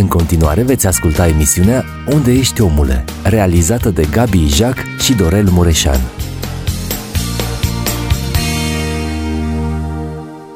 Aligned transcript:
În 0.00 0.08
continuare 0.08 0.62
veți 0.62 0.86
asculta 0.86 1.26
emisiunea 1.26 1.84
Unde 2.12 2.32
ești 2.32 2.60
omule, 2.60 3.04
realizată 3.24 3.90
de 3.90 4.06
Gabi 4.10 4.38
Ijac 4.38 4.76
și 4.98 5.14
Dorel 5.14 5.48
Mureșan. 5.50 6.00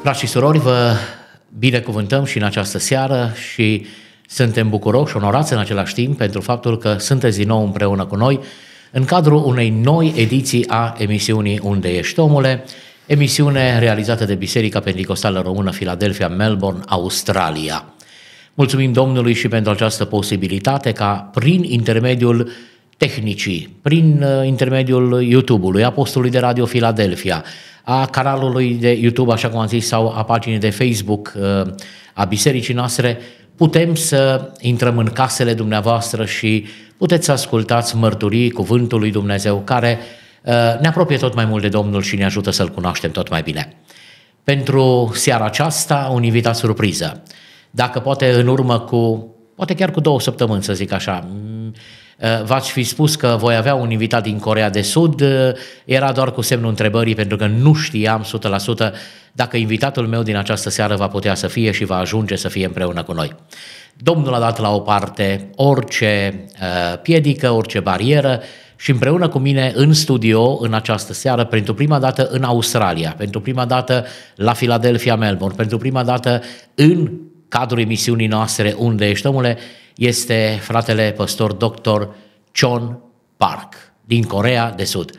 Frați 0.01 0.19
și 0.19 0.27
surori, 0.27 0.59
vă 0.59 0.93
binecuvântăm 1.57 2.25
și 2.25 2.37
în 2.37 2.43
această 2.43 2.77
seară 2.77 3.31
și 3.53 3.85
suntem 4.27 4.69
bucuroși 4.69 5.11
și 5.11 5.17
onorați 5.17 5.53
în 5.53 5.59
același 5.59 5.93
timp 5.93 6.17
pentru 6.17 6.41
faptul 6.41 6.77
că 6.77 6.95
sunteți 6.97 7.37
din 7.37 7.47
nou 7.47 7.63
împreună 7.63 8.05
cu 8.05 8.15
noi 8.15 8.39
în 8.91 9.05
cadrul 9.05 9.45
unei 9.45 9.69
noi 9.69 10.13
ediții 10.15 10.67
a 10.67 10.95
emisiunii 10.97 11.59
Unde 11.63 11.89
ești 11.89 12.19
omule, 12.19 12.63
emisiune 13.05 13.79
realizată 13.79 14.25
de 14.25 14.35
Biserica 14.35 14.79
Pentecostală 14.79 15.41
Română 15.41 15.69
Philadelphia, 15.71 16.27
Melbourne, 16.27 16.81
Australia. 16.85 17.94
Mulțumim 18.57 18.91
Domnului 18.91 19.33
și 19.33 19.47
pentru 19.47 19.71
această 19.71 20.05
posibilitate 20.05 20.91
ca 20.91 21.29
prin 21.33 21.63
intermediul 21.63 22.49
tehnicii, 22.97 23.77
prin 23.81 24.23
uh, 24.23 24.47
intermediul 24.47 25.23
YouTube-ului, 25.23 25.83
Apostolului 25.83 26.31
de 26.31 26.39
Radio 26.39 26.65
Philadelphia, 26.65 27.43
a 27.83 28.05
canalului 28.05 28.73
de 28.73 28.91
YouTube, 28.91 29.31
așa 29.31 29.49
cum 29.49 29.59
am 29.59 29.67
zis, 29.67 29.87
sau 29.87 30.13
a 30.17 30.23
paginii 30.23 30.59
de 30.59 30.69
Facebook 30.69 31.33
uh, 31.37 31.73
a 32.13 32.23
bisericii 32.23 32.73
noastre, 32.73 33.17
putem 33.55 33.95
să 33.95 34.51
intrăm 34.59 34.97
în 34.97 35.05
casele 35.05 35.53
dumneavoastră 35.53 36.25
și 36.25 36.65
puteți 36.97 37.25
să 37.25 37.31
ascultați 37.31 37.95
mărturii 37.95 38.51
cuvântului 38.51 39.11
Dumnezeu 39.11 39.61
care 39.65 39.99
uh, 40.43 40.53
ne 40.81 40.87
apropie 40.87 41.17
tot 41.17 41.35
mai 41.35 41.45
mult 41.45 41.61
de 41.61 41.69
Domnul 41.69 42.01
și 42.01 42.15
ne 42.15 42.25
ajută 42.25 42.51
să-L 42.51 42.69
cunoaștem 42.69 43.11
tot 43.11 43.29
mai 43.29 43.41
bine. 43.41 43.75
Pentru 44.43 45.11
seara 45.13 45.45
aceasta, 45.45 46.09
un 46.13 46.23
invitat 46.23 46.55
surpriză. 46.55 47.23
Dacă 47.75 47.99
poate 47.99 48.31
în 48.31 48.47
urmă 48.47 48.79
cu, 48.79 49.27
poate 49.55 49.75
chiar 49.75 49.91
cu 49.91 49.99
două 49.99 50.19
săptămâni, 50.19 50.63
să 50.63 50.73
zic 50.73 50.91
așa, 50.91 51.27
uh, 52.19 52.43
v-ați 52.43 52.71
fi 52.71 52.83
spus 52.83 53.15
că 53.15 53.35
voi 53.39 53.55
avea 53.55 53.75
un 53.75 53.91
invitat 53.91 54.23
din 54.23 54.39
Corea 54.39 54.69
de 54.69 54.81
Sud, 54.81 55.21
uh, 55.21 55.29
era 55.85 56.11
doar 56.11 56.31
cu 56.31 56.41
semnul 56.41 56.69
întrebării 56.69 57.15
pentru 57.15 57.37
că 57.37 57.47
nu 57.47 57.73
știam 57.73 58.23
100% 58.23 58.93
dacă 59.31 59.57
invitatul 59.57 60.07
meu 60.07 60.23
din 60.23 60.35
această 60.35 60.69
seară 60.69 60.95
va 60.95 61.07
putea 61.07 61.35
să 61.35 61.47
fie 61.47 61.71
și 61.71 61.85
va 61.85 61.97
ajunge 61.97 62.35
să 62.35 62.47
fie 62.47 62.65
împreună 62.65 63.03
cu 63.03 63.13
noi. 63.13 63.35
Domnul 63.97 64.33
a 64.33 64.39
dat 64.39 64.59
la 64.59 64.75
o 64.75 64.79
parte 64.79 65.49
orice 65.55 66.43
uh, 66.61 66.99
piedică, 67.01 67.51
orice 67.51 67.79
barieră 67.79 68.41
și 68.75 68.91
împreună 68.91 69.27
cu 69.27 69.37
mine 69.37 69.71
în 69.75 69.93
studio 69.93 70.57
în 70.61 70.73
această 70.73 71.13
seară, 71.13 71.43
pentru 71.43 71.73
prima 71.73 71.99
dată 71.99 72.27
în 72.31 72.43
Australia, 72.43 73.13
pentru 73.17 73.41
prima 73.41 73.65
dată 73.65 74.05
la 74.35 74.51
Philadelphia, 74.51 75.15
Melbourne, 75.15 75.55
pentru 75.55 75.77
prima 75.77 76.03
dată 76.03 76.41
în 76.75 77.11
cadrul 77.47 77.79
emisiunii 77.79 78.27
noastre 78.27 78.75
Unde 78.77 79.09
ești 79.09 79.27
omule, 79.27 79.57
este 79.95 80.59
fratele 80.61 81.13
păstor 81.17 81.53
dr. 81.53 82.01
Chon 82.51 82.99
Park 83.37 83.73
din 84.05 84.23
Corea 84.23 84.71
de 84.71 84.83
Sud. 84.83 85.11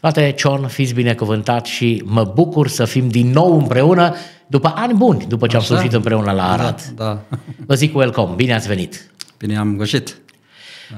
Frate 0.00 0.34
Chon, 0.42 0.66
fiți 0.66 0.94
binecuvântat 0.94 1.66
și 1.66 2.02
mă 2.06 2.24
bucur 2.34 2.68
să 2.68 2.84
fim 2.84 3.08
din 3.08 3.30
nou 3.30 3.58
împreună 3.58 4.14
după 4.46 4.72
ani 4.76 4.94
buni, 4.94 5.24
după 5.28 5.46
ce 5.46 5.56
Așa? 5.56 5.68
am 5.68 5.76
slujit 5.76 5.92
împreună 5.92 6.32
la 6.32 6.52
Arad. 6.52 6.92
Da, 6.94 7.04
da. 7.04 7.36
Vă 7.66 7.74
zic 7.74 7.96
welcome, 7.96 8.34
bine 8.34 8.54
ați 8.54 8.68
venit! 8.68 9.10
Bine 9.38 9.56
am 9.56 9.76
găsit! 9.76 10.20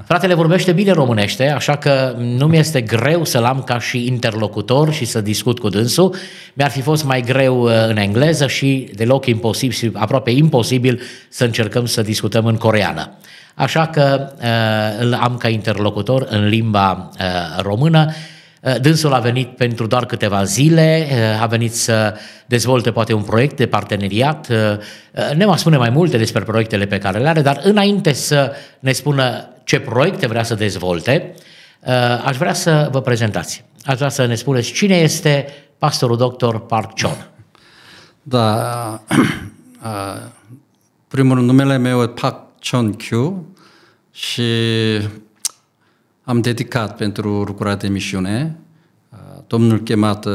Fratele 0.05 0.35
vorbește 0.35 0.73
bine 0.73 0.93
românește, 0.93 1.49
așa 1.49 1.77
că 1.77 2.15
nu 2.19 2.47
mi 2.47 2.59
este 2.59 2.81
greu 2.81 3.25
să-l 3.25 3.45
am 3.45 3.63
ca 3.63 3.79
și 3.79 4.07
interlocutor 4.07 4.93
și 4.93 5.05
să 5.05 5.21
discut 5.21 5.59
cu 5.59 5.69
dânsul. 5.69 6.15
Mi-ar 6.55 6.71
fi 6.71 6.81
fost 6.81 7.05
mai 7.05 7.21
greu 7.21 7.63
uh, 7.63 7.73
în 7.89 7.97
engleză 7.97 8.47
și 8.47 8.89
deloc 8.95 9.27
imposibil, 9.27 9.93
aproape 9.95 10.31
imposibil 10.31 11.01
să 11.29 11.45
încercăm 11.45 11.87
să 11.87 12.03
discutăm 12.03 12.47
în 12.47 12.57
coreană. 12.57 13.11
Așa 13.55 13.87
că 13.87 14.33
uh, 14.37 15.05
îl 15.05 15.15
am 15.15 15.37
ca 15.37 15.49
interlocutor 15.49 16.27
în 16.31 16.47
limba 16.47 17.11
uh, 17.19 17.63
română 17.63 18.13
Eh, 18.61 18.81
dânsul 18.81 19.13
a 19.13 19.19
venit 19.19 19.49
pentru 19.57 19.87
doar 19.87 20.07
câteva 20.07 20.45
zile, 20.45 21.07
eh, 21.11 21.43
a 21.43 21.47
venit 21.47 21.75
să 21.75 22.15
dezvolte 22.47 22.91
poate 22.91 23.13
un 23.13 23.23
proiect 23.23 23.57
de 23.57 23.67
parteneriat, 23.67 24.51
eh, 24.51 25.35
ne 25.35 25.47
va 25.47 25.57
spune 25.57 25.77
mai 25.77 25.91
multe 25.91 26.17
despre 26.17 26.43
proiectele 26.43 26.87
pe 26.87 26.99
care 26.99 27.19
le 27.19 27.29
are, 27.29 27.41
dar 27.41 27.61
înainte 27.63 28.13
să 28.13 28.53
ne 28.81 28.93
spună 28.93 29.49
ce 29.71 29.81
proiecte 29.81 30.27
vrea 30.27 30.43
să 30.43 30.55
dezvolte, 30.55 31.35
aș 32.25 32.37
vrea 32.37 32.53
să 32.53 32.89
vă 32.93 33.01
prezentați. 33.01 33.65
Aș 33.85 33.97
vrea 33.97 34.09
să 34.09 34.27
ne 34.27 34.35
spuneți 34.35 34.73
cine 34.73 34.97
este 34.97 35.47
pastorul 35.79 36.17
doctor 36.17 36.67
Park 36.67 37.01
Chon. 37.01 37.31
Da, 38.23 39.03
primul 41.09 41.41
numele 41.41 41.77
meu 41.77 42.03
e 42.03 42.09
Park 42.09 42.41
Chon 42.71 42.93
Kyu 42.93 43.55
și 44.11 44.43
am 46.25 46.41
dedicat 46.41 46.97
pentru 46.97 47.43
lucrarea 47.43 47.77
de 47.77 47.89
misiune. 47.89 48.59
Domnul 49.47 49.81
chemat 49.81 50.27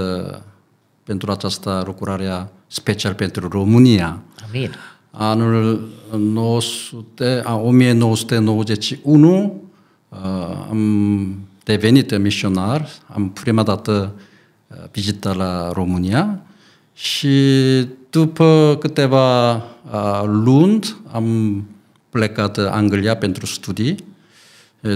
pentru 1.04 1.32
această 1.32 1.84
lucrare 1.86 2.50
special 2.68 3.14
pentru 3.14 3.48
România. 3.48 4.20
Amin. 4.48 4.76
Anul 5.18 5.90
900, 6.18 7.44
1991 7.46 9.62
am 10.70 11.36
devenit 11.64 12.18
misionar, 12.18 12.88
am 13.14 13.30
prima 13.30 13.64
dată 13.64 14.14
vizitat 14.92 15.36
la 15.36 15.72
România 15.72 16.42
și 16.94 17.30
după 18.10 18.78
câteva 18.80 19.62
luni 20.26 20.96
am 21.12 21.64
plecat 22.10 22.58
în 22.58 22.66
Anglia 22.66 23.16
pentru 23.16 23.46
studii. 23.46 23.96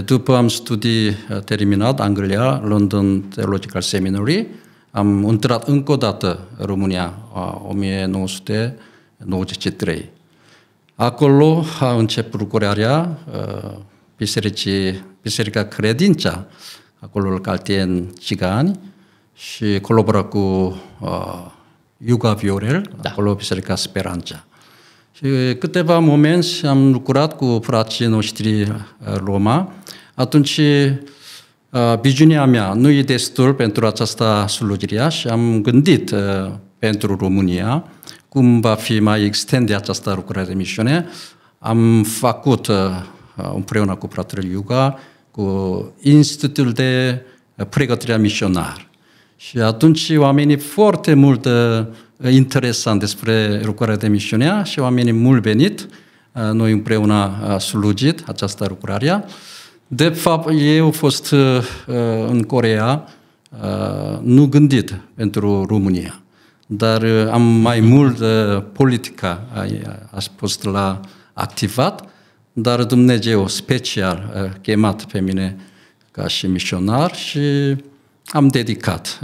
După 0.04 0.36
am 0.36 0.48
studii 0.48 1.10
terminat 1.44 2.00
Anglia, 2.00 2.62
London 2.64 3.28
Theological 3.28 3.80
Seminary, 3.80 4.46
am 4.90 5.22
intrat 5.22 5.68
încă 5.68 5.92
o 5.92 5.96
dată 5.96 6.38
în 9.24 9.30
România, 9.30 9.44
1993. 9.44 10.10
Acolo 10.94 11.64
a 11.80 11.92
început 11.94 12.40
lucrarea 12.40 13.18
bisericii, 14.16 15.04
Biserica 15.22 15.64
Credința, 15.64 16.46
acolo 16.98 17.30
în 17.82 18.06
Cigani, 18.18 18.78
și 19.34 19.78
colabora 19.80 20.22
cu 20.22 20.38
uh, 21.00 21.46
Iuga 22.06 22.32
Viorel, 22.32 22.90
da. 23.02 23.10
acolo 23.10 23.34
Biserica 23.34 23.74
Speranța. 23.74 24.44
Și 25.12 25.56
câteva 25.58 25.98
momente 25.98 26.66
am 26.66 26.92
lucrat 26.92 27.36
cu 27.36 27.60
frații 27.62 28.06
noștri 28.06 28.72
Roma, 29.24 29.72
atunci 30.14 30.60
viziunea 32.00 32.44
mea 32.44 32.72
nu 32.72 32.90
e 32.90 33.02
destul 33.02 33.54
pentru 33.54 33.86
această 33.86 34.44
slujire 34.48 35.08
și 35.08 35.28
am 35.28 35.62
gândit 35.62 36.14
pentru 36.78 37.16
România 37.16 37.84
cum 38.30 38.60
va 38.60 38.74
fi 38.74 39.00
mai 39.00 39.24
extinde 39.24 39.74
această 39.74 40.12
lucrare 40.14 40.46
de 40.46 40.54
misiune. 40.54 41.06
Am 41.58 42.02
făcut 42.02 42.70
împreună 43.54 43.94
cu 43.94 44.08
fratele 44.12 44.48
Iuga 44.48 44.98
cu 45.30 45.92
Institutul 46.00 46.72
de 46.72 47.22
Pregătire 47.68 48.16
Misionar. 48.16 48.88
Și 49.36 49.58
atunci 49.58 50.12
oamenii 50.16 50.56
foarte 50.56 51.14
mult 51.14 51.48
interesant 52.30 53.00
despre 53.00 53.60
lucrarea 53.64 53.96
de 53.96 54.08
misiunea 54.08 54.62
și 54.62 54.78
oamenii 54.78 55.12
mult 55.12 55.42
venit. 55.42 55.88
Noi 56.52 56.72
împreună 56.72 57.38
a 57.48 57.58
slujit 57.58 58.22
această 58.26 58.66
lucrare. 58.68 59.24
De 59.86 60.08
fapt, 60.08 60.48
eu 60.58 60.84
am 60.84 60.90
fost 60.90 61.34
în 62.28 62.42
Corea 62.42 63.04
nu 64.22 64.46
gândit 64.46 65.00
pentru 65.14 65.64
România, 65.64 66.20
dar 66.72 67.04
am 67.32 67.42
mai 67.42 67.80
mult 67.80 68.22
politica 68.72 69.46
a 70.10 70.18
fost 70.36 70.64
la 70.64 71.00
activat, 71.32 72.08
dar 72.52 72.84
Dumnezeu 72.84 73.46
special 73.46 74.32
a 74.34 74.58
chemat 74.62 75.04
pe 75.04 75.20
mine 75.20 75.56
ca 76.10 76.26
și 76.26 76.46
misionar 76.46 77.14
și 77.14 77.40
am 78.26 78.48
dedicat. 78.48 79.20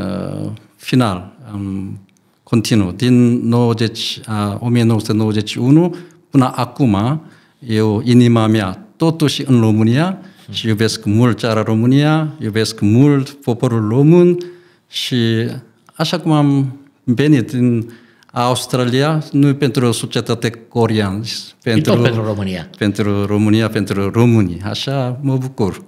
Final, 0.77 1.37
am 1.53 1.99
continuu. 2.43 2.93
Din 2.93 3.49
90, 3.49 4.21
a, 4.27 4.59
1991 4.61 5.97
până 6.31 6.53
acum, 6.55 7.23
eu, 7.59 8.03
inima 8.05 8.47
mea, 8.47 8.87
totuși 8.97 9.43
în 9.47 9.61
România 9.61 10.19
și 10.51 10.67
iubesc 10.67 11.05
mult 11.05 11.39
țara 11.39 11.63
România, 11.63 12.33
iubesc 12.41 12.81
mult 12.81 13.29
poporul 13.31 13.89
român 13.89 14.39
și 14.89 15.17
așa 15.95 16.19
cum 16.19 16.33
am 16.33 16.81
venit 17.15 17.53
în 17.53 17.87
Australia, 18.33 19.23
nu 19.33 19.55
pentru 19.55 19.93
societate 19.93 20.51
coreană, 20.51 21.21
pentru, 21.63 21.93
tot 21.93 22.03
pentru 22.03 22.25
România. 22.25 22.69
Pentru 22.79 23.25
România, 23.25 23.69
pentru 23.69 24.11
românii. 24.11 24.61
Așa 24.65 25.19
mă 25.23 25.37
bucur. 25.37 25.83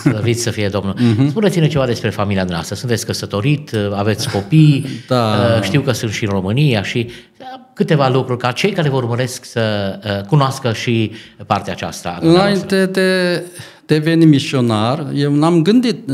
Slăviți 0.00 0.42
să 0.42 0.50
fie 0.50 0.68
Domnul. 0.68 0.94
Mm-hmm. 0.94 1.28
Spuneți-ne 1.28 1.68
ceva 1.68 1.86
despre 1.86 2.10
familia 2.10 2.44
noastră. 2.44 2.74
Sunteți 2.74 3.06
căsătorit, 3.06 3.70
aveți 3.94 4.30
copii, 4.30 4.86
da. 5.08 5.54
Uh, 5.56 5.62
știu 5.62 5.80
că 5.80 5.92
sunt 5.92 6.10
și 6.12 6.24
în 6.24 6.30
România 6.30 6.82
și 6.82 7.06
uh, 7.08 7.46
câteva 7.74 8.08
lucruri 8.08 8.38
ca 8.38 8.52
cei 8.52 8.70
care 8.72 8.88
vă 8.88 8.96
urmăresc 8.96 9.44
să 9.44 9.98
uh, 10.04 10.26
cunoască 10.26 10.72
și 10.72 11.12
partea 11.46 11.72
aceasta. 11.72 12.18
Înainte 12.20 12.86
de 12.86 13.42
deveni 13.86 14.24
misionar, 14.24 15.06
eu 15.14 15.34
n-am 15.34 15.62
gândit 15.62 16.10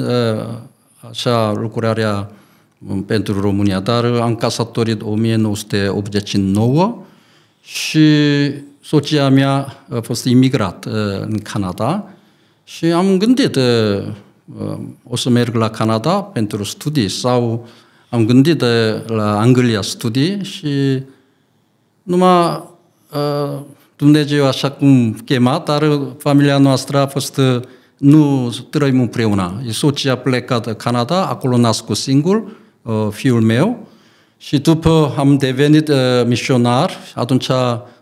așa 1.10 1.52
lucrarea 1.52 2.30
pentru 3.06 3.40
România, 3.40 3.80
dar 3.80 4.04
am 4.04 4.34
casatorit 4.34 5.02
1989 5.02 7.02
și 7.62 8.06
soția 8.80 9.28
mea 9.28 9.84
a 9.88 10.00
fost 10.00 10.24
imigrat 10.24 10.84
în 11.20 11.38
Canada 11.38 12.10
și 12.64 12.84
am 12.84 13.18
gândit 13.18 13.58
o 15.04 15.16
să 15.16 15.30
merg 15.30 15.54
la 15.54 15.70
Canada 15.70 16.22
pentru 16.22 16.64
studii 16.64 17.08
sau 17.08 17.68
am 18.08 18.26
gândit 18.26 18.60
la 19.06 19.38
Anglia 19.38 19.82
studii 19.82 20.44
și 20.44 21.02
numai 22.02 22.62
Dumnezeu 23.96 24.46
așa 24.46 24.70
cum 24.70 25.12
chema, 25.12 25.62
dar 25.66 26.00
familia 26.18 26.58
noastră 26.58 26.98
a 26.98 27.06
fost 27.06 27.40
nu 27.96 28.50
trăim 28.70 29.00
împreună. 29.00 29.62
Soția 29.70 30.12
a 30.12 30.16
plecat 30.16 30.66
în 30.66 30.74
Canada, 30.74 31.26
acolo 31.26 31.56
nascut 31.56 31.96
singur, 31.96 32.36
uh, 32.36 32.50
fiul 33.10 33.40
meu, 33.40 33.88
și 34.38 34.58
după 34.58 35.14
am 35.16 35.36
devenit 35.36 35.88
uh, 35.88 35.96
misionar, 36.26 36.90
atunci 37.14 37.48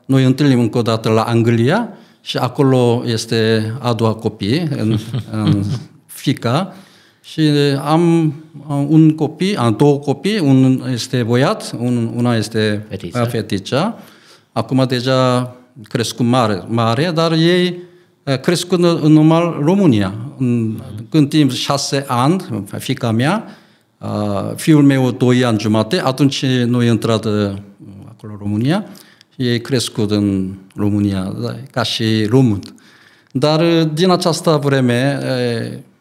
noi 0.04 0.24
întâlnim 0.24 0.60
încă 0.60 0.78
o 0.78 0.82
dată 0.82 1.08
la 1.08 1.22
Anglia 1.22 1.88
și 2.20 2.36
acolo 2.36 3.02
este 3.06 3.72
a 3.80 3.92
doua 3.92 4.14
copie, 4.14 4.68
în, 4.76 4.98
în 5.42 5.64
fica, 6.06 6.74
și 7.22 7.50
am, 7.84 8.34
am 8.68 8.86
un 8.90 9.14
copii, 9.14 9.56
am 9.56 9.74
două 9.76 9.98
copii, 9.98 10.38
unul 10.38 10.90
este 10.92 11.22
boiat, 11.22 11.76
un, 11.78 12.10
una 12.14 12.36
este 12.36 12.86
fetița. 12.88 13.24
fetița. 13.24 13.98
Acum 14.52 14.84
deja 14.88 15.54
crescut 15.82 16.26
mare, 16.26 16.64
mare, 16.68 17.10
dar 17.14 17.32
ei 17.32 17.78
crescut 18.42 18.84
în 19.02 19.12
normal 19.12 19.58
România. 19.62 20.14
Când 21.08 21.28
timp 21.28 21.52
șase 21.52 22.04
ani, 22.08 22.64
fica 22.78 23.10
mea, 23.10 23.44
fiul 24.56 24.82
meu 24.82 25.10
doi 25.10 25.44
ani 25.44 25.58
jumate, 25.58 26.00
atunci 26.00 26.44
noi 26.44 26.88
intrat 26.88 27.24
acolo 28.08 28.32
în 28.32 28.38
România, 28.38 28.84
ei 29.36 29.60
crescut 29.60 30.10
în 30.10 30.54
România, 30.74 31.34
da, 31.40 31.54
ca 31.70 31.82
și 31.82 32.24
român. 32.24 32.60
Dar 33.32 33.84
din 33.84 34.10
această 34.10 34.60
vreme, 34.62 35.20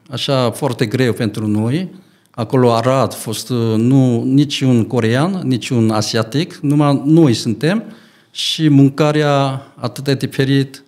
așa 0.09 0.51
foarte 0.51 0.85
greu 0.85 1.13
pentru 1.13 1.47
noi, 1.47 1.89
acolo 2.31 2.73
Arad 2.73 3.11
a 3.11 3.15
fost 3.15 3.49
nu 3.77 4.23
nici 4.23 4.61
un 4.61 4.85
corean, 4.85 5.41
nici 5.43 5.69
un 5.69 5.89
asiatic, 5.89 6.55
numai 6.55 7.01
noi 7.05 7.33
suntem 7.33 7.83
și 8.31 8.67
mâncarea 8.67 9.61
atât 9.75 10.03
de 10.03 10.13
diferit, 10.13 10.83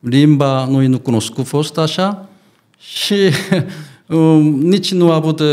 limba 0.00 0.66
noi 0.70 0.86
nu 0.86 0.98
cunoscut 0.98 1.46
fost 1.46 1.78
așa 1.78 2.28
și 2.78 3.14
um, 3.52 3.64
nici 4.42 4.92
nu 4.92 5.10
a 5.10 5.14
avut 5.14 5.40
uh, 5.40 5.46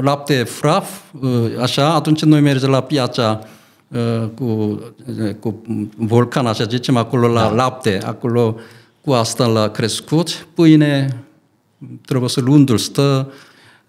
lapte 0.00 0.42
fraf, 0.42 1.00
uh, 1.20 1.30
așa, 1.60 1.94
atunci 1.94 2.22
noi 2.22 2.40
mergem 2.40 2.70
la 2.70 2.80
piața 2.80 3.40
uh, 3.88 4.28
cu, 4.34 4.44
uh, 4.44 5.34
cu 5.40 5.62
volcan, 5.96 6.46
așa 6.46 6.64
zicem, 6.64 6.96
acolo 6.96 7.28
la 7.28 7.42
da. 7.42 7.54
lapte, 7.54 7.98
acolo 8.04 8.56
cu 9.00 9.12
asta 9.12 9.46
l-a 9.46 9.68
crescut, 9.68 10.46
pâine, 10.54 11.22
trebuie 12.06 12.28
să 12.28 12.40
lundul 12.40 12.78
stă 12.78 13.32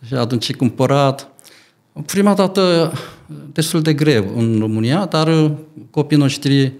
și 0.05 0.13
atunci 0.13 0.55
cumpărat. 0.55 1.29
Prima 2.05 2.33
dată 2.33 2.91
destul 3.53 3.81
de 3.81 3.93
greu 3.93 4.25
în 4.35 4.57
România, 4.59 5.05
dar 5.05 5.51
copiii 5.91 6.19
noștri 6.19 6.73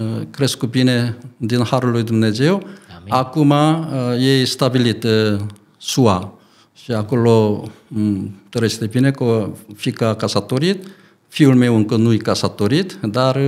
Uh, 0.00 0.22
crescut 0.30 0.70
bine 0.70 1.18
din 1.36 1.64
Harul 1.64 1.90
lui 1.90 2.02
Dumnezeu. 2.02 2.52
Amin. 2.52 3.12
Acum 3.12 3.50
uh, 3.50 3.86
e 4.18 4.44
stabilit 4.44 5.04
uh, 5.04 5.40
SUA 5.76 6.32
și 6.74 6.92
acolo 6.92 7.64
mm, 7.88 8.34
trăiește 8.48 8.86
bine 8.86 9.10
că 9.10 9.50
fica 9.76 10.14
casatorit, 10.14 10.86
fiul 11.28 11.54
meu 11.54 11.76
încă 11.76 11.96
nu 11.96 12.12
e 12.12 12.16
casatorit, 12.16 12.98
dar 13.02 13.40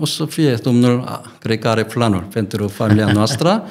o 0.00 0.04
să 0.04 0.24
fie, 0.24 0.54
Domnul, 0.54 1.22
cred 1.40 1.58
că 1.58 1.68
are 1.68 1.84
planuri 1.84 2.24
pentru 2.24 2.68
familia 2.68 3.12
noastră. 3.18 3.64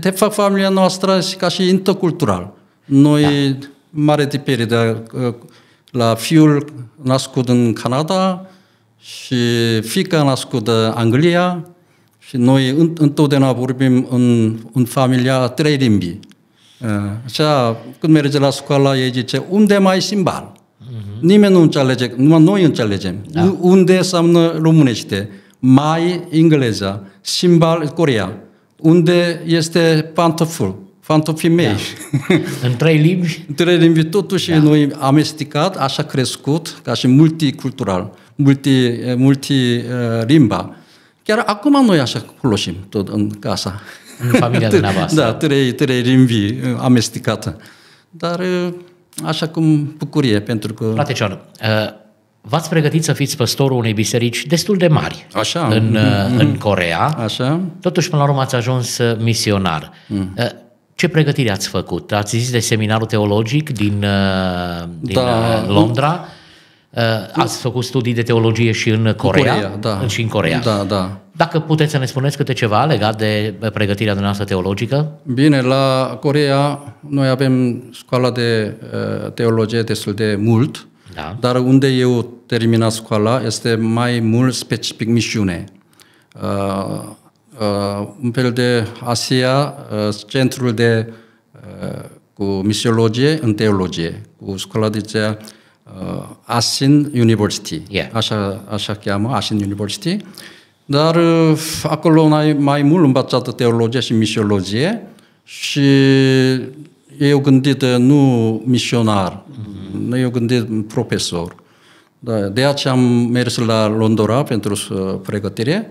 de 0.00 0.10
fapt, 0.10 0.34
familia 0.34 0.68
noastră 0.68 1.20
și 1.20 1.36
ca 1.36 1.48
și 1.48 1.68
intercultural. 1.68 2.52
Noi, 2.84 3.22
da. 3.22 3.66
mare 3.90 4.26
tipere 4.26 4.64
de, 4.64 5.02
la 5.90 6.14
fiul 6.14 6.72
născut 7.02 7.48
în 7.48 7.72
Canada, 7.72 8.46
și 9.04 9.36
fica 9.80 10.22
născută 10.22 10.92
Anglia 10.96 11.68
și 12.18 12.36
noi 12.36 12.68
întotdeauna 12.98 13.52
vorbim 13.52 14.06
în, 14.10 14.56
în 14.72 14.84
familia 14.84 15.48
trei 15.48 15.76
limbi. 15.76 16.18
Uh, 16.84 16.90
așa, 17.24 17.76
când 17.98 18.12
merge 18.12 18.38
la 18.38 18.50
școală, 18.50 18.96
ei 18.96 19.10
zice, 19.12 19.42
unde 19.48 19.78
mai 19.78 20.02
simbal? 20.02 20.52
Uh-huh. 20.52 21.20
Nimeni 21.20 21.52
nu 21.52 21.60
înțelege, 21.60 22.10
numai 22.16 22.42
noi 22.42 22.62
înțelegem. 22.62 23.16
Da. 23.30 23.56
Unde 23.60 23.96
înseamnă 23.96 24.58
românește? 24.62 25.28
Mai 25.58 26.28
engleza, 26.30 27.02
simbal 27.20 27.88
Corea. 27.94 28.38
Unde 28.78 29.42
este 29.46 30.10
pantoful? 30.14 30.82
Pantofii 31.06 31.48
mei. 31.48 31.66
Da. 32.28 32.34
În 32.62 32.76
trei 32.76 32.96
limbi? 32.98 33.44
În 33.48 33.54
trei 33.54 33.76
limbi, 33.76 34.04
totuși 34.04 34.50
da. 34.50 34.58
noi 34.58 34.90
amestecat, 34.98 35.76
așa 35.76 36.02
crescut, 36.02 36.80
ca 36.82 36.94
și 36.94 37.06
multicultural 37.06 38.12
multi, 38.34 38.92
multi 39.16 39.80
limba. 40.26 40.76
Chiar 41.22 41.42
acum 41.46 41.84
noi 41.84 42.00
așa 42.00 42.24
folosim 42.40 42.74
tot 42.88 43.08
în 43.08 43.30
casa. 43.30 43.80
În 44.18 44.28
familia 44.38 44.68
dumneavoastră. 44.78 45.20
Da, 45.20 45.32
trei, 45.32 45.72
trei 45.72 46.00
limbi 46.00 46.54
amestecată. 46.78 47.56
Dar 48.10 48.40
așa 49.24 49.48
cum 49.48 49.94
bucurie, 49.98 50.40
pentru 50.40 50.74
că... 50.74 50.90
Frate 50.94 51.12
Cion, 51.12 51.38
v-ați 52.40 52.68
pregătit 52.68 53.04
să 53.04 53.12
fiți 53.12 53.36
păstorul 53.36 53.76
unei 53.76 53.92
biserici 53.92 54.46
destul 54.46 54.76
de 54.76 54.88
mari 54.88 55.26
așa. 55.32 55.66
În, 55.66 55.98
mm-hmm. 55.98 56.38
în 56.38 56.56
Corea. 56.56 57.00
Așa. 57.00 57.60
Totuși, 57.80 58.08
până 58.10 58.22
la 58.22 58.28
urmă, 58.28 58.40
ați 58.40 58.54
ajuns 58.54 58.98
misionar. 59.18 59.90
Mm. 60.06 60.34
Ce 60.94 61.08
pregătire 61.08 61.50
ați 61.50 61.68
făcut? 61.68 62.12
Ați 62.12 62.36
zis 62.36 62.50
de 62.50 62.58
seminarul 62.58 63.06
teologic 63.06 63.70
din, 63.70 64.06
din 65.00 65.14
da. 65.14 65.64
Londra. 65.66 66.28
Uh, 66.90 67.02
ați 67.32 67.58
făcut 67.58 67.84
studii 67.84 68.14
de 68.14 68.22
teologie 68.22 68.72
și 68.72 68.88
în 68.88 69.14
Corea? 69.16 69.54
Corea 69.54 69.76
da. 69.80 70.06
Și 70.06 70.22
în 70.22 70.28
Corea. 70.28 70.60
Da, 70.60 70.84
da. 70.84 71.18
Dacă 71.36 71.60
puteți 71.60 71.90
să 71.90 71.98
ne 71.98 72.06
spuneți 72.06 72.36
câte 72.36 72.52
ceva 72.52 72.84
legat 72.84 73.18
de 73.18 73.54
pregătirea 73.72 74.12
dumneavoastră 74.12 74.44
teologică? 74.44 75.18
Bine, 75.22 75.60
la 75.60 76.16
Corea 76.20 76.94
noi 77.00 77.28
avem 77.28 77.82
școala 77.92 78.30
de 78.30 78.76
uh, 79.24 79.32
teologie 79.32 79.82
destul 79.82 80.14
de 80.14 80.36
mult, 80.40 80.86
da. 81.14 81.36
dar 81.40 81.56
unde 81.56 81.86
eu 81.86 82.34
terminat 82.46 82.92
școala 82.92 83.42
este 83.44 83.74
mai 83.74 84.20
mult 84.20 84.54
specific 84.54 85.08
misiune. 85.08 85.64
Uh, 86.42 87.02
uh, 87.58 88.08
un 88.22 88.32
fel 88.32 88.52
de 88.52 88.86
Asia, 89.04 89.74
uh, 90.08 90.14
centrul 90.26 90.72
de 90.72 91.12
uh, 91.52 92.04
cu 92.32 92.44
misiologie 92.44 93.38
în 93.42 93.54
teologie, 93.54 94.22
cu 94.44 94.56
școala 94.56 94.88
de 94.88 95.00
uh, 95.84 96.24
Asin 96.44 97.10
University, 97.14 97.82
yeah. 97.88 98.08
așa, 98.12 98.64
așa 98.68 98.94
cheamă, 98.94 99.34
Asin 99.34 99.56
University, 99.62 100.16
dar 100.84 101.16
uh, 101.16 101.58
acolo 101.82 102.26
mai, 102.26 102.52
mai 102.52 102.82
mult 102.82 103.04
învățată 103.04 103.50
teologie 103.50 104.00
și 104.00 104.12
misiologie 104.12 105.06
și 105.44 105.80
eu 107.18 107.38
gândit 107.42 107.82
uh, 107.82 107.96
nu 107.98 108.62
misionar, 108.66 109.42
mm-hmm. 109.42 110.20
eu 110.20 110.30
gândit 110.30 110.88
profesor. 110.88 111.54
Da, 112.18 112.38
de 112.38 112.64
aceea 112.64 112.92
am 112.92 113.00
mers 113.30 113.56
la 113.56 113.88
Londra 113.88 114.42
pentru 114.42 114.72
uh, 114.72 115.14
pregătire, 115.22 115.90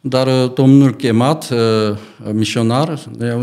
dar 0.00 0.26
uh, 0.26 0.52
domnul 0.54 0.94
chemat, 0.94 1.50
uh, 1.50 1.96
misionar, 2.32 2.98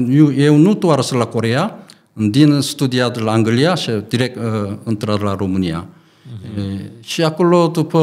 eu, 0.10 0.34
eu 0.34 0.56
nu 0.56 0.74
doar 0.74 1.12
la 1.12 1.26
Corea, 1.26 1.86
din 2.14 2.62
studiat 2.62 3.20
la 3.20 3.32
Anglia 3.32 3.76
și 3.76 3.92
direct 4.08 4.38
uh, 4.38 4.72
intrat 4.88 5.22
la 5.22 5.36
România. 5.36 5.88
Uh-huh. 6.30 6.80
E, 6.80 6.92
și 7.04 7.24
acolo, 7.24 7.68
după 7.68 8.00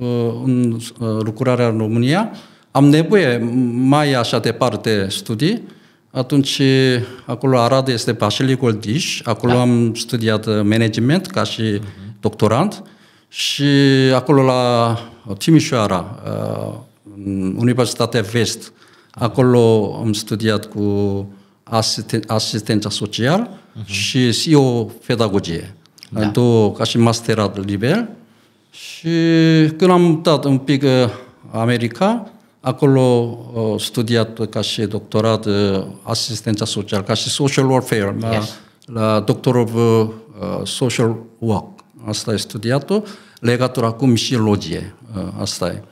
uh, 0.00 0.32
în, 0.44 0.72
uh, 0.72 1.08
lucrarea 1.22 1.68
în 1.68 1.78
România, 1.78 2.30
am 2.70 2.84
nevoie 2.88 3.50
mai 3.74 4.12
așa 4.12 4.38
departe 4.38 5.06
studii, 5.08 5.62
atunci 6.10 6.62
acolo 7.24 7.58
Arad 7.58 7.88
este 7.88 8.12
Basilicul 8.12 8.72
Dish, 8.72 9.20
acolo 9.24 9.52
da. 9.52 9.60
am 9.60 9.94
studiat 9.94 10.46
management 10.46 11.26
ca 11.26 11.44
și 11.44 11.62
uh-huh. 11.78 12.20
doctorant 12.20 12.82
Și 13.28 13.64
acolo 14.14 14.42
la 14.42 14.94
Timișoara, 15.38 16.20
uh, 16.24 16.74
în 17.16 17.54
Universitatea 17.58 18.22
Vest, 18.22 18.72
acolo 19.10 19.94
am 20.02 20.12
studiat 20.12 20.64
cu 20.66 21.26
asisten- 21.64 22.26
asistența 22.26 22.90
social 22.90 23.48
uh-huh. 23.48 23.86
și 23.86 24.32
CEO 24.32 24.84
pedagogie. 25.06 25.74
Da. 26.12 26.24
Două, 26.24 26.72
ca 26.72 26.84
și 26.84 26.98
masterat 26.98 27.64
nivel. 27.64 28.08
Și 28.70 29.08
când 29.76 29.90
am 29.90 30.02
mutat 30.02 30.44
un 30.44 30.58
pic 30.58 30.82
uh, 30.82 30.90
America, 31.50 32.30
acolo 32.60 33.38
uh, 33.54 33.80
studiat 33.80 34.48
ca 34.48 34.60
și 34.60 34.82
doctorat 34.82 35.46
uh, 35.46 35.84
asistența 36.02 36.64
socială, 36.64 37.02
ca 37.02 37.14
și 37.14 37.28
social 37.28 37.70
warfare, 37.70 38.16
yes. 38.32 38.58
la, 38.84 39.12
la 39.12 39.20
Doctor 39.20 39.56
of 39.56 39.74
uh, 39.74 40.08
Social 40.64 41.16
Work. 41.38 41.68
Asta 42.06 42.32
e 42.32 42.36
studiat-o, 42.36 43.02
legătura 43.40 43.90
cu 43.90 44.06
mișiologie. 44.06 44.94
Uh, 45.16 45.22
asta 45.40 45.66
e. 45.66 45.82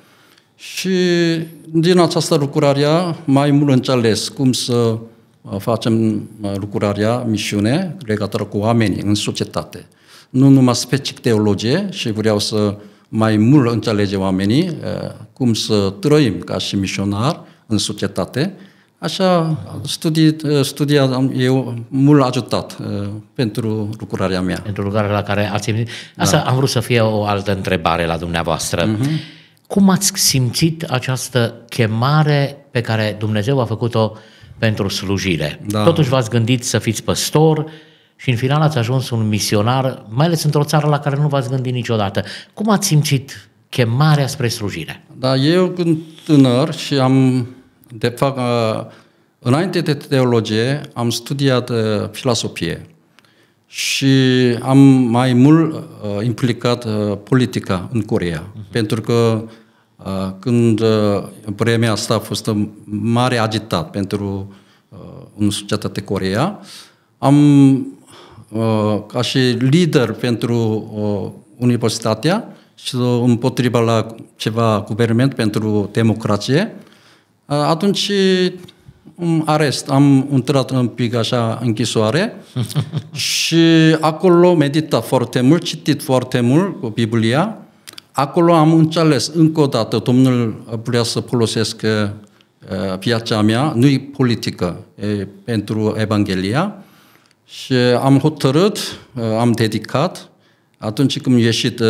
Și 0.56 0.90
din 1.70 1.98
această 1.98 2.34
lucrare 2.34 2.86
mai 3.24 3.50
mult 3.50 3.72
înțeles 3.72 4.28
cum 4.28 4.52
să 4.52 4.72
uh, 4.72 5.58
facem 5.58 6.14
uh, 6.40 6.52
lucrarea, 6.54 7.18
misiune, 7.18 7.96
legătură 8.06 8.44
cu 8.44 8.56
oamenii 8.58 9.02
în 9.02 9.14
societate. 9.14 9.86
Nu 10.30 10.48
numai 10.48 10.74
specific 10.74 11.18
teologie 11.18 11.88
și 11.90 12.10
vreau 12.10 12.38
să 12.38 12.76
mai 13.08 13.36
mult 13.36 13.72
înțelege 13.72 14.16
oamenii 14.16 14.68
uh, 14.68 15.10
cum 15.32 15.54
să 15.54 15.94
trăim 16.00 16.38
ca 16.38 16.58
și 16.58 16.76
misionar 16.76 17.40
în 17.66 17.78
societate. 17.78 18.54
Așa, 18.98 19.58
studii, 19.84 20.36
studia 20.62 21.30
eu 21.36 21.74
mult 21.88 22.22
ajutat 22.22 22.76
pentru 23.34 23.90
lucrarea 23.98 24.40
mea. 24.40 24.60
Pentru 24.62 24.82
lucrarea 24.82 25.10
la 25.10 25.22
care 25.22 25.50
ați 25.52 25.72
Asta 26.16 26.36
da. 26.36 26.42
am 26.42 26.56
vrut 26.56 26.68
să 26.68 26.80
fie 26.80 27.00
o 27.00 27.24
altă 27.24 27.54
întrebare 27.54 28.06
la 28.06 28.16
dumneavoastră. 28.16 28.96
Uh-huh. 28.96 29.36
Cum 29.66 29.88
ați 29.88 30.12
simțit 30.14 30.82
această 30.82 31.54
chemare 31.68 32.66
pe 32.70 32.80
care 32.80 33.16
Dumnezeu 33.18 33.60
a 33.60 33.64
făcut-o 33.64 34.12
pentru 34.58 34.88
slujire? 34.88 35.60
Da. 35.66 35.82
Totuși 35.82 36.08
v-ați 36.08 36.30
gândit 36.30 36.64
să 36.64 36.78
fiți 36.78 37.02
păstor 37.02 37.64
și 38.20 38.30
în 38.30 38.36
final 38.36 38.60
ați 38.60 38.78
ajuns 38.78 39.10
un 39.10 39.28
misionar, 39.28 40.04
mai 40.08 40.26
ales 40.26 40.42
într-o 40.42 40.64
țară 40.64 40.88
la 40.88 40.98
care 40.98 41.16
nu 41.16 41.28
v-ați 41.28 41.48
gândit 41.48 41.72
niciodată. 41.72 42.22
Cum 42.54 42.70
ați 42.70 42.86
simțit 42.86 43.48
chemarea 43.68 44.26
spre 44.26 44.48
slujire? 44.48 45.04
Da, 45.18 45.36
eu 45.36 45.68
când 45.68 45.98
tânăr 46.24 46.74
și 46.74 46.94
am, 46.94 47.46
de 47.94 48.08
fapt, 48.08 48.40
înainte 49.38 49.80
de 49.80 49.94
teologie, 49.94 50.80
am 50.92 51.10
studiat 51.10 51.70
filosofie 52.10 52.86
și 53.66 54.06
am 54.62 54.78
mai 55.10 55.32
mult 55.32 55.74
uh, 55.74 56.24
implicat 56.24 56.84
uh, 56.84 57.18
politica 57.24 57.88
în 57.92 58.00
Corea. 58.00 58.42
Uh-huh. 58.42 58.70
Pentru 58.70 59.00
că 59.00 59.44
uh, 59.96 60.32
când 60.38 60.80
uh, 60.80 61.24
vremea 61.56 61.92
asta 61.92 62.14
a 62.14 62.18
fost 62.18 62.50
mare 62.84 63.38
agitat 63.38 63.90
pentru 63.90 64.54
uh, 64.88 64.98
în 65.38 65.50
societate 65.50 66.00
Corea, 66.00 66.60
am 67.18 67.72
uh, 67.72 67.80
ca 69.06 69.22
și 69.22 69.38
lider 69.58 70.12
pentru 70.12 70.56
uh, 70.94 71.30
universitatea 71.56 72.56
și 72.74 72.94
împotriva 73.22 73.80
la 73.80 74.06
ceva 74.36 74.84
guvernament 74.88 75.34
pentru 75.34 75.88
democrație, 75.92 76.74
uh, 77.46 77.56
atunci 77.56 78.10
un 79.14 79.42
arest, 79.44 79.88
am 79.88 80.28
intrat 80.32 80.70
un 80.70 80.86
pic 80.86 81.14
așa 81.14 81.58
închisoare 81.62 82.34
și 83.12 83.64
acolo 84.00 84.54
meditat 84.54 85.06
foarte 85.06 85.40
mult, 85.40 85.62
citit 85.62 86.02
foarte 86.02 86.40
mult 86.40 86.80
cu 86.80 86.88
Biblia. 86.88 87.58
Acolo 88.12 88.52
am 88.52 88.72
înțeles 88.72 89.30
încă 89.34 89.60
o 89.60 89.66
dată, 89.66 89.98
Domnul 90.04 90.62
vrea 90.84 91.02
să 91.02 91.20
folosesc 91.20 91.82
uh, 91.82 92.98
viața 92.98 93.42
mea, 93.42 93.72
nu-i 93.76 93.98
politică, 93.98 94.76
e 94.94 95.26
pentru 95.44 95.94
Evanghelia. 95.98 96.82
Și 97.48 97.72
am 97.74 98.18
hotărât, 98.18 98.78
uh, 99.14 99.22
am 99.38 99.52
dedicat, 99.52 100.30
atunci 100.78 101.20
când 101.20 101.34
am 101.34 101.40
ieșit 101.40 101.80
uh, 101.80 101.86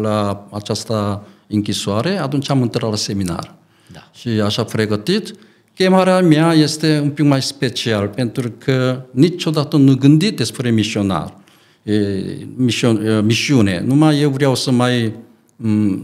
la 0.00 0.48
această 0.50 1.26
închisoare, 1.46 2.18
atunci 2.18 2.50
am 2.50 2.60
intrat 2.60 2.90
la 2.90 2.96
seminar. 2.96 3.54
Da. 3.92 4.10
Și 4.14 4.28
așa 4.28 4.64
pregătit, 4.64 5.34
Chemarea 5.74 6.20
mea 6.20 6.52
este 6.52 7.00
un 7.02 7.10
pic 7.10 7.24
mai 7.24 7.42
special, 7.42 8.08
pentru 8.08 8.52
că 8.58 9.02
niciodată 9.10 9.76
nu 9.76 9.94
gândit 9.94 10.36
despre 10.36 10.70
misionar, 10.70 11.34
e, 11.82 11.92
misiune. 13.22 13.82
Numai 13.86 14.20
eu 14.20 14.30
vreau 14.30 14.54
să 14.54 14.70
mai, 14.70 15.14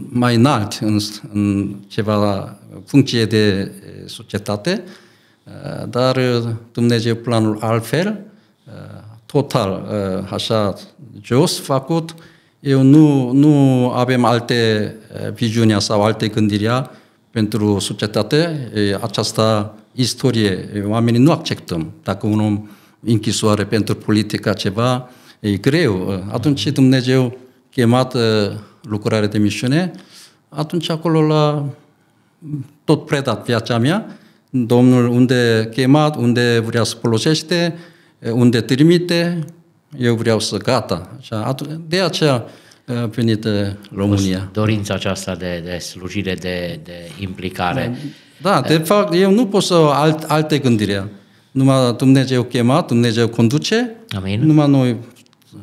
mai 0.09 0.35
înalt 0.35 0.73
în, 0.81 0.97
în 1.33 1.75
ceva 1.87 2.57
funcție 2.85 3.25
de 3.25 3.71
societate, 4.05 4.83
dar 5.89 6.19
Dumnezeu 6.71 7.15
planul 7.15 7.57
altfel, 7.61 8.19
total 9.25 9.87
așa 10.29 10.73
jos 11.21 11.59
făcut, 11.59 12.15
eu 12.59 12.81
nu, 12.81 13.31
nu 13.31 13.89
avem 13.89 14.25
alte 14.25 14.95
viziunea 15.33 15.79
sau 15.79 16.03
alte 16.03 16.27
gândirea 16.27 16.91
pentru 17.31 17.79
societate, 17.79 18.71
această 19.01 19.73
istorie, 19.91 20.83
oamenii 20.87 21.19
nu 21.19 21.31
acceptăm. 21.31 21.91
Dacă 22.03 22.27
un 22.27 22.39
om 22.39 22.69
închisoare 22.99 23.65
pentru 23.65 23.95
politica 23.95 24.53
ceva, 24.53 25.09
e 25.39 25.51
greu. 25.51 26.23
Atunci 26.31 26.67
Dumnezeu 26.67 27.37
chemat 27.71 28.15
lucrare 28.81 29.27
de 29.27 29.37
misiune, 29.37 29.91
atunci 30.49 30.89
acolo 30.89 31.21
la 31.21 31.65
tot 32.83 33.05
predat 33.05 33.45
viața 33.45 33.77
mea, 33.77 34.17
Domnul 34.49 35.07
unde 35.07 35.69
chemat, 35.73 36.15
unde 36.15 36.63
vrea 36.65 36.83
să 36.83 36.95
folosește, 37.01 37.77
unde 38.31 38.61
trimite, 38.61 39.39
eu 39.97 40.15
vreau 40.15 40.39
să 40.39 40.57
gata. 40.57 41.19
De 41.87 41.99
aceea 41.99 42.45
a 42.85 43.05
venit 43.05 43.47
România. 43.95 44.49
Dorința 44.53 44.93
aceasta 44.93 45.35
de, 45.35 45.61
de 45.65 45.77
slujire, 45.77 46.33
de, 46.33 46.79
de 46.83 47.11
implicare. 47.19 47.97
Da, 48.41 48.61
de 48.61 48.77
fapt, 48.77 49.13
eu 49.13 49.31
nu 49.31 49.45
pot 49.45 49.63
să 49.63 49.73
alt, 49.73 50.23
alte 50.23 50.57
gândire. 50.57 51.11
Numai 51.51 51.93
Dumnezeu 51.97 52.43
chemat, 52.43 52.87
Dumnezeu 52.87 53.27
conduce, 53.27 53.95
Amin. 54.15 54.45
numai 54.45 54.69
noi 54.69 54.97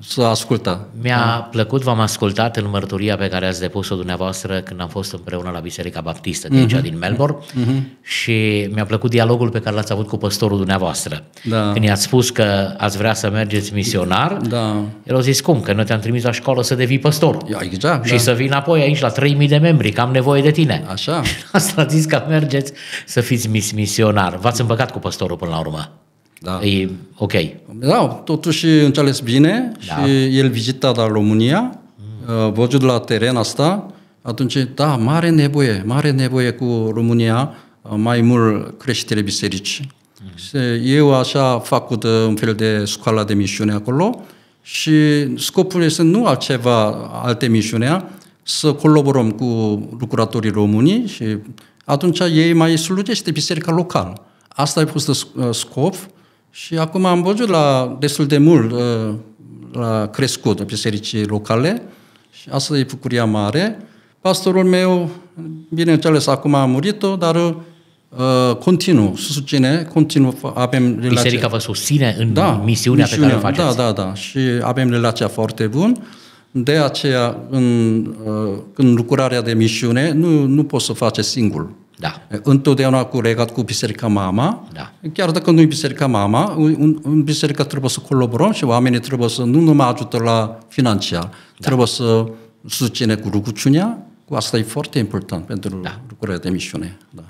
să 0.01 0.23
asculta. 0.23 0.87
Mi-a 1.03 1.17
da. 1.17 1.49
plăcut, 1.51 1.83
v-am 1.83 2.01
ascultat 2.01 2.57
în 2.57 2.69
mărturia 2.71 3.17
pe 3.17 3.29
care 3.29 3.47
ați 3.47 3.61
depus-o 3.61 3.95
dumneavoastră 3.95 4.61
când 4.61 4.81
am 4.81 4.89
fost 4.89 5.13
împreună 5.13 5.51
la 5.53 5.59
Biserica 5.59 6.01
Baptistă 6.01 6.49
de 6.49 6.57
aici, 6.57 6.77
mm-hmm. 6.77 6.83
din 6.83 6.99
Melbourne, 6.99 7.37
mm-hmm. 7.37 7.83
și 8.03 8.69
mi-a 8.73 8.85
plăcut 8.85 9.11
dialogul 9.11 9.51
pe 9.51 9.61
care 9.61 9.75
l-ați 9.75 9.93
avut 9.93 10.09
cu 10.09 10.17
păstorul 10.17 10.57
dumneavoastră. 10.57 11.23
Da. 11.45 11.71
Când 11.73 11.85
i-ați 11.85 12.03
spus 12.03 12.31
că 12.31 12.75
ați 12.77 12.97
vrea 12.97 13.15
să 13.15 13.31
mergeți 13.31 13.75
misionar, 13.75 14.33
da. 14.33 14.83
el 15.05 15.17
a 15.17 15.21
zis 15.21 15.41
cum? 15.41 15.61
Că 15.61 15.73
noi 15.73 15.85
te-am 15.85 16.01
trimis 16.01 16.23
la 16.23 16.33
școală 16.33 16.63
să 16.63 16.75
devii 16.75 16.99
păstor. 16.99 17.39
Exact, 17.61 18.05
și 18.05 18.13
da. 18.13 18.19
să 18.19 18.33
vii 18.33 18.47
înapoi 18.47 18.81
aici 18.81 19.01
la 19.01 19.09
3000 19.09 19.49
de 19.49 19.57
membri, 19.57 19.91
că 19.91 20.01
am 20.01 20.11
nevoie 20.11 20.43
de 20.43 20.51
tine. 20.51 20.85
Așa. 20.91 21.23
Asta 21.53 21.81
a 21.81 21.87
zis 21.87 22.05
că 22.05 22.25
mergeți 22.29 22.73
să 23.07 23.21
fiți 23.21 23.75
misionar. 23.75 24.37
V-ați 24.37 24.61
împăcat 24.61 24.91
cu 24.91 24.99
păstorul 24.99 25.37
până 25.37 25.51
la 25.51 25.59
urmă. 25.59 25.91
Da. 26.41 26.65
E 26.65 26.91
ok. 27.17 27.33
Da, 27.79 28.07
totuși 28.07 28.67
înțeles 28.67 29.21
bine 29.21 29.73
da. 29.89 29.95
și 29.95 30.39
el 30.39 30.49
vizita 30.49 30.93
la 30.97 31.07
România, 31.07 31.79
mm. 32.29 32.53
văzut 32.53 32.83
la 32.83 32.99
teren 32.99 33.37
asta, 33.37 33.91
atunci, 34.23 34.57
da, 34.75 34.97
mare 34.97 35.31
nevoie, 35.31 35.83
mare 35.87 36.11
nevoie 36.11 36.51
cu 36.51 36.91
România, 36.95 37.55
mai 37.97 38.21
mult 38.21 38.79
creștere 38.79 39.23
biserici. 39.23 39.89
Mm. 40.53 40.61
Eu 40.85 41.15
așa 41.15 41.59
fac 41.59 41.91
un 42.27 42.37
fel 42.37 42.55
de 42.55 42.85
școală 42.85 43.25
de 43.25 43.35
misiune 43.35 43.73
acolo 43.73 44.25
și 44.63 44.93
scopul 45.39 45.83
este 45.83 46.03
nu 46.03 46.27
altceva, 46.27 46.87
alte 47.25 47.47
misiune, 47.47 48.05
să 48.43 48.73
colaborăm 48.73 49.31
cu 49.31 49.45
lucratorii 50.01 50.51
români 50.51 51.07
și 51.07 51.25
atunci 51.85 52.21
ei 52.21 52.53
mai 52.53 52.79
slujește 52.79 53.31
biserica 53.31 53.73
locală. 53.73 54.27
Asta 54.49 54.81
a 54.81 54.87
fost 54.87 55.27
scop 55.51 55.95
și 56.65 56.75
acum 56.75 57.05
am 57.05 57.23
văzut 57.23 57.49
la 57.49 57.97
destul 58.01 58.27
de 58.27 58.39
mult 58.39 58.73
uh, 58.73 59.15
la 59.73 60.07
crescut 60.07 60.63
bisericii 60.63 61.25
locale 61.25 61.83
și 62.31 62.49
asta 62.51 62.79
e 62.79 62.87
bucuria 62.91 63.25
mare. 63.25 63.79
Pastorul 64.21 64.65
meu, 64.65 65.11
bineînțeles, 65.69 66.27
acum 66.27 66.55
a 66.55 66.65
murit 66.65 67.03
dar 67.19 67.37
uh, 67.37 68.57
continuu, 68.61 69.17
susține, 69.17 69.89
continuu, 69.93 70.39
avem 70.55 70.83
relația. 70.83 71.23
Biserica 71.23 71.49
vă 71.49 71.59
susține 71.59 72.17
în 72.19 72.33
da, 72.33 72.63
misiunea, 72.65 73.05
misiunea 73.05 73.29
pe 73.29 73.41
care 73.41 73.55
o 73.55 73.63
faceți. 73.63 73.77
Da, 73.77 73.83
da, 73.83 74.03
da. 74.03 74.15
Și 74.15 74.39
avem 74.61 74.91
relația 74.91 75.29
foarte 75.29 75.67
bună. 75.67 75.93
De 76.51 76.77
aceea, 76.77 77.37
în, 77.51 77.97
uh, 78.25 78.59
în 78.75 78.95
lucrarea 78.95 79.43
de 79.43 79.55
misiune, 79.55 80.13
nu, 80.13 80.47
nu 80.47 80.65
poți 80.65 80.85
să 80.85 80.93
faci 80.93 81.19
singur. 81.19 81.71
Da. 81.99 82.23
Întotdeauna 82.43 83.05
cu 83.05 83.21
legat 83.21 83.53
cu 83.53 83.63
Biserica 83.63 84.07
Mama. 84.07 84.69
Da. 84.73 84.93
Chiar 85.13 85.31
dacă 85.31 85.51
nu 85.51 85.61
e 85.61 85.65
Biserica 85.65 86.07
Mama, 86.07 86.55
în, 86.57 86.99
în 87.03 87.23
biserică 87.23 87.65
trebuie 87.65 87.91
să 87.91 88.01
colaborăm 88.01 88.53
și 88.53 88.65
oamenii 88.65 89.01
trebuie 89.01 89.29
să 89.29 89.45
nu 89.45 89.61
numai 89.61 89.89
ajută 89.89 90.19
la 90.19 90.59
financiar, 90.69 91.23
da. 91.23 91.31
trebuie 91.61 91.87
să 91.87 92.27
susține 92.67 93.15
cu 93.15 93.29
rugăciunea, 93.29 94.07
cu 94.25 94.35
asta 94.35 94.59
e 94.59 94.63
foarte 94.63 94.99
important 94.99 95.47
pentru 95.47 95.81
da. 95.83 96.01
lucrarea 96.09 96.39
de 96.39 96.51
misiune. 96.51 96.97
Da. 97.11 97.23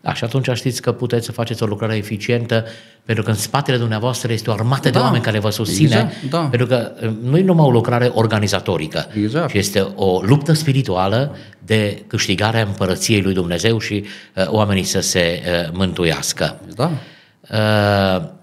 Da, 0.00 0.14
și 0.14 0.24
atunci 0.24 0.50
știți 0.52 0.82
că 0.82 0.92
puteți 0.92 1.24
să 1.24 1.32
faceți 1.32 1.62
o 1.62 1.66
lucrare 1.66 1.96
eficientă, 1.96 2.64
pentru 3.04 3.24
că 3.24 3.30
în 3.30 3.36
spatele 3.36 3.76
dumneavoastră 3.76 4.32
este 4.32 4.50
o 4.50 4.52
armată 4.52 4.90
da, 4.90 4.98
de 4.98 5.04
oameni 5.04 5.22
care 5.22 5.38
vă 5.38 5.50
susține, 5.50 5.86
exact, 5.86 6.22
da. 6.30 6.38
pentru 6.38 6.66
că 6.68 6.92
uh, 7.02 7.10
nu 7.22 7.38
e 7.38 7.42
numai 7.42 7.66
o 7.66 7.70
lucrare 7.70 8.10
organizatorică, 8.14 9.06
Exact. 9.22 9.50
ci 9.50 9.54
este 9.54 9.80
o 9.94 10.20
luptă 10.22 10.52
spirituală 10.52 11.36
de 11.64 12.02
câștigarea 12.06 12.62
împărăției 12.62 13.22
lui 13.22 13.34
Dumnezeu 13.34 13.78
și 13.78 14.04
uh, 14.34 14.46
oamenii 14.48 14.82
să 14.82 15.00
se 15.00 15.42
uh, 15.42 15.70
mântuiască. 15.72 16.60
Da. 16.74 16.90
Uh, 17.50 18.36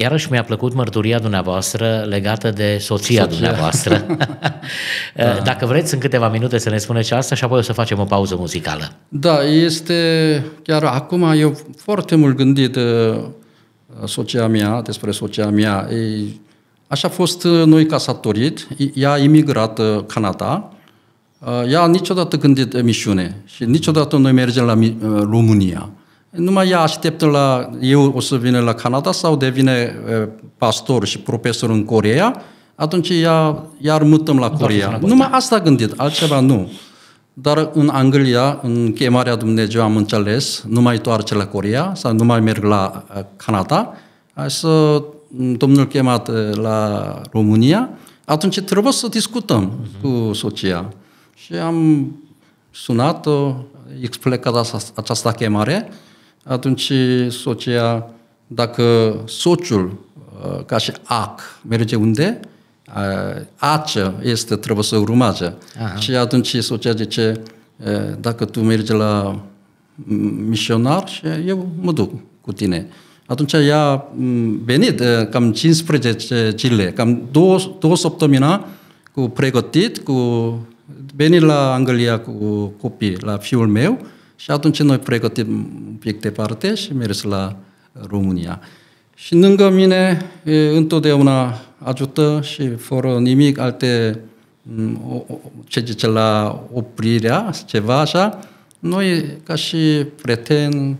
iarăși 0.00 0.30
mi-a 0.30 0.44
plăcut 0.44 0.74
mărturia 0.74 1.18
dumneavoastră 1.18 2.04
legată 2.08 2.50
de 2.50 2.76
soția, 2.80 3.22
Soția. 3.22 3.26
dumneavoastră. 3.26 4.06
da. 5.14 5.40
Dacă 5.44 5.66
vreți, 5.66 5.94
în 5.94 6.00
câteva 6.00 6.28
minute 6.28 6.58
să 6.58 6.70
ne 6.70 6.78
spuneți 6.78 7.12
asta 7.12 7.34
și 7.34 7.44
apoi 7.44 7.58
o 7.58 7.62
să 7.62 7.72
facem 7.72 7.98
o 7.98 8.04
pauză 8.04 8.36
muzicală. 8.38 8.92
Da, 9.08 9.42
este 9.42 10.44
chiar 10.62 10.84
acum 10.84 11.22
eu 11.22 11.58
foarte 11.76 12.14
mult 12.16 12.36
gândit 12.36 12.76
uh, 12.76 13.18
soția 14.04 14.46
mea, 14.46 14.82
despre 14.82 15.10
soția 15.10 15.48
mea. 15.48 15.88
E, 15.90 16.24
așa 16.86 17.08
a 17.08 17.10
fost 17.10 17.44
uh, 17.44 17.64
noi 17.64 17.86
casatorit, 17.86 18.68
ea 18.94 19.10
a 19.10 19.18
imigrat 19.18 19.78
uh, 19.78 20.04
Canada, 20.06 20.72
uh, 21.38 21.72
ea 21.72 21.86
niciodată 21.86 22.36
gândit 22.36 22.72
uh, 22.72 22.82
misiune 22.82 23.42
și 23.44 23.64
niciodată 23.64 24.16
noi 24.16 24.32
mergem 24.32 24.64
la 24.64 24.74
mi- 24.74 24.96
uh, 25.02 25.20
România. 25.30 25.90
Numai 26.30 26.68
ea 26.68 26.80
așteptă 26.80 27.26
la, 27.26 27.70
eu 27.80 28.12
o 28.16 28.20
să 28.20 28.36
vină 28.36 28.60
la 28.60 28.74
Canada 28.74 29.12
sau 29.12 29.36
devine 29.36 29.94
uh, 30.22 30.28
pastor 30.58 31.06
și 31.06 31.18
profesor 31.18 31.70
în 31.70 31.84
Coreea, 31.84 32.42
atunci 32.74 33.08
ea, 33.08 33.64
iar 33.78 34.02
mutăm 34.02 34.38
la 34.38 34.50
Coreea. 34.50 34.88
înapoi, 34.88 35.08
Numai 35.08 35.28
asta 35.30 35.56
a 35.56 35.60
gândit, 35.60 35.92
altceva 35.96 36.40
nu. 36.40 36.72
Dar 37.32 37.70
în 37.72 37.88
Anglia, 37.88 38.58
în 38.62 38.92
chemarea 38.92 39.36
Dumnezeu 39.36 39.82
am 39.82 39.96
înțeles, 39.96 40.64
nu 40.68 40.80
mai 40.80 40.98
toarce 40.98 41.34
la 41.34 41.46
Corea 41.46 41.92
sau 41.94 42.12
nu 42.12 42.24
mai 42.24 42.40
merg 42.40 42.62
la 42.62 43.04
uh, 43.16 43.22
Canada, 43.36 43.94
hai 44.34 44.50
să 44.50 45.02
domnul 45.56 45.86
chemat 45.86 46.28
uh, 46.28 46.54
la 46.54 47.20
România, 47.32 47.88
atunci 48.24 48.60
trebuie 48.60 48.92
să 48.92 49.08
discutăm 49.08 49.72
uh-huh. 49.72 50.00
cu 50.00 50.32
soția. 50.32 50.92
Și 51.34 51.54
am 51.54 52.06
sunat-o, 52.70 53.54
explicat 54.00 54.54
asta- 54.54 54.92
această 54.94 55.30
chemare, 55.30 55.88
atunci 56.44 56.92
soția, 57.28 58.10
dacă 58.46 59.16
soțul, 59.26 59.98
uh, 60.44 60.64
ca 60.64 60.78
și 60.78 60.92
ac, 61.02 61.40
merge 61.68 61.96
unde, 61.96 62.40
uh, 62.96 63.42
acea 63.56 64.14
este, 64.22 64.56
trebuie 64.56 64.84
să 64.84 64.96
urmeze. 64.96 65.54
Aha. 65.82 65.96
Și 65.96 66.10
atunci 66.10 66.56
soția 66.56 66.92
zice, 66.92 67.42
uh, 67.76 68.16
dacă 68.20 68.44
tu 68.44 68.60
mergi 68.60 68.92
la 68.92 69.40
mm, 69.94 70.44
misionar, 70.48 71.08
și 71.08 71.22
eu 71.46 71.68
mă 71.80 71.92
duc 71.92 72.12
cu 72.40 72.52
tine. 72.52 72.86
Atunci 73.26 73.52
ea 73.52 74.08
mm, 74.14 74.60
venit 74.64 75.00
uh, 75.00 75.28
cam 75.30 75.52
15 75.52 76.54
zile, 76.56 76.92
cam 76.92 77.28
două, 77.30 77.58
două 77.78 77.96
săptămâni 77.96 78.64
cu 79.12 79.28
pregătit, 79.28 79.98
cu 79.98 80.12
venit 81.14 81.40
la 81.40 81.72
Anglia 81.72 82.18
cu 82.18 82.64
copii, 82.80 83.16
la 83.20 83.36
fiul 83.36 83.66
meu 83.66 83.98
și 84.40 84.50
atunci 84.50 84.82
noi 84.82 84.98
pregătim 84.98 85.48
un 85.86 85.94
pic 85.98 86.20
departe 86.20 86.74
și 86.74 86.94
mers 86.94 87.22
la 87.22 87.56
România. 87.92 88.60
Și 89.14 89.34
lângă 89.34 89.70
mine 89.70 90.30
e, 90.44 90.68
întotdeauna 90.68 91.60
ajută 91.78 92.40
și 92.42 92.74
fără 92.74 93.18
nimic 93.18 93.58
alte 93.58 94.20
ce 95.64 95.82
zice 95.86 96.06
la 96.06 96.62
oprirea, 96.72 97.50
ceva 97.66 98.00
așa, 98.00 98.38
noi 98.78 99.36
ca 99.42 99.54
și 99.54 100.06
prieten, 100.22 100.96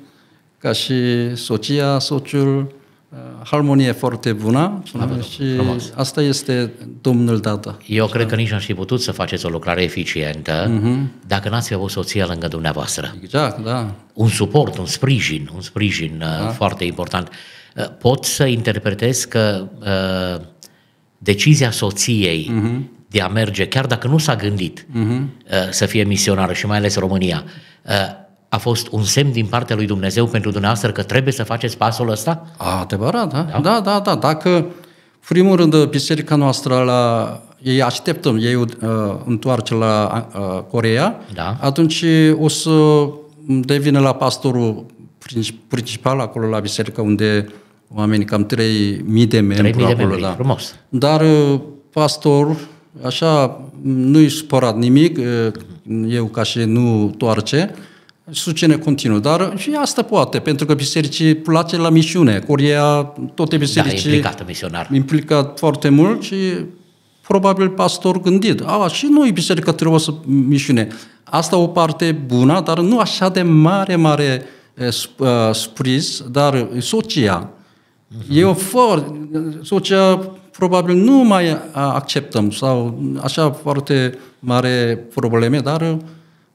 ca 0.58 0.72
și 0.72 0.94
soția, 1.36 1.98
soțul, 1.98 2.58
uh, 2.58 2.79
harmonie 3.44 3.92
foarte 3.92 4.32
bună 4.32 4.82
și 5.30 5.54
frumos. 5.54 5.92
asta 5.94 6.22
este 6.22 6.72
Domnul 7.00 7.38
dată. 7.40 7.78
Eu 7.86 8.06
cred 8.06 8.26
că 8.28 8.34
nici 8.34 8.50
n-aș 8.50 8.64
fi 8.64 8.74
putut 8.74 9.00
să 9.00 9.12
faceți 9.12 9.46
o 9.46 9.48
lucrare 9.48 9.82
eficientă 9.82 10.66
Mhm. 10.68 11.10
dacă 11.26 11.48
n-ați 11.48 11.68
fi 11.68 11.74
avut 11.74 11.90
soția 11.90 12.26
lângă 12.26 12.48
dumneavoastră. 12.48 13.14
Exact, 13.22 13.64
da. 13.64 13.94
Un 14.12 14.28
suport, 14.28 14.78
un 14.78 14.86
sprijin, 14.86 15.50
un 15.54 15.60
sprijin 15.60 16.16
da. 16.18 16.48
foarte 16.48 16.84
important. 16.84 17.28
Uh, 17.76 17.84
Pot 17.98 18.24
să 18.24 18.44
interpretez 18.44 19.24
că 19.24 19.68
uh, 19.80 20.44
decizia 21.18 21.70
soției 21.70 22.50
uh-huh. 22.52 22.80
de 23.08 23.20
a 23.20 23.28
merge, 23.28 23.66
chiar 23.68 23.86
dacă 23.86 24.08
nu 24.08 24.18
s-a 24.18 24.36
gândit 24.36 24.86
uh-huh. 24.86 25.18
uh, 25.18 25.70
să 25.70 25.86
fie 25.86 26.04
misionară 26.04 26.52
și 26.52 26.66
mai 26.66 26.76
ales 26.76 26.96
România, 26.96 27.44
uh, 27.82 27.92
a 28.52 28.58
fost 28.58 28.88
un 28.90 29.02
semn 29.02 29.32
din 29.32 29.46
partea 29.46 29.76
lui 29.76 29.86
Dumnezeu 29.86 30.26
pentru 30.26 30.50
dumneavoastră 30.50 30.92
că 30.92 31.02
trebuie 31.02 31.32
să 31.32 31.42
faceți 31.42 31.76
pasul 31.76 32.10
ăsta? 32.10 32.46
Adevărat, 32.56 33.32
da? 33.32 33.42
Da, 33.42 33.60
da, 33.60 33.80
da. 33.80 34.00
da. 34.04 34.14
Dacă, 34.14 34.66
primul 35.28 35.56
rând, 35.56 35.84
biserica 35.84 36.34
noastră 36.36 36.78
la 36.78 37.42
ei 37.62 37.82
așteptăm, 37.82 38.36
ei 38.36 38.54
uh, 38.54 38.66
întoarce 39.24 39.74
la 39.74 40.26
uh, 40.34 40.62
Coreea, 40.70 41.20
Da. 41.34 41.56
atunci 41.60 42.04
o 42.38 42.48
să 42.48 43.06
devine 43.46 43.98
la 43.98 44.14
pastorul 44.14 44.84
princi- 45.18 45.54
principal 45.68 46.20
acolo 46.20 46.46
la 46.48 46.58
biserică 46.58 47.00
unde 47.00 47.48
oamenii 47.94 48.24
cam 48.26 48.46
3.000 48.46 48.48
de 49.28 49.40
membri 49.40 49.72
3.000 49.72 49.76
de 49.76 49.84
acolo, 49.84 49.96
membri, 49.96 50.20
da. 50.20 50.32
frumos. 50.32 50.74
Dar 50.88 51.20
uh, 51.20 51.60
pastor, 51.92 52.56
așa, 53.04 53.60
nu-i 53.82 54.28
supărat 54.28 54.76
nimic, 54.76 55.18
uh, 55.18 55.52
eu 56.08 56.24
ca 56.24 56.42
și 56.42 56.58
nu 56.58 57.14
toarce, 57.18 57.74
susține 58.30 58.76
continuu. 58.76 59.18
Dar 59.18 59.52
și 59.56 59.70
asta 59.80 60.02
poate, 60.02 60.38
pentru 60.38 60.66
că 60.66 60.74
bisericii 60.74 61.34
place 61.34 61.76
la 61.76 61.88
misiune. 61.88 62.38
Corea, 62.38 62.84
toate 63.34 63.50
Da, 63.56 63.56
bisericii 63.56 64.10
implicată 64.10 64.44
misionar. 64.46 64.88
implicat 64.92 65.58
foarte 65.58 65.88
mult 65.88 66.22
și 66.22 66.34
probabil 67.26 67.68
pastor 67.68 68.20
gândit. 68.20 68.60
A, 68.60 68.88
și 68.88 69.06
noi 69.10 69.32
biserica 69.32 69.72
trebuie 69.72 70.00
să 70.00 70.12
misiune. 70.26 70.88
Asta 71.24 71.56
o 71.56 71.66
parte 71.66 72.12
bună, 72.26 72.60
dar 72.64 72.78
nu 72.80 72.98
așa 72.98 73.28
de 73.28 73.42
mare, 73.42 73.96
mare 73.96 74.42
eh, 74.74 74.86
sp- 74.88 75.18
uh, 75.18 75.28
spris, 75.52 76.22
dar 76.30 76.68
soția. 76.78 77.50
Eu 78.30 78.54
foarte, 78.54 79.12
soția 79.62 80.20
probabil 80.58 80.94
nu 80.94 81.12
mai 81.24 81.50
a- 81.50 81.60
acceptăm 81.72 82.50
sau 82.50 82.98
așa 83.22 83.50
foarte 83.50 84.18
mare 84.38 85.04
probleme, 85.14 85.58
dar 85.58 85.96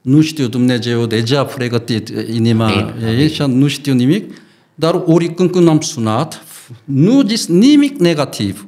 nu 0.06 0.20
știu 0.20 0.46
Dumnezeu 0.46 1.06
deja 1.06 1.38
a 1.38 1.44
pregătit 1.44 2.08
inima 2.32 2.66
Amin, 2.66 3.18
ei 3.18 3.30
și 3.30 3.42
nu 3.42 3.66
știu 3.66 3.94
nimic, 3.94 4.34
dar 4.74 5.02
oricând 5.06 5.50
când 5.50 5.68
am 5.68 5.80
sunat, 5.80 6.44
nu 6.84 7.22
zis 7.22 7.46
nimic 7.46 7.98
negativ. 7.98 8.66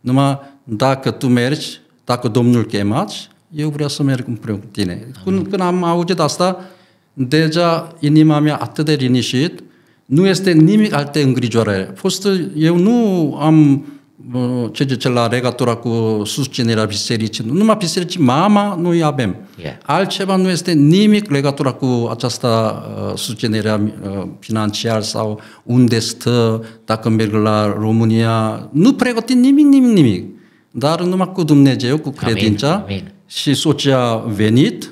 Numai 0.00 0.38
dacă 0.64 1.10
tu 1.10 1.26
mergi, 1.26 1.80
dacă 2.04 2.28
Domnul 2.28 2.64
chemat, 2.64 3.12
eu 3.54 3.68
vreau 3.68 3.88
să 3.88 4.02
merg 4.02 4.24
împreună 4.28 4.60
cu 4.60 4.66
tine. 4.70 5.06
Când, 5.24 5.48
când 5.48 5.62
am 5.62 5.84
auzit 5.84 6.18
asta, 6.18 6.64
deja 7.12 7.96
inima 8.00 8.38
mea 8.38 8.56
atât 8.56 8.84
de 8.84 8.94
liniștit, 8.94 9.62
nu 10.04 10.26
este 10.26 10.52
nimic 10.52 10.92
alte 10.92 11.22
îngrijorări. 11.22 11.90
Fost, 11.94 12.28
eu 12.56 12.76
nu 12.76 13.34
am 13.40 13.86
uh, 14.32 14.68
ce 14.72 14.84
zice 14.88 15.08
la 15.08 15.26
regatura 15.26 15.74
cu 15.74 16.22
susținerea 16.24 16.84
bisericii. 16.84 17.44
Numai 17.52 17.76
bisericii, 17.78 18.20
mama, 18.20 18.78
noi 18.80 19.02
avem. 19.02 19.36
Yeah. 19.60 19.74
Altceva 19.82 20.36
nu 20.36 20.48
este 20.48 20.72
nimic 20.72 21.30
legătură 21.30 21.72
cu 21.72 22.08
această 22.10 22.82
uh, 23.08 23.18
susținere 23.18 23.94
uh, 24.02 24.28
financiară 24.38 25.00
sau 25.00 25.40
unde 25.64 25.98
stă, 25.98 26.64
dacă 26.84 27.08
merg 27.08 27.32
la 27.32 27.72
România. 27.78 28.68
Nu 28.72 28.92
pregătim 28.92 29.38
nimic, 29.38 29.66
nimic, 29.66 29.92
nimic. 29.92 30.24
Dar 30.70 31.02
numai 31.02 31.32
cu 31.32 31.42
Dumnezeu, 31.42 31.98
cu 31.98 32.10
credința 32.10 32.72
Amin, 32.72 32.84
amin. 32.86 33.12
și 33.26 33.54
soția 33.54 33.98
a 33.98 34.16
venit, 34.16 34.90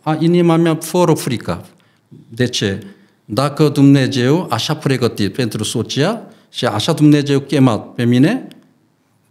a, 0.00 0.16
inima 0.20 0.56
mea 0.56 0.78
fără 0.80 1.12
frică. 1.12 1.64
De 2.28 2.46
ce? 2.46 2.82
Dacă 3.24 3.68
Dumnezeu 3.68 4.46
așa 4.50 4.74
pregătit 4.74 5.32
pentru 5.32 5.64
soția 5.64 6.22
și 6.50 6.64
așa 6.66 6.92
Dumnezeu 6.92 7.40
chemat 7.40 7.94
pe 7.94 8.04
mine, 8.04 8.48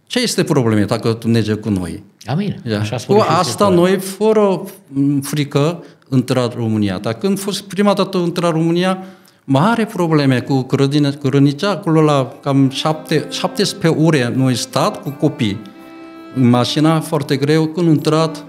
ce 0.06 0.20
este 0.20 0.44
problema 0.44 0.84
dacă 0.84 1.16
Dumnezeu 1.20 1.56
cu 1.56 1.68
noi? 1.68 2.02
Amin. 2.26 2.60
Ia. 2.68 2.80
Așa 2.80 2.96
spune 2.98 3.18
Cu 3.18 3.24
și 3.24 3.30
asta 3.30 3.42
Scriptura. 3.64 3.74
noi, 3.74 3.98
fără 3.98 4.62
m, 4.88 5.20
frică, 5.20 5.84
intra 6.12 6.50
România. 6.56 6.98
Dar 6.98 7.12
când 7.14 7.38
fost 7.38 7.62
prima 7.62 7.92
dată 7.92 8.18
intra 8.18 8.50
România, 8.50 8.98
mare 9.44 9.84
probleme 9.84 10.40
cu 10.40 10.62
grădina, 10.62 11.10
grănicea, 11.10 11.70
acolo 11.70 12.00
la 12.00 12.32
cam 12.42 12.70
șapte, 12.70 13.26
17 13.30 14.02
ore 14.02 14.32
noi 14.36 14.54
stat 14.54 15.02
cu 15.02 15.10
copii. 15.10 15.60
În 16.34 16.48
mașina 16.48 17.00
foarte 17.00 17.36
greu, 17.36 17.66
când 17.66 17.86
intrat, 17.88 18.44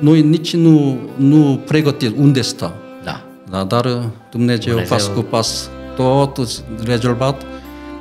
noi 0.00 0.22
nici 0.22 0.54
nu, 0.54 0.98
nu 1.16 1.60
pregătit 1.66 2.16
unde 2.18 2.40
sta. 2.40 2.74
Da. 3.04 3.22
Da, 3.50 3.64
dar 3.64 4.10
Dumnezeu, 4.30 4.72
Dumnezeu- 4.74 4.96
pas 4.96 5.06
cu 5.06 5.20
pas 5.20 5.70
tot 5.96 6.38
rezolvat. 6.84 7.42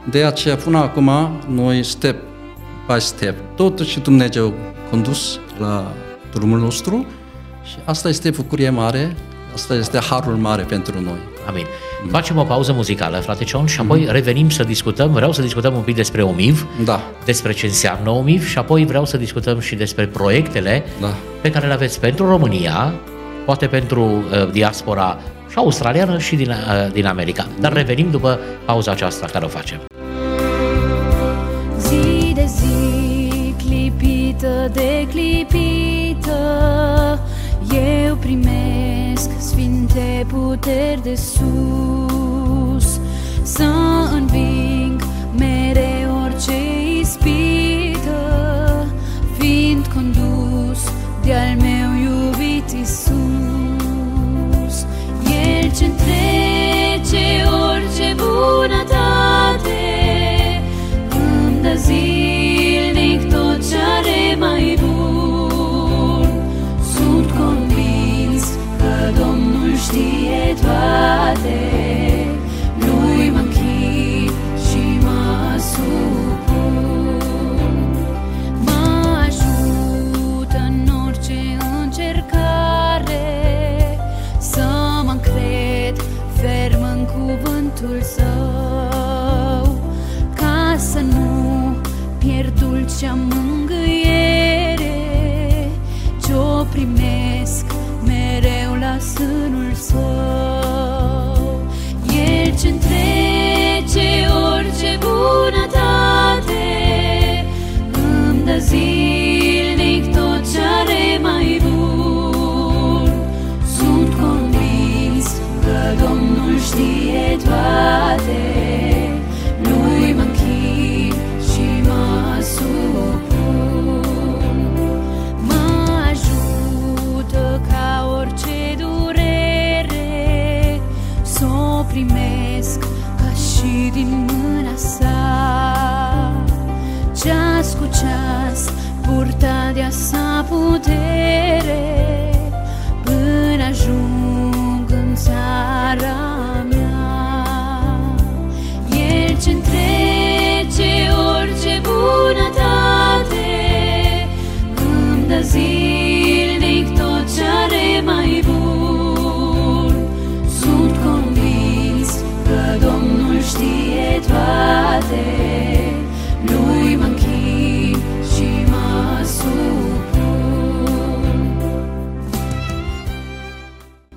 De 0.10 0.24
aceea 0.24 0.56
până 0.56 0.78
acum 0.78 1.12
noi 1.48 1.84
step 1.84 2.16
by 2.88 3.00
step, 3.02 3.36
tot 3.56 3.80
și 3.80 4.00
Dumnezeu 4.00 4.54
condus 4.90 5.40
la 5.58 5.92
drumul 6.34 6.60
nostru 6.60 7.06
și 7.64 7.76
asta 7.84 8.10
este 8.10 8.30
bucurie 8.30 8.70
mare, 8.70 9.16
asta 9.54 9.74
este 9.76 10.00
harul 10.10 10.36
mare 10.36 10.64
pentru 10.64 11.02
noi. 11.02 11.20
Amin. 11.48 11.66
Facem 12.10 12.38
o 12.38 12.44
pauză 12.44 12.72
muzicală, 12.72 13.18
frate 13.18 13.44
Cion, 13.44 13.66
și 13.66 13.80
apoi 13.80 14.06
mm-hmm. 14.06 14.12
revenim 14.12 14.50
să 14.50 14.64
discutăm. 14.64 15.12
Vreau 15.12 15.32
să 15.32 15.42
discutăm 15.42 15.76
un 15.76 15.82
pic 15.82 15.96
despre 15.96 16.22
OMIV, 16.22 16.68
Da. 16.84 17.02
despre 17.26 17.54
ce 17.54 17.66
înseamnă 17.66 18.10
OMIV 18.10 18.48
și 18.48 18.58
apoi 18.58 18.86
vreau 18.86 19.06
să 19.06 19.18
discutăm 19.18 19.60
și 19.60 19.76
despre 19.76 20.08
proiectele 20.08 20.84
Da. 21.02 21.14
pe 21.42 21.52
care 21.52 21.68
le 21.68 21.74
aveți 21.74 22.00
pentru 22.00 22.28
România, 22.28 22.94
poate 23.46 23.68
pentru 23.68 24.04
uh, 24.04 24.52
diaspora 24.52 25.20
și 25.50 25.58
australiană 25.58 26.18
și 26.18 26.36
din, 26.36 26.50
uh, 26.50 26.92
din 26.92 27.06
America. 27.06 27.48
Dar 27.60 27.74
revenim 27.74 28.10
după 28.12 28.40
pauza 28.66 28.92
aceasta 28.92 29.26
care 29.32 29.46
o 29.46 29.48
facem. 29.48 29.80
Clipită 34.46 34.70
de 34.74 35.08
clipită, 35.10 36.40
eu 38.06 38.16
primesc 38.16 39.30
sfinte 39.40 40.26
puteri 40.28 41.02
de 41.04 41.16
sus, 41.16 43.00
să 43.44 43.72
înving 44.12 45.02
mereu 45.38 46.22
orice 46.24 46.54
ispită, 47.00 48.20
fiind 49.40 49.88
condus 49.88 50.80
de-al 51.24 51.58
meu 51.60 51.90
iubit 52.04 52.72
Isus. 52.82 53.16
El 55.24 55.72
ce 55.78 55.86
întrece 55.86 56.45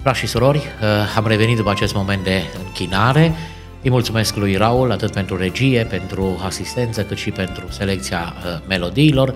Frați 0.09 0.23
și 0.23 0.33
surori, 0.33 0.57
uh, 0.59 0.89
am 1.17 1.27
revenit 1.27 1.57
după 1.57 1.71
acest 1.71 1.95
moment 1.95 2.25
de 2.25 2.43
închinare. 2.65 3.35
Îi 3.83 3.91
mulțumesc 3.91 4.37
lui 4.37 4.57
Raul 4.57 4.93
atât 4.93 5.13
pentru 5.13 5.37
regie, 5.37 5.87
pentru 5.91 6.41
asistență, 6.45 7.03
cât 7.03 7.17
și 7.17 7.31
pentru 7.31 7.65
selecția 7.71 8.35
uh, 8.37 8.61
melodiilor. 8.69 9.35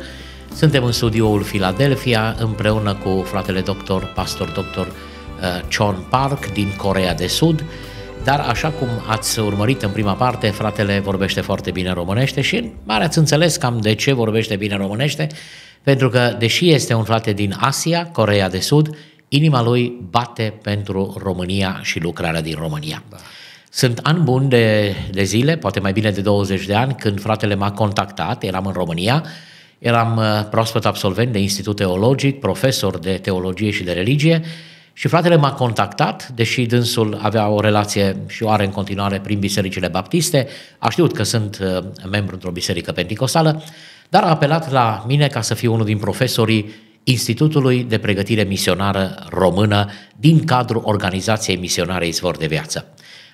Suntem 0.55 0.85
în 0.85 0.93
studioul 0.93 1.43
Philadelphia 1.43 2.37
împreună 2.39 2.95
cu 2.95 3.23
fratele 3.27 3.61
doctor, 3.61 4.13
pastor 4.15 4.49
doctor 4.49 4.87
uh, 4.87 5.69
John 5.71 6.07
Park 6.11 6.53
din 6.53 6.75
Corea 6.77 7.15
de 7.15 7.27
Sud. 7.27 7.65
Dar 8.25 8.41
așa 8.41 8.69
cum 8.69 8.89
ați 9.07 9.41
urmărit 9.41 9.83
în 9.83 9.91
prima 9.91 10.13
parte, 10.13 10.49
fratele 10.49 10.99
vorbește 10.99 11.41
foarte 11.41 11.71
bine 11.71 11.93
românește 11.93 12.41
și 12.41 12.73
mare 12.85 13.05
ați 13.05 13.19
înțeles 13.19 13.57
cam 13.57 13.79
de 13.81 13.95
ce 13.95 14.13
vorbește 14.13 14.57
bine 14.57 14.77
românește, 14.77 15.27
pentru 15.83 16.09
că 16.09 16.37
deși 16.39 16.71
este 16.71 16.95
un 16.95 17.05
frate 17.05 17.33
din 17.33 17.57
Asia, 17.61 18.07
Corea 18.13 18.49
de 18.49 18.61
Sud, 18.61 18.97
inima 19.35 19.63
lui 19.63 19.93
bate 20.11 20.55
pentru 20.63 21.17
România 21.23 21.81
și 21.83 22.01
lucrarea 22.01 22.41
din 22.41 22.57
România. 22.59 23.03
Da. 23.11 23.17
Sunt 23.71 24.01
ani 24.03 24.23
buni 24.23 24.49
de, 24.49 24.95
de 25.11 25.23
zile, 25.23 25.57
poate 25.57 25.81
mai 25.81 25.93
bine 25.93 26.11
de 26.11 26.21
20 26.21 26.67
de 26.67 26.75
ani, 26.75 26.95
când 26.95 27.21
fratele 27.21 27.55
m-a 27.55 27.71
contactat, 27.71 28.43
eram 28.43 28.67
în 28.67 28.73
România, 28.73 29.25
eram 29.79 30.17
uh, 30.17 30.49
proaspăt 30.51 30.85
absolvent 30.85 31.33
de 31.33 31.39
Institut 31.39 31.77
Teologic, 31.77 32.41
profesor 32.41 32.99
de 32.99 33.19
teologie 33.23 33.71
și 33.71 33.83
de 33.83 33.93
religie 33.93 34.43
și 34.93 35.09
fratele 35.09 35.37
m-a 35.37 35.53
contactat, 35.53 36.29
deși 36.29 36.67
dânsul 36.67 37.19
avea 37.23 37.49
o 37.49 37.61
relație 37.61 38.17
și 38.27 38.43
o 38.43 38.51
are 38.51 38.65
în 38.65 38.71
continuare 38.71 39.21
prin 39.21 39.39
bisericile 39.39 39.89
baptiste, 39.89 40.49
a 40.79 40.91
știut 40.91 41.13
că 41.13 41.23
sunt 41.23 41.59
uh, 41.63 41.85
membru 42.11 42.35
într-o 42.35 42.51
biserică 42.51 42.93
penticostală, 42.93 43.63
dar 44.09 44.23
a 44.23 44.29
apelat 44.29 44.73
la 44.73 45.05
mine 45.07 45.27
ca 45.27 45.41
să 45.41 45.55
fiu 45.55 45.73
unul 45.73 45.85
din 45.85 45.99
profesorii 45.99 46.71
Institutului 47.05 47.85
de 47.89 47.99
Pregătire 47.99 48.43
Misionară 48.43 49.27
Română 49.31 49.91
din 50.17 50.45
cadrul 50.45 50.83
Organizației 50.85 51.57
Misionare 51.57 52.07
Izvor 52.07 52.37
de 52.37 52.47
Viață. 52.47 52.87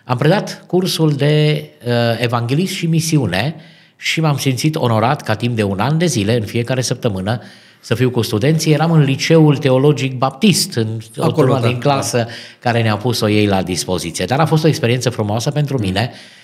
Am 0.04 0.16
predat 0.16 0.64
cursul 0.66 1.12
de 1.12 1.64
uh, 1.86 1.92
evanghelist 2.18 2.72
și 2.72 2.86
misiune 2.86 3.54
și 3.96 4.20
m-am 4.20 4.36
simțit 4.36 4.76
onorat 4.76 5.22
ca 5.22 5.34
timp 5.34 5.56
de 5.56 5.62
un 5.62 5.78
an 5.78 5.98
de 5.98 6.06
zile, 6.06 6.36
în 6.36 6.44
fiecare 6.44 6.80
săptămână, 6.80 7.40
să 7.80 7.94
fiu 7.94 8.10
cu 8.10 8.22
studenții. 8.22 8.72
Eram 8.72 8.90
în 8.90 9.02
liceul 9.02 9.56
teologic 9.56 10.14
baptist, 10.14 10.74
în 10.74 10.86
o 11.16 11.22
Acolo, 11.22 11.46
turmă 11.46 11.60
da, 11.60 11.66
din 11.68 11.78
clasă 11.78 12.26
care 12.58 12.82
ne-a 12.82 12.96
pus-o 12.96 13.28
ei 13.28 13.46
la 13.46 13.62
dispoziție. 13.62 14.24
Dar 14.24 14.40
a 14.40 14.46
fost 14.46 14.64
o 14.64 14.68
experiență 14.68 15.10
frumoasă 15.10 15.50
pentru 15.50 15.78
mine, 15.78 16.10
uh, 16.12 16.37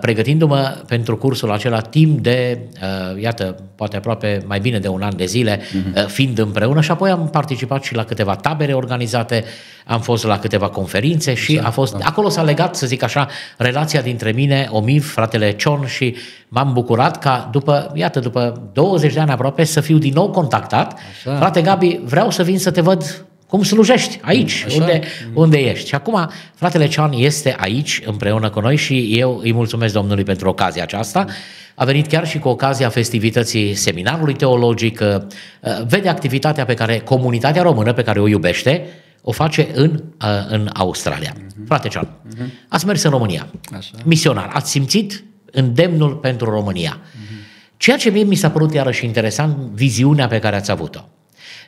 pregătindu-mă 0.00 0.82
pentru 0.86 1.16
cursul 1.16 1.52
acela 1.52 1.80
timp 1.80 2.20
de, 2.20 2.58
uh, 2.82 3.22
iată, 3.22 3.56
poate 3.74 3.96
aproape 3.96 4.42
mai 4.46 4.60
bine 4.60 4.78
de 4.78 4.88
un 4.88 5.02
an 5.02 5.16
de 5.16 5.24
zile, 5.24 5.60
uh, 5.96 6.06
fiind 6.06 6.38
împreună 6.38 6.80
și 6.80 6.90
apoi 6.90 7.10
am 7.10 7.28
participat 7.28 7.82
și 7.82 7.94
la 7.94 8.04
câteva 8.04 8.36
tabere 8.36 8.72
organizate, 8.72 9.44
am 9.86 10.00
fost 10.00 10.24
la 10.24 10.38
câteva 10.38 10.68
conferințe 10.68 11.34
și 11.34 11.60
a 11.62 11.70
fost, 11.70 11.96
acolo 12.02 12.28
s-a 12.28 12.42
legat, 12.42 12.76
să 12.76 12.86
zic 12.86 13.02
așa, 13.02 13.28
relația 13.58 14.00
dintre 14.00 14.32
mine, 14.32 14.68
Omiv, 14.70 15.12
fratele 15.12 15.52
Cion 15.52 15.86
și 15.86 16.16
m-am 16.48 16.72
bucurat 16.72 17.18
ca 17.18 17.48
după, 17.52 17.92
iată, 17.94 18.20
după 18.20 18.70
20 18.72 19.12
de 19.12 19.20
ani 19.20 19.30
aproape 19.30 19.64
să 19.64 19.80
fiu 19.80 19.98
din 19.98 20.12
nou 20.14 20.30
contactat. 20.30 20.92
Așa. 20.92 21.36
Frate 21.36 21.62
Gabi, 21.62 22.00
vreau 22.04 22.30
să 22.30 22.42
vin 22.42 22.58
să 22.58 22.70
te 22.70 22.80
văd 22.80 23.26
cum 23.46 23.62
slujești 23.62 24.18
aici, 24.22 24.64
Așa. 24.66 24.76
unde, 24.80 25.02
unde 25.34 25.58
ești. 25.58 25.88
Și 25.88 25.94
acum 25.94 26.30
fratele 26.54 26.86
Cean 26.86 27.12
este 27.12 27.56
aici 27.58 28.02
împreună 28.04 28.50
cu 28.50 28.60
noi 28.60 28.76
și 28.76 29.18
eu 29.18 29.40
îi 29.42 29.52
mulțumesc 29.52 29.92
Domnului 29.92 30.24
pentru 30.24 30.48
ocazia 30.48 30.82
aceasta. 30.82 31.26
A 31.74 31.84
venit 31.84 32.06
chiar 32.06 32.26
și 32.26 32.38
cu 32.38 32.48
ocazia 32.48 32.88
festivității 32.88 33.74
seminarului 33.74 34.34
teologic, 34.34 35.00
uh, 35.00 35.22
vede 35.86 36.08
activitatea 36.08 36.64
pe 36.64 36.74
care 36.74 36.98
comunitatea 36.98 37.62
română, 37.62 37.92
pe 37.92 38.02
care 38.02 38.20
o 38.20 38.28
iubește, 38.28 38.86
o 39.22 39.32
face 39.32 39.68
în, 39.74 39.90
uh, 39.92 40.28
în 40.48 40.70
Australia. 40.72 41.32
Frate 41.66 41.88
Cean, 41.88 42.08
ați 42.68 42.86
mers 42.86 43.02
în 43.02 43.10
România, 43.10 43.48
Așa. 43.76 43.90
misionar, 44.04 44.50
ați 44.52 44.70
simțit 44.70 45.24
îndemnul 45.50 46.14
pentru 46.14 46.50
România. 46.50 46.98
Ceea 47.76 47.96
ce 47.96 48.10
mie 48.10 48.22
mi 48.22 48.34
s-a 48.34 48.50
părut 48.50 48.74
iarăși 48.74 49.04
interesant, 49.04 49.56
viziunea 49.56 50.26
pe 50.26 50.38
care 50.38 50.56
ați 50.56 50.70
avut-o. 50.70 51.08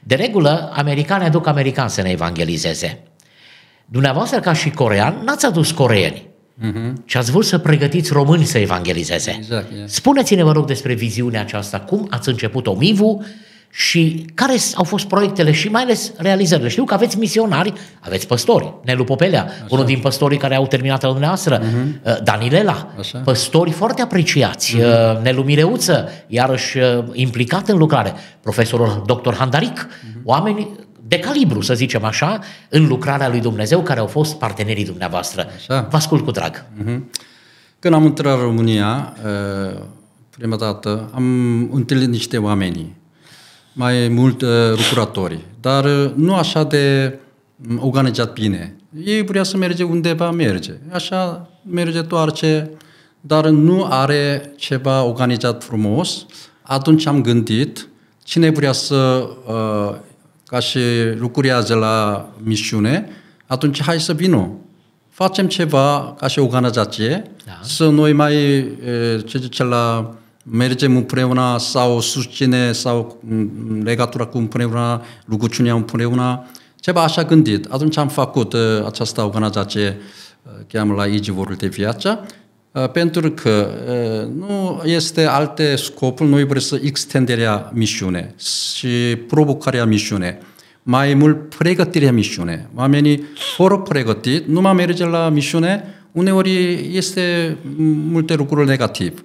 De 0.07 0.15
regulă, 0.15 0.71
americanii 0.75 1.27
aduc 1.27 1.47
americani 1.47 1.91
să 1.91 2.03
ne 2.03 2.11
evangelizeze. 2.11 2.99
Dumneavoastră, 3.87 4.41
ca 4.41 4.53
și 4.53 4.71
corean, 4.71 5.21
n-ați 5.25 5.47
adus 5.47 5.71
coreeni, 5.71 6.27
uh-huh. 6.63 6.93
ci 7.05 7.15
ați 7.15 7.31
vrut 7.31 7.45
să 7.45 7.59
pregătiți 7.59 8.13
români 8.13 8.45
să 8.45 8.59
evangelizeze. 8.59 9.35
Exact, 9.39 9.73
yes. 9.81 9.93
Spuneți-ne, 9.93 10.43
vă 10.43 10.53
rog, 10.53 10.67
despre 10.67 10.95
viziunea 10.95 11.41
aceasta. 11.41 11.81
Cum 11.81 12.07
ați 12.11 12.29
început 12.29 12.67
Omivu 12.67 13.25
și 13.79 14.27
care 14.35 14.55
au 14.75 14.85
fost 14.85 15.07
proiectele 15.07 15.53
și 15.53 15.69
mai 15.69 15.83
ales 15.83 16.13
realizările? 16.17 16.69
Știu 16.69 16.85
că 16.85 16.95
aveți 16.95 17.19
misionari, 17.19 17.73
aveți 18.01 18.27
păstori. 18.27 18.75
Nelu 18.85 19.05
Popelea, 19.05 19.45
Așa. 19.45 19.67
unul 19.69 19.85
din 19.85 19.99
păstorii 19.99 20.39
care 20.39 20.55
au 20.55 20.67
terminat 20.67 21.03
la 21.03 21.09
dumneavoastră, 21.09 21.61
uh-huh. 21.61 22.23
Danilela, 22.23 22.95
Așa. 22.99 23.19
păstori 23.19 23.71
foarte 23.71 24.03
apreciați. 24.03 24.77
Uh-huh. 24.77 25.23
Nelu 25.23 25.43
Mireuță, 25.43 26.09
iarăși 26.27 26.79
uh, 26.79 27.05
implicat 27.13 27.69
în 27.69 27.79
lucrare. 27.79 28.15
Profesorul 28.41 29.03
dr. 29.07 29.35
Handaric, 29.35 29.87
uh-huh. 29.87 30.23
oameni 30.25 30.71
de 31.09 31.19
calibru, 31.19 31.61
să 31.61 31.75
zicem 31.75 32.05
așa, 32.05 32.39
în 32.69 32.87
lucrarea 32.87 33.29
lui 33.29 33.41
Dumnezeu, 33.41 33.81
care 33.81 34.01
au 34.01 34.07
fost 34.07 34.39
partenerii 34.39 34.85
dumneavoastră. 34.85 35.47
Așa. 35.57 35.87
Vă 35.91 35.97
ascult 35.97 36.25
cu 36.25 36.31
drag. 36.31 36.65
Mhm. 36.77 37.11
Când 37.79 37.95
am 37.95 38.05
intrat 38.05 38.35
în 38.35 38.41
România, 38.41 39.17
uh, 39.25 39.81
prima 40.39 40.57
dată, 40.57 41.11
am 41.15 41.25
întâlnit 41.73 42.09
niște 42.09 42.39
oameni, 42.39 42.96
mai 43.79 44.09
mult 44.09 44.43
uh, 44.43 44.49
lucrători, 44.71 45.45
dar 45.61 45.85
uh, 45.85 46.11
nu 46.15 46.35
așa 46.35 46.65
de 46.65 47.15
mm, 47.57 47.79
organizat 47.83 48.33
bine. 48.33 48.77
Ei 49.05 49.25
vrea 49.25 49.43
să 49.43 49.57
merge 49.57 49.83
undeva, 49.83 50.31
merge. 50.31 50.73
Așa 50.93 51.49
merge 51.71 52.03
toarce, 52.03 52.71
dar 53.21 53.49
nu 53.49 53.87
are 53.91 54.53
ceva 54.57 55.03
organizat 55.03 55.65
frumos. 55.65 56.27
Atunci 56.63 57.07
am 57.07 57.23
gândit, 57.23 57.89
cine 58.25 58.51
vrea 58.51 58.73
să, 58.73 59.29
uh, 59.47 59.97
ca 60.47 60.59
și 60.61 60.79
lucrează 61.19 61.75
la 61.75 62.29
misiune, 62.43 63.09
atunci 63.47 63.83
hai 63.83 64.01
să 64.01 64.13
vină. 64.13 64.51
Facem 65.09 65.47
ceva 65.47 66.15
ca 66.19 66.27
și 66.27 66.39
organizație, 66.39 67.23
Da. 67.47 67.59
să 67.63 67.89
noi 67.89 68.13
mai, 68.13 68.35
e, 68.37 69.21
ce 69.27 69.39
zice 69.39 69.65
la, 69.65 70.15
mergem 70.51 70.97
împreună 70.97 71.57
sau 71.59 72.01
susține 72.01 72.73
sau 72.73 73.21
m, 73.29 73.83
legătura 73.83 74.25
cu 74.25 74.39
împreună, 74.39 75.03
rugăciunea 75.29 75.75
împreună, 75.75 76.47
ceva 76.81 77.03
așa 77.03 77.25
gândit. 77.25 77.65
Atunci 77.65 77.97
am 77.97 78.09
făcut 78.09 78.53
uh, 78.53 78.61
această 78.87 79.23
organizație, 79.23 79.97
uh, 80.43 80.53
cheamă 80.73 80.95
la 80.95 81.07
Igivorul 81.07 81.55
de 81.55 81.67
viață, 81.67 82.27
uh, 82.73 82.91
pentru 82.91 83.31
că 83.31 83.69
uh, 83.89 84.47
nu 84.47 84.83
este 84.85 85.25
alte 85.25 85.77
scopuri, 85.77 86.29
noi 86.31 86.45
vrem 86.45 86.61
să 86.61 86.81
extinderea 86.83 87.71
misiune 87.75 88.35
și 88.39 89.17
provocarea 89.29 89.85
misiune 89.85 90.39
mai 90.89 91.15
mult 91.15 91.55
pregătirea 91.55 92.13
misiune. 92.13 92.69
Oamenii 92.75 93.25
fără 93.57 93.79
pregătit, 93.79 94.47
nu 94.47 94.61
mai 94.61 94.73
merge 94.73 95.05
la 95.05 95.29
misiune, 95.29 95.85
uneori 96.13 96.91
este 96.97 97.57
multe 98.11 98.35
lucruri 98.35 98.67
negativ. 98.67 99.25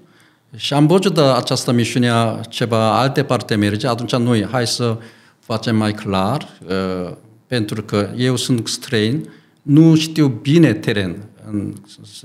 Și 0.56 0.74
am 0.74 0.88
văzut 0.88 1.14
de 1.14 1.22
această 1.22 1.72
misiune 1.72 2.12
ceva 2.50 3.00
alte 3.00 3.24
parte 3.24 3.56
merge, 3.56 3.88
atunci 3.88 4.16
noi 4.16 4.48
hai 4.52 4.68
să 4.68 4.98
facem 5.40 5.76
mai 5.76 5.94
clar, 5.94 6.48
uh, 6.68 7.14
pentru 7.48 7.84
că 7.84 8.10
eu 8.18 8.36
sunt 8.36 8.68
străin, 8.68 9.30
nu 9.62 9.96
știu 9.96 10.28
bine 10.28 10.74
teren, 10.74 11.16
în 11.52 11.74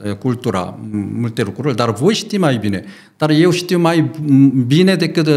uh, 0.05 0.13
cultura, 0.13 0.79
multe 1.13 1.43
lucruri, 1.43 1.77
dar 1.77 1.93
voi 1.93 2.15
știți 2.15 2.37
mai 2.37 2.57
bine. 2.57 2.85
Dar 3.17 3.31
eu 3.31 3.51
știu 3.51 3.79
mai 3.79 4.11
bine 4.67 4.95
decât 4.95 5.27
uh, 5.27 5.35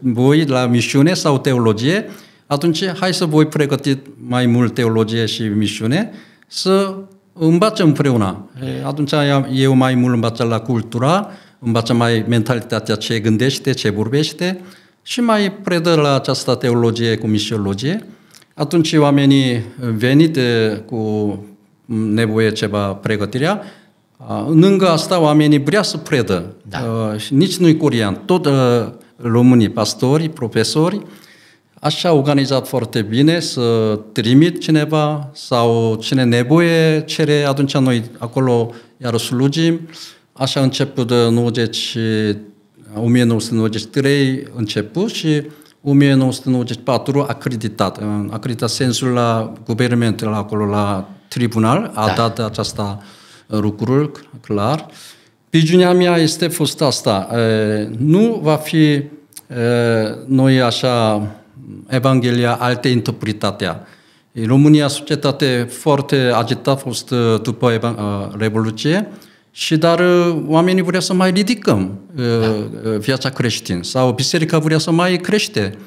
voi 0.00 0.44
la 0.44 0.66
misiune 0.66 1.14
sau 1.14 1.38
teologie, 1.38 2.04
atunci 2.46 2.86
hai 2.86 3.14
să 3.14 3.24
voi 3.24 3.46
pregăti 3.46 3.98
mai 4.26 4.46
mult 4.46 4.74
teologie 4.74 5.26
și 5.26 5.42
misiune, 5.42 6.10
să 6.46 6.94
învățăm 7.32 7.86
împreună. 7.86 8.50
E, 8.64 8.84
Atunci 8.84 9.12
eu 9.52 9.74
mai 9.74 9.94
mult 9.94 10.14
învăț 10.14 10.38
la 10.38 10.58
cultura, 10.58 11.30
învăț 11.64 11.90
mai 11.90 12.24
mentalitatea 12.28 12.94
ce 12.94 13.20
gândește, 13.20 13.72
ce 13.72 13.90
vorbește 13.90 14.60
și 15.02 15.20
mai 15.20 15.52
predă 15.52 15.94
la 15.94 16.14
această 16.14 16.54
teologie 16.54 17.16
cu 17.16 17.26
misiologie. 17.26 18.06
Atunci 18.54 18.92
oamenii 18.92 19.64
venit 19.96 20.36
eh, 20.36 20.78
cu 20.86 21.38
nevoie 21.86 22.52
ceva 22.52 22.86
pregătirea, 22.86 23.62
a, 24.16 24.48
lângă 24.48 24.88
asta 24.88 25.20
oamenii 25.20 25.58
vrea 25.58 25.82
să 25.82 25.96
predă. 25.96 26.54
Da. 26.68 26.78
Uh, 27.12 27.20
și 27.20 27.34
nici 27.34 27.56
nu-i 27.56 27.76
corean. 27.76 28.22
Tot 28.24 28.46
uh, 28.46 28.52
românii, 29.16 29.68
pastori, 29.68 30.28
profesori, 30.28 31.02
așa 31.80 32.12
organizat 32.12 32.68
foarte 32.68 33.02
bine 33.02 33.40
să 33.40 33.98
trimit 34.12 34.60
cineva 34.60 35.30
sau 35.32 35.98
cine 36.00 36.24
nevoie 36.24 37.00
cere, 37.00 37.46
atunci 37.46 37.76
noi 37.76 38.04
acolo 38.18 38.70
iar 38.96 39.16
slujim. 39.16 39.80
Așa 40.36 40.60
a 40.60 40.62
început 40.62 41.08
de 41.08 41.28
90, 41.28 41.96
1993 42.94 44.42
început 44.56 45.10
și 45.10 45.42
1994 45.82 47.24
acreditat. 47.28 48.00
Acreditat 48.30 48.68
sensul 48.68 49.08
la 49.08 49.52
guvernamentul 49.64 50.34
acolo 50.34 50.64
la 50.64 51.08
tribunal, 51.28 51.90
a 51.94 52.06
Da. 52.06 52.12
dat 52.12 52.38
aceasta 52.38 53.02
lucruri 53.46 54.10
clar. 54.40 54.86
Viziunea 55.50 55.92
mea 55.92 56.16
este 56.16 56.48
fost 56.48 56.82
asta. 56.82 57.28
E, 57.38 57.88
Nu 57.98 58.40
va 58.42 58.54
fi 58.56 58.84
e, 58.92 59.08
noi 60.26 60.60
așa 60.62 61.26
Evanghelia 61.86 62.54
alte 62.54 62.88
interpretatea. 62.88 63.86
În 64.32 64.46
România, 64.46 64.88
societate 64.88 65.66
foarte 65.70 66.16
agitată 66.16 66.70
a 66.70 66.74
fost 66.74 67.10
e, 67.10 67.16
după 67.42 67.72
eva- 67.72 67.96
e, 68.32 68.36
Revoluție 68.38 69.08
și 69.56 69.76
dar 69.76 70.00
e, 70.00 70.04
oamenii 70.46 70.82
vrea 70.82 71.00
să 71.00 71.14
mai 71.14 71.30
ridicăm 71.30 71.98
da. 72.14 72.22
viața 72.98 73.28
creștină 73.28 73.82
sau 73.82 74.12
biserica 74.12 74.58
vrea 74.58 74.78
să 74.78 74.90
mai 74.90 75.16
crește, 75.16 75.78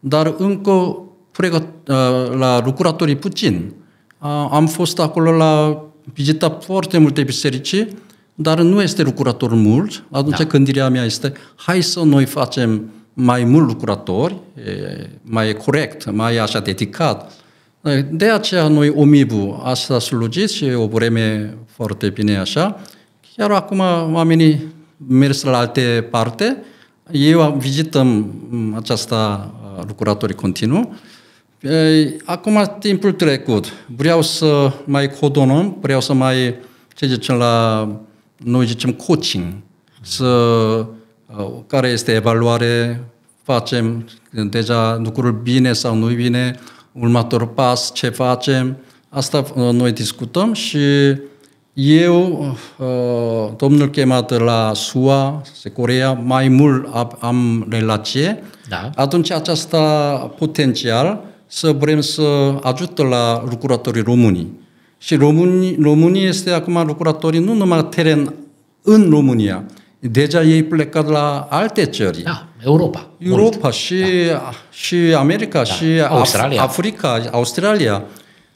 dar 0.00 0.34
încă 0.38 1.02
pregăt, 1.32 1.62
e, 1.88 1.92
la 2.36 2.62
lucrătorii 2.64 3.16
puțin. 3.16 3.72
A- 4.18 4.48
Am 4.52 4.66
fost 4.66 4.98
acolo 4.98 5.32
la 5.32 5.82
vizitat 6.14 6.64
foarte 6.64 6.98
multe 6.98 7.22
biserici, 7.22 7.86
dar 8.34 8.60
nu 8.60 8.82
este 8.82 9.02
lucrător 9.02 9.54
mult. 9.54 10.04
Atunci 10.10 10.36
Da. 10.36 10.42
da. 10.42 10.48
gândirea 10.48 10.88
mea 10.88 11.04
este, 11.04 11.32
hai 11.56 11.82
să 11.82 12.00
noi 12.04 12.24
facem 12.24 12.90
mai 13.12 13.44
mult 13.44 13.66
lucrători, 13.66 14.36
e, 14.66 15.06
mai 15.22 15.52
corect, 15.54 16.10
mai 16.12 16.36
așa 16.36 16.60
dedicat. 16.60 17.32
De 18.10 18.24
aceea 18.30 18.68
noi 18.68 18.88
Omibu 18.88 19.60
asta 19.64 19.98
slujit 19.98 20.50
și 20.50 20.64
o 20.64 20.86
vreme 20.86 21.56
foarte 21.66 22.08
bine 22.08 22.36
așa. 22.38 22.80
Chiar 23.38 23.50
acum 23.50 23.78
oamenii 24.12 24.66
mers 25.08 25.42
la 25.42 25.58
alte 25.58 26.06
parte, 26.10 26.56
eu 27.10 27.56
vizităm 27.58 28.06
m, 28.50 28.74
aceasta 28.74 29.16
a, 29.76 29.84
lucrătorii 29.86 30.34
continuu. 30.34 30.94
E, 31.60 32.16
Acum 32.24 32.76
timpul 32.78 33.12
trecut, 33.12 33.72
vreau 33.96 34.22
să 34.22 34.72
mai 34.84 35.10
coordonăm, 35.10 35.76
vreau 35.80 36.00
să 36.00 36.12
mai, 36.12 36.54
ce 36.94 37.06
zicem 37.06 37.36
la, 37.36 37.88
noi 38.36 38.66
zicem 38.66 38.92
coaching, 38.92 39.44
să, 40.00 40.26
uh, 40.26 41.50
care 41.66 41.88
este 41.88 42.12
evaluare, 42.14 43.04
facem 43.42 44.08
deja 44.50 44.96
lucruri 44.96 45.42
bine 45.42 45.72
sau 45.72 45.94
nu 45.94 46.06
bine, 46.06 46.58
următor 46.92 47.46
pas, 47.46 47.92
ce 47.92 48.08
facem, 48.08 48.76
asta 49.08 49.38
uh, 49.38 49.72
noi 49.72 49.92
discutăm 49.92 50.52
și 50.52 50.78
eu, 51.80 52.56
uh, 52.78 52.86
domnul 53.56 53.90
chemat 53.90 54.38
la 54.38 54.70
SUA, 54.74 55.42
Corea, 55.72 56.12
mai 56.12 56.48
mult 56.48 56.88
am- 57.18 57.66
relație, 57.70 58.42
Da. 58.68 58.90
atunci 58.94 59.30
aceasta 59.30 59.78
potențial 60.38 61.20
să 61.46 61.72
vrem 61.78 62.00
să 62.00 62.54
ajută 62.62 63.02
la 63.02 63.44
lucrătorii 63.50 64.02
români. 64.02 64.46
Și 64.98 65.14
românii, 65.14 65.76
românii 65.82 66.24
este 66.26 66.50
acum 66.50 66.86
lucrătorii 66.86 67.40
nu 67.40 67.52
numai 67.54 67.84
teren 67.84 68.34
în 68.82 69.06
România, 69.10 69.64
deja 69.98 70.42
ei 70.42 70.62
plecat 70.62 71.08
la 71.08 71.46
alte 71.50 71.84
țări. 71.84 72.22
Da, 72.22 72.46
Europa. 72.64 73.06
Europa 73.18 73.70
și, 73.70 74.04
da. 74.30 74.50
și 74.70 74.96
America 74.96 75.58
da. 75.58 75.64
și 75.64 75.84
Af- 75.84 76.08
Australia. 76.08 76.62
Africa, 76.62 77.22
Australia. 77.32 78.02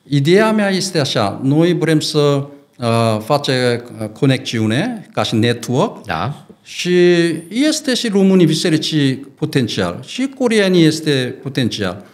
Ideea 0.09 0.53
mea 0.53 0.69
este 0.71 1.01
așa, 1.01 1.41
noi 1.43 1.75
vrem 1.79 2.01
să 2.01 2.45
uh, 2.79 3.21
facem 3.25 3.55
uh, 4.01 4.09
conexiune 4.09 5.09
ca 5.13 5.23
și 5.23 5.35
network 5.35 6.07
Da. 6.07 6.47
și 6.63 6.95
este 7.49 7.95
și 7.95 8.09
românii 8.09 8.47
bisericii 8.47 9.15
potențial 9.15 10.03
și 10.07 10.29
coreanii 10.39 10.85
este 10.85 11.35
potențial. 11.43 12.05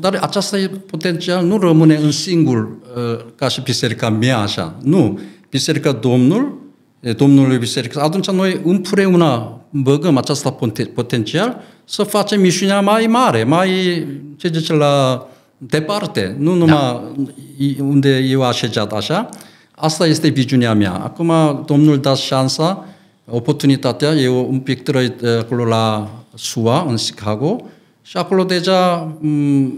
Dar 0.00 0.18
aceasta 0.20 0.58
e 0.58 0.66
potențial 0.66 1.44
nu 1.44 1.58
rămâne 1.58 1.96
în 1.96 2.10
singur 2.10 2.56
uh, 2.58 3.24
ca 3.34 3.48
și 3.48 3.60
biserica 3.60 4.10
mea 4.10 4.38
așa. 4.38 4.74
Nu. 4.82 5.20
Biserica 5.50 5.92
Domnul 5.92 6.58
e, 7.00 7.12
Domnului 7.12 7.58
Biserică, 7.58 8.00
atunci 8.00 8.30
noi 8.30 8.60
împreună 8.64 9.60
băgăm 9.70 10.16
această 10.16 10.50
poten- 10.50 10.92
potențial 10.94 11.62
să 11.84 12.02
facem 12.02 12.40
misiunea 12.40 12.80
mai 12.80 13.06
mare, 13.06 13.44
mai, 13.44 13.70
ce 14.36 14.50
zice, 14.54 14.72
la 14.72 15.26
departe, 15.58 16.36
nu 16.38 16.54
numai 16.54 16.76
da. 16.76 17.02
unde 17.78 18.18
eu 18.18 18.42
așezat 18.42 18.92
așa. 18.92 19.28
Asta 19.78 20.06
este 20.06 20.28
viziunea 20.28 20.74
mea. 20.74 20.92
Acum 20.92 21.32
Domnul 21.66 21.98
da 21.98 22.14
șansa, 22.14 22.84
oportunitatea, 23.30 24.12
eu 24.12 24.48
un 24.50 24.58
pic 24.58 24.82
trăit 24.82 25.22
eh, 25.22 25.38
acolo 25.38 25.64
la 25.64 26.10
SUA, 26.34 26.86
în 26.88 26.96
Chicago, 26.96 27.62
și 28.02 28.16
acolo 28.16 28.44
deja 28.44 29.12
m, 29.20 29.72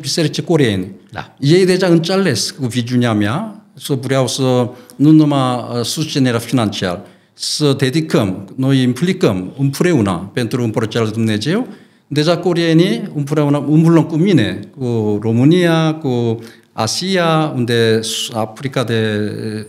biserici 0.00 0.40
coreeni. 0.40 0.90
Da. 1.10 1.34
Ei 1.38 1.66
deja 1.66 1.86
înțeles 1.86 2.50
cu 2.50 2.66
viziunea 2.66 3.12
mea 3.12 3.62
să 3.74 3.94
vreau 3.94 4.26
să 4.26 4.68
nu 4.96 5.10
numai 5.10 5.56
uh, 5.56 5.84
susținerea 5.84 6.38
financiară, 6.38 7.06
să 7.32 7.72
dedicăm, 7.72 8.52
noi 8.54 8.82
implicăm 8.82 9.52
împreună 9.58 10.30
pentru 10.32 10.68
proiect 10.68 10.96
al 10.96 11.08
Dumnezeu, 11.08 11.66
deja 12.06 12.36
coreenii 12.36 13.10
împreună, 13.14 13.64
umblăm 13.68 14.04
cu 14.04 14.16
mine, 14.16 14.60
cu 14.78 15.18
România, 15.22 15.94
cu 15.94 16.38
Asia, 16.82 17.52
unde 17.54 18.00
Africa 18.34 18.84
de, 18.84 19.20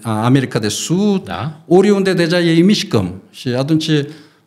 America 0.04 0.60
de 0.60 0.68
Sud, 0.68 1.24
Da. 1.24 1.52
oriunde 1.68 2.14
deja 2.14 2.40
ei 2.40 2.62
mișcăm. 2.62 3.22
Și 3.32 3.48
atunci, 3.48 3.90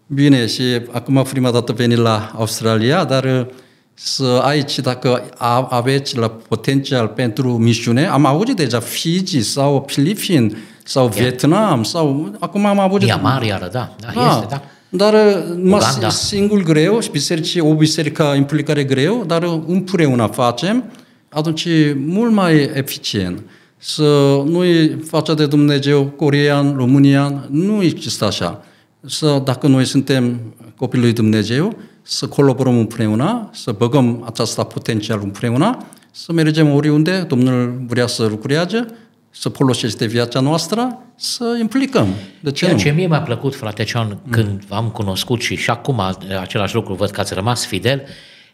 bine, 0.07 0.47
și 0.47 0.63
acum 0.93 1.27
prima 1.31 1.51
dată 1.51 1.73
venit 1.73 1.97
la 1.99 2.31
Australia, 2.37 3.05
dar 3.05 3.25
uh, 3.25 3.47
să 3.95 4.41
aici, 4.45 4.79
dacă 4.79 5.25
a- 5.37 5.67
aveți 5.71 6.17
la 6.17 6.29
potențial 6.49 7.07
pentru 7.07 7.49
misiune, 7.59 8.07
am 8.07 8.27
auzit 8.27 8.57
deja 8.57 8.81
Fiji 8.81 9.41
sau 9.43 9.85
Filipin 9.87 10.57
sau 10.85 11.07
Vietnam 11.07 11.83
sau 11.83 12.33
acum 12.39 12.67
am 12.67 12.79
auzit... 12.79 13.09
Myanmar, 13.09 13.43
iară, 13.43 13.69
da, 13.73 13.95
da, 14.01 14.09
Da, 14.15 14.29
este, 14.35 14.47
da. 14.51 14.63
Dar 14.89 15.13
uh, 15.13 15.43
numai 15.57 15.81
Uganda. 15.89 16.09
singur 16.09 16.63
greu 16.63 17.01
și 17.01 17.11
biserici, 17.11 17.57
o 17.61 17.75
biserică 17.75 18.33
implicare 18.37 18.85
greu, 18.85 19.25
dar 19.27 19.43
uh, 19.43 19.61
împreună 19.67 20.27
facem, 20.27 20.85
atunci 21.33 21.65
e 21.65 21.97
mult 22.07 22.33
mai 22.33 22.71
eficient. 22.75 23.43
Să 23.77 24.43
nu-i 24.47 24.89
face 24.89 25.35
de 25.35 25.47
Dumnezeu 25.47 26.05
corean, 26.05 26.75
românian, 26.77 27.47
nu 27.51 27.83
există 27.83 28.25
așa. 28.25 28.65
Să, 29.07 29.43
dacă 29.45 29.67
noi 29.67 29.85
suntem 29.85 30.41
copilul 30.77 31.05
lui 31.05 31.15
Dumnezeu, 31.15 31.77
să 32.03 32.27
colaborăm 32.27 32.79
împreună, 32.79 33.51
să 33.53 33.73
băgăm 33.73 34.23
această 34.27 34.63
potențial 34.63 35.21
împreună, 35.23 35.87
să 36.11 36.33
mergem 36.33 36.75
oriunde 36.75 37.25
Domnul 37.29 37.83
vrea 37.87 38.07
să 38.07 38.27
lucreze, 38.27 38.87
să 39.31 39.49
folosește 39.49 40.07
viața 40.07 40.41
noastră, 40.41 40.99
să 41.17 41.57
implicăm. 41.61 42.07
De 42.41 42.51
ce 42.51 42.65
Ceea 42.65 42.73
nu? 42.73 42.79
ce 42.79 42.91
mie 42.91 43.07
mi-a 43.07 43.23
plăcut, 43.23 43.55
frate 43.55 43.85
Cean, 43.85 44.19
când 44.31 44.65
v-am 44.69 44.89
cunoscut 44.89 45.41
și 45.41 45.57
și 45.57 45.71
acum 45.71 46.01
același 46.41 46.75
lucru, 46.75 46.95
văd 46.95 47.11
că 47.11 47.21
ați 47.21 47.35
rămas 47.35 47.67
fidel, 47.67 48.03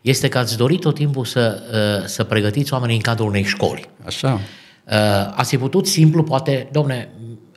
este 0.01 0.29
că 0.29 0.39
ați 0.39 0.57
dorit 0.57 0.81
tot 0.81 0.95
timpul 0.95 1.25
să, 1.25 1.63
uh, 1.73 2.07
să 2.07 2.25
pregătiți 2.25 2.73
oamenii 2.73 2.97
în 2.97 3.03
cadrul 3.03 3.29
unei 3.29 3.45
școli. 3.45 3.89
Așa. 4.05 4.41
Uh, 4.85 4.95
Ați 5.35 5.49
fi 5.49 5.59
putut 5.59 5.87
simplu, 5.87 6.23
poate, 6.23 6.69
domne, 6.73 7.09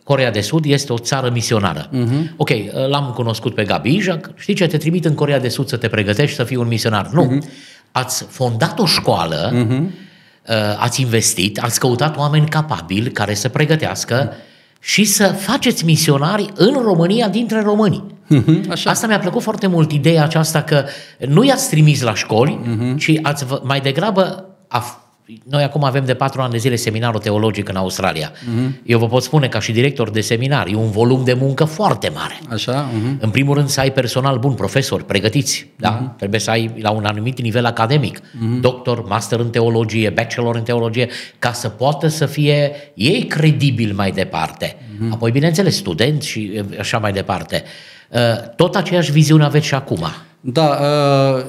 Corea 0.03 0.31
de 0.31 0.41
Sud 0.41 0.65
este 0.65 0.93
o 0.93 0.97
țară 0.97 1.29
misionară. 1.29 1.89
Uh-huh. 1.89 2.35
Ok, 2.37 2.49
uh, 2.49 2.87
l-am 2.87 3.11
cunoscut 3.15 3.55
pe 3.55 3.63
Gabi 3.63 3.95
Ijac, 3.95 4.29
știi 4.35 4.53
ce, 4.53 4.67
te 4.67 4.77
trimit 4.77 5.05
în 5.05 5.13
Corea 5.13 5.39
de 5.39 5.49
Sud 5.49 5.67
să 5.67 5.77
te 5.77 5.87
pregătești 5.87 6.35
să 6.35 6.43
fii 6.43 6.55
un 6.55 6.67
misionar. 6.67 7.07
Nu, 7.07 7.25
uh-huh. 7.25 7.47
ați 7.91 8.23
fondat 8.23 8.79
o 8.79 8.85
școală, 8.85 9.51
uh-huh. 9.53 9.81
ați 10.77 11.01
investit, 11.01 11.59
ați 11.59 11.79
căutat 11.79 12.17
oameni 12.17 12.47
capabili 12.47 13.11
care 13.11 13.33
să 13.33 13.49
pregătească 13.49 14.31
uh-huh. 14.31 14.79
și 14.79 15.03
să 15.03 15.27
faceți 15.27 15.85
misionari 15.85 16.49
în 16.55 16.73
România 16.73 17.29
dintre 17.29 17.61
români. 17.61 18.03
Mhm, 18.31 18.65
Așa. 18.69 18.89
Asta 18.89 19.07
mi-a 19.07 19.19
plăcut 19.19 19.41
foarte 19.41 19.67
mult, 19.67 19.91
ideea 19.91 20.23
aceasta 20.23 20.61
că 20.61 20.83
nu 21.27 21.43
i-ați 21.43 21.69
trimis 21.69 22.01
la 22.01 22.15
școli, 22.15 22.59
uh-huh. 22.63 22.97
ci 22.97 23.11
ați, 23.21 23.45
vă- 23.45 23.61
mai 23.63 23.79
degrabă... 23.79 24.45
A, 24.67 24.95
noi 25.49 25.63
acum 25.63 25.83
avem 25.83 26.05
de 26.05 26.13
patru 26.13 26.41
ani 26.41 26.51
de 26.51 26.57
zile 26.57 26.75
seminarul 26.75 27.19
teologic 27.19 27.69
în 27.69 27.75
Australia. 27.75 28.31
Uh-huh. 28.31 28.71
Eu 28.83 28.99
vă 28.99 29.07
pot 29.07 29.23
spune, 29.23 29.47
ca 29.47 29.59
și 29.59 29.71
director 29.71 30.09
de 30.09 30.21
seminar, 30.21 30.67
e 30.67 30.75
un 30.75 30.91
volum 30.91 31.23
de 31.23 31.33
muncă 31.33 31.63
foarte 31.63 32.11
mare. 32.15 32.39
Așa? 32.49 32.89
Uh-huh. 32.89 33.19
În 33.19 33.29
primul 33.29 33.55
rând 33.55 33.67
să 33.67 33.79
ai 33.79 33.91
personal 33.91 34.37
bun, 34.37 34.53
profesori, 34.53 35.05
pregătiți, 35.05 35.67
da? 35.75 36.13
Trebuie 36.17 36.39
să 36.39 36.49
ai 36.49 36.71
la 36.81 36.91
un 36.91 37.05
anumit 37.05 37.41
nivel 37.41 37.65
academic, 37.65 38.19
doctor, 38.61 39.05
master 39.07 39.39
în 39.39 39.49
teologie, 39.49 40.09
bachelor 40.09 40.55
în 40.55 40.63
teologie, 40.63 41.07
ca 41.39 41.51
să 41.51 41.69
poată 41.69 42.07
să 42.07 42.25
fie 42.25 42.71
ei 42.93 43.23
credibili 43.23 43.93
mai 43.93 44.11
departe. 44.11 44.75
Apoi, 45.11 45.31
bineînțeles, 45.31 45.75
studenți 45.75 46.27
și 46.27 46.39
e, 46.39 46.65
așa 46.79 46.97
mai 46.97 47.11
departe. 47.11 47.63
Uh, 47.65 47.69
Tot 48.55 48.75
aceeași 48.75 49.11
viziune 49.11 49.43
aveți 49.43 49.65
și 49.65 49.73
acum. 49.73 50.05
Da, 50.41 50.77
uh, 51.37 51.43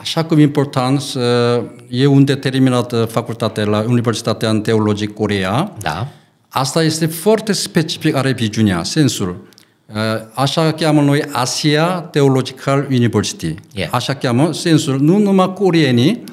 așa 0.00 0.24
cum 0.24 0.38
e 0.38 0.42
important, 0.42 1.00
să- 1.00 1.62
e 1.88 2.06
un 2.06 2.24
determinat 2.24 2.92
uh, 2.92 3.06
facultate 3.06 3.64
la 3.64 3.84
Universitatea 3.88 4.50
în 4.50 4.60
Teologie 4.60 5.06
Corea. 5.06 5.72
Da? 5.80 6.06
Asta 6.48 6.82
este 6.82 7.06
foarte 7.06 7.52
specific, 7.52 8.14
are 8.14 8.32
viziunea, 8.32 8.82
sensul. 8.82 9.48
Uh, 9.86 9.96
Așa 10.34 10.72
cheamă 10.72 11.00
noi 11.00 11.22
Asia 11.32 11.86
Theological 12.00 12.86
University. 12.90 13.54
Yeah. 13.74 13.88
Așa 13.92 14.14
cheamă 14.14 14.52
sensul. 14.52 15.00
Nu 15.00 15.18
numai 15.18 15.52
coreenii, 15.52 16.24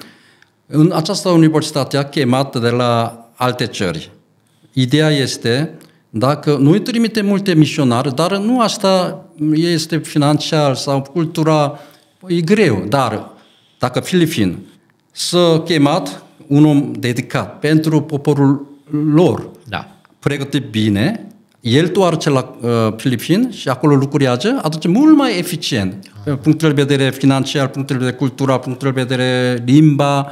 în 0.68 0.92
această 0.96 1.30
universitate 1.30 1.98
a 1.98 2.04
chemat 2.04 2.60
de 2.62 2.70
la 2.70 3.26
alte 3.36 3.66
țări. 3.66 4.12
Ideea 4.74 5.10
este, 5.10 5.72
dacă 6.10 6.58
noi 6.60 6.82
trimitem 6.82 7.26
multe 7.26 7.54
misionari, 7.54 8.16
dar 8.16 8.38
nu 8.38 8.62
asta 8.62 9.26
este 9.54 9.98
financiar 9.98 10.76
sau 10.76 11.02
cultura, 11.02 11.80
e 12.28 12.42
greu, 12.42 12.86
dar 12.90 13.32
dacă 13.80 14.00
Filipin 14.00 14.58
să 15.12 15.62
chemat 15.66 16.24
un 16.48 16.66
om 16.66 16.92
dedicat 17.00 17.60
pentru 17.60 18.02
poporul 18.02 18.68
lor, 19.14 19.50
Da. 19.70 19.88
pregătit 20.20 20.70
bine, 20.70 21.28
el 21.62 21.88
toarce 21.88 22.30
la 22.30 22.56
uh, 22.62 22.70
Filipin 22.98 23.52
și 23.52 23.70
acolo 23.70 23.96
lucrează, 23.96 24.60
atunci 24.62 24.86
e 24.86 24.88
mult 24.88 25.16
mai 25.16 25.38
eficient. 25.38 26.12
Pe 26.24 26.32
punctul 26.32 26.74
de 26.74 26.82
vedere 26.84 27.10
financiar, 27.10 27.68
punctul 27.68 27.96
de 27.96 28.04
vedere 28.04 28.18
cultura, 28.18 28.60
punctul 28.60 28.92
de 28.92 29.02
vedere 29.02 29.64
limba. 29.66 30.32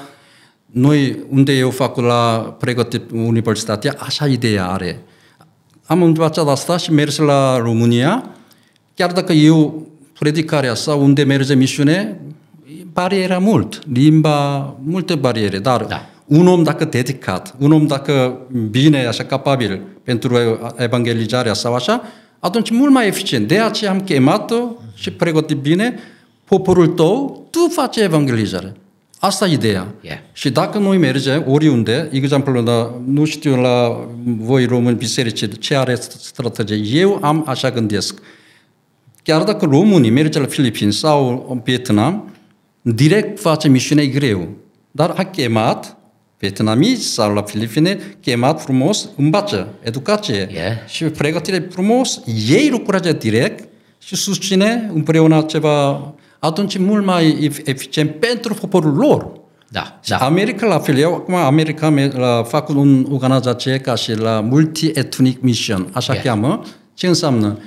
Noi, 0.66 1.18
unde 1.30 1.54
eu 1.54 1.70
fac 1.70 1.98
la 1.98 2.56
pregătit 2.60 3.02
universitatea, 3.12 3.96
așa 4.00 4.28
ideea 4.28 4.68
are. 4.68 5.02
Am 5.86 6.04
învățat 6.04 6.48
asta 6.48 6.78
și 6.78 6.92
mers 6.92 7.18
la 7.18 7.58
România, 7.58 8.30
chiar 8.94 9.12
dacă 9.12 9.34
eu 9.34 9.88
predicarea 10.20 10.74
sau 10.74 11.04
unde 11.04 11.24
merge 11.24 11.56
misiune, 11.56 12.20
bariera 12.94 13.38
mult, 13.38 13.82
limba, 13.94 14.76
multe 14.84 15.16
bariere, 15.16 15.60
dar 15.60 15.84
Da. 15.84 16.06
un 16.26 16.48
om 16.48 16.64
dacă 16.64 16.86
dedicat, 16.86 17.56
un 17.60 17.72
om 17.72 17.88
dacă 17.88 18.38
bine, 18.70 19.06
așa 19.06 19.24
capabil 19.24 19.82
pentru 20.04 20.60
evangelizarea 20.78 21.54
sau 21.54 21.74
așa, 21.74 22.02
atunci 22.40 22.70
mult 22.70 22.92
mai 22.92 23.08
eficient. 23.08 23.48
De 23.48 23.60
aceea 23.60 23.92
am 23.92 24.02
chemat-o 24.02 24.56
și 24.94 25.12
pregătit 25.12 25.58
bine 25.58 26.00
poporul 26.46 26.88
tău, 26.88 27.48
tu 27.50 27.68
faci 27.72 27.96
evangelizare. 27.96 28.76
Asta 29.20 29.48
e 29.48 29.54
ideea. 29.54 29.94
Yeah. 30.02 30.18
Și 30.34 30.50
dacă 30.50 30.78
noi 30.78 30.98
mergem 30.98 31.44
oriunde, 31.48 32.10
exemplu, 32.12 32.64
la, 32.64 33.02
nu 33.06 33.26
știu 33.26 33.56
la 33.62 34.08
voi 34.24 34.66
români 34.66 34.96
biserici 34.96 35.60
ce 35.60 35.76
are 35.76 35.96
strategie, 36.20 37.00
eu 37.00 37.20
am 37.22 37.44
așa 37.48 37.72
gândesc. 37.72 38.22
Chiar 39.24 39.44
dacă 39.44 39.66
românii 39.66 40.10
merge 40.10 40.40
la 40.40 40.46
Filipine 40.46 40.92
sau 40.92 41.48
în 41.50 41.62
Vietnam, 41.64 42.34
direct 42.82 43.40
face 43.40 43.68
misiune 43.68 44.02
e 44.02 44.08
greu. 44.08 44.50
Dar 44.92 45.14
a 45.18 45.24
chemat 45.24 45.98
vietnamici 46.40 47.00
sau 47.00 47.34
la 47.34 47.42
Filipine, 47.42 48.18
chemat 48.22 48.62
frumos, 48.62 49.10
învață, 49.16 49.74
educație 49.82 50.50
Yeah. 50.52 50.72
și 50.88 51.04
pregătire 51.04 51.68
frumos, 51.72 52.22
ei 52.50 52.70
lucrează 52.70 53.12
direct 53.12 53.68
și 54.04 54.16
susține 54.16 54.90
împreună 54.94 55.42
ceva, 55.42 56.14
atunci 56.40 56.74
e 56.76 56.80
mult 56.80 57.06
mai 57.06 57.50
ef- 57.50 57.66
eficient 57.68 58.12
pentru 58.16 58.54
poporul 58.54 58.94
lor. 58.96 59.28
Da, 59.70 60.00
Și 60.04 60.10
da. 60.10 60.18
America 60.18 60.66
la 60.68 60.80
fel, 60.80 60.98
eu 60.98 61.14
acum 61.14 61.36
America 61.36 61.90
me- 61.90 62.12
la, 62.16 62.44
fac 62.44 62.70
un 62.70 63.06
organizație 63.12 63.78
ca 63.78 63.96
și 63.96 64.14
la 64.18 64.40
Multi-Ethnic 64.40 65.42
Mission, 65.42 65.88
așa 65.94 66.14
Yeah. 66.14 66.26
cheamă. 66.26 66.62
Ce 66.94 67.08
înseamnă? 67.08 67.58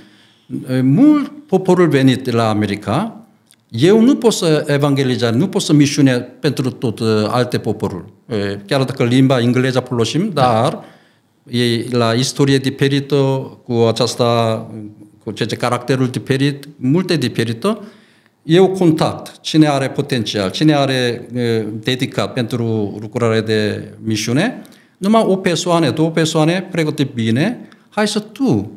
E, 0.71 0.81
Mult 0.81 1.33
poporul 1.47 1.89
venit 1.89 2.25
de 2.25 2.31
la 2.31 2.49
America, 2.49 3.21
eu 3.69 4.01
nu 4.01 4.17
pot 4.17 4.33
să 4.33 4.65
evangelizez, 4.67 5.31
nu 5.31 5.49
pot 5.49 5.63
să 5.63 5.73
misiune 5.73 6.19
pentru 6.19 6.71
tot 6.71 6.99
uh, 6.99 7.07
alte 7.31 7.59
poporuri. 7.59 8.05
E, 8.27 8.59
Chiar 8.67 8.85
dacă 8.85 9.05
limba 9.05 9.41
engleză 9.41 9.81
folosim, 9.81 10.31
dar 10.35 10.79
e 11.51 11.85
la 11.91 12.13
istorie 12.13 12.59
diferită, 12.59 13.15
cu 13.65 13.73
aceasta, 13.73 14.67
cu 15.25 15.31
ce, 15.31 15.45
ce 15.45 15.57
caracterul 15.57 16.07
diferit, 16.09 16.69
multe 16.77 17.17
diferită, 17.17 17.83
eu 18.43 18.69
contact 18.69 19.41
cine 19.41 19.69
are 19.69 19.91
potențial, 19.91 20.51
cine 20.51 20.75
are 20.75 21.29
e, 21.35 21.61
dedicat 21.61 22.33
pentru 22.33 22.97
lucrare 23.01 23.41
de 23.41 23.93
misiune, 24.03 24.63
numai 24.97 25.25
o 25.27 25.37
persoană, 25.37 25.91
două 25.91 26.11
persoane 26.11 26.69
pregătit 26.71 27.13
bine, 27.15 27.69
hai 27.89 28.09
să 28.09 28.19
tu 28.19 28.71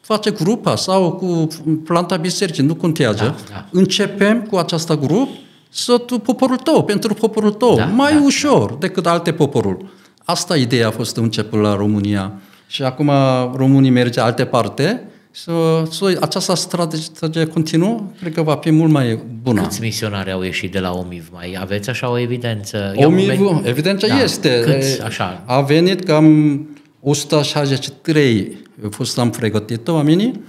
face 0.00 0.30
grupa 0.30 0.76
sau 0.76 1.12
cu 1.12 1.48
planta 1.84 2.16
bisericii, 2.16 2.64
nu 2.64 2.74
contează. 2.74 3.24
Da, 3.24 3.54
da. 3.54 3.68
Începem 3.72 4.42
cu 4.42 4.56
acest 4.56 4.92
grup 4.92 5.28
să 5.68 5.98
tu, 5.98 6.18
poporul 6.18 6.56
tău, 6.56 6.84
pentru 6.84 7.14
poporul 7.14 7.52
tău, 7.52 7.76
Da, 7.76 7.84
mai 7.84 8.12
da, 8.12 8.22
ușor 8.24 8.74
decât 8.74 9.06
alte 9.06 9.32
poporul. 9.32 9.90
Asta 10.24 10.56
ideea 10.56 10.86
a 10.86 10.90
fost 10.90 11.16
început 11.16 11.60
la 11.60 11.76
România. 11.76 12.32
Și 12.66 12.82
acum 12.82 13.10
românii 13.54 13.90
merge 13.90 14.20
alte 14.20 14.44
parte, 14.44 15.08
să, 15.30 15.82
să 15.90 16.18
această 16.20 16.54
strategie 16.54 17.44
continuă, 17.46 18.02
cred 18.20 18.32
că 18.32 18.42
va 18.42 18.56
fi 18.56 18.70
mult 18.70 18.90
mai 18.90 19.18
bună. 19.42 19.62
Câți 19.62 19.80
misionari 19.80 20.30
au 20.30 20.42
ieșit 20.42 20.72
de 20.72 20.78
la 20.78 20.92
OMIV? 20.92 21.28
Mai 21.32 21.56
aveți 21.60 21.90
așa 21.90 22.10
o 22.10 22.18
evidență? 22.18 22.92
O 22.96 23.00
Eu- 23.00 23.10
mivă, 23.10 23.62
evidența 23.64 24.06
Da, 24.06 24.22
este. 24.22 24.60
Câți, 24.64 24.98
E, 24.98 25.02
așa? 25.04 25.42
A 25.46 25.60
venit 25.60 26.04
cam 26.04 26.58
163, 27.00 28.58
a 28.84 28.88
fost 28.90 29.18
am 29.18 29.30
pregătit 29.30 29.88
oamenii 29.88 30.40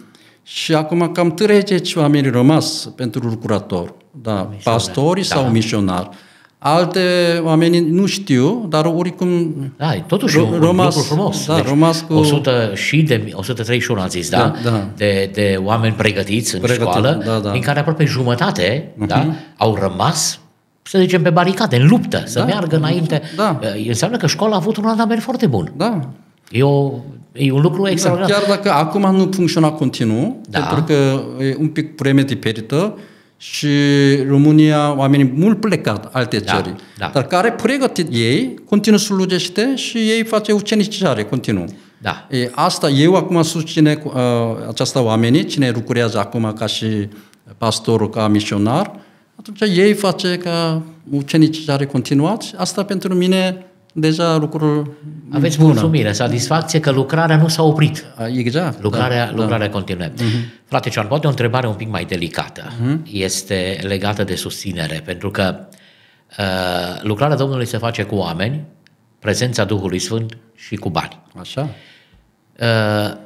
și 0.43 0.73
acum 0.73 1.11
cam 1.11 1.31
30 1.33 1.95
oameni 1.95 2.29
rămas 2.29 2.89
pentru 2.95 3.27
lucrător. 3.27 3.93
Da, 4.21 4.49
pastorii 4.63 5.27
da. 5.27 5.35
sau 5.35 5.49
misionari. 5.49 6.09
Alte 6.61 7.01
oameni 7.43 7.79
nu 7.79 8.05
știu, 8.05 8.65
dar 8.69 8.85
oricum 8.85 9.53
Da, 9.77 9.93
e 9.93 10.03
totuși 10.07 10.37
Ro- 10.37 10.41
un, 10.47 10.53
un 10.53 10.59
rămas- 10.59 10.95
lucru 10.95 11.13
frumos. 11.13 11.45
da, 11.45 11.61
rămas 11.61 12.01
cu- 12.01 12.13
100 12.13 12.71
și 12.73 13.01
de, 13.01 13.29
131 13.33 14.01
a 14.01 14.07
zis, 14.07 14.29
da? 14.29 14.53
Da, 14.63 14.69
da. 14.69 14.87
De, 14.97 15.29
de 15.33 15.59
oameni 15.63 15.93
pregătiți 15.93 16.55
în 16.55 16.61
Pregătiți, 16.61 16.89
școală, 16.97 17.21
da, 17.25 17.39
da. 17.39 17.51
din 17.51 17.61
care 17.61 17.79
aproape 17.79 18.05
jumătate 18.05 18.91
Mhm. 18.95 19.07
da, 19.07 19.25
au 19.57 19.75
rămas 19.81 20.39
să 20.81 20.99
zicem, 20.99 21.21
pe 21.21 21.29
baricade, 21.29 21.75
în 21.75 21.87
luptă, 21.87 22.23
să 22.25 22.39
Da, 22.39 22.45
meargă 22.45 22.75
înainte. 22.75 23.21
da. 23.35 23.59
E, 23.85 23.87
Înseamnă 23.87 24.17
că 24.17 24.27
școala 24.27 24.53
a 24.53 24.57
avut 24.57 24.77
un 24.77 24.83
randament 24.83 25.21
foarte 25.21 25.47
bun. 25.47 25.71
da, 25.77 25.99
E, 26.51 26.63
o, 26.63 26.91
e 27.31 27.51
un 27.51 27.61
lucru 27.61 27.83
da, 27.83 27.89
extraordinar. 27.89 28.31
chiar 28.31 28.49
dacă 28.49 28.71
acum 28.71 29.15
nu 29.15 29.29
funcționa 29.33 29.69
continuu, 29.71 30.41
Da. 30.49 30.59
pentru 30.59 30.83
că 30.83 31.21
e 31.43 31.55
un 31.59 31.67
pic 31.67 31.97
vreme 31.97 32.21
diferită 32.23 32.97
și 33.41 33.67
România, 34.27 34.97
oamenii 34.97 35.33
mult 35.35 35.59
plecat 35.59 36.09
alte 36.11 36.39
Da, 36.39 36.53
țări, 36.55 36.75
da. 36.97 37.09
dar 37.13 37.27
care 37.27 37.51
pregătit 37.51 38.07
ei, 38.11 38.59
continuă 38.65 38.99
slujește 38.99 39.75
și 39.75 39.97
ei 39.97 40.23
face 40.23 40.51
ucenicizare 40.51 41.23
continuu. 41.23 41.65
Da. 41.97 42.27
E, 42.29 42.49
asta 42.51 42.89
eu 42.89 43.15
acum 43.15 43.41
susține 43.41 43.95
cu, 43.95 44.11
uh, 44.15 44.67
această 44.67 45.03
oamenii, 45.03 45.45
cine 45.45 45.69
lucrează 45.69 46.19
acum 46.19 46.53
ca 46.53 46.65
și 46.65 47.07
pastorul, 47.57 48.09
ca 48.09 48.27
misionar, 48.27 48.91
atunci 49.35 49.77
ei 49.77 49.93
face 49.93 50.37
ca 50.37 50.81
ucenicizare 51.09 51.85
continuat 51.85 52.41
și 52.41 52.53
asta 52.57 52.83
pentru 52.83 53.13
mine 53.13 53.65
deja 53.93 54.37
lucrul 54.37 54.97
Aveți 55.31 55.57
bună. 55.57 55.71
mulțumire, 55.71 56.11
satisfacție 56.11 56.79
că 56.79 56.91
lucrarea 56.91 57.35
nu 57.37 57.47
s-a 57.47 57.63
oprit. 57.63 58.05
A, 58.15 58.27
Exact. 58.27 58.81
Lucrarea, 58.81 59.25
da, 59.25 59.31
da, 59.31 59.41
lucrarea 59.41 59.69
continuă. 59.69 60.07
Uh-huh. 60.07 60.63
Frate 60.65 60.89
Cioan, 60.89 61.07
poate 61.07 61.27
o 61.27 61.29
întrebare 61.29 61.67
un 61.67 61.73
pic 61.73 61.89
mai 61.89 62.05
delicată. 62.05 62.63
Uh-huh. 62.63 63.11
Este 63.11 63.79
legată 63.81 64.23
de 64.23 64.35
susținere, 64.35 65.01
pentru 65.05 65.31
că 65.31 65.55
uh, 66.39 67.01
lucrarea 67.01 67.35
Domnului 67.35 67.65
se 67.65 67.77
face 67.77 68.03
cu 68.03 68.15
oameni, 68.15 68.65
prezența 69.19 69.63
Duhului 69.63 69.99
Sfânt 69.99 70.37
și 70.55 70.75
cu 70.75 70.89
bani. 70.89 71.19
Așa. 71.39 71.69
Uh, 72.59 73.17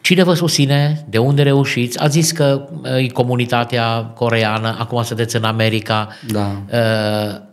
cine 0.00 0.22
vă 0.22 0.34
susține? 0.34 1.04
De 1.08 1.18
unde 1.18 1.42
reușiți? 1.42 1.98
Ați 1.98 2.12
zis 2.12 2.32
că 2.32 2.68
uh, 2.82 2.96
e 2.96 3.06
comunitatea 3.06 4.02
coreană, 4.02 4.76
acum 4.78 5.02
sunteți 5.02 5.36
în 5.36 5.44
America. 5.44 6.08
Da. 6.26 6.62
Uh, 6.72 7.48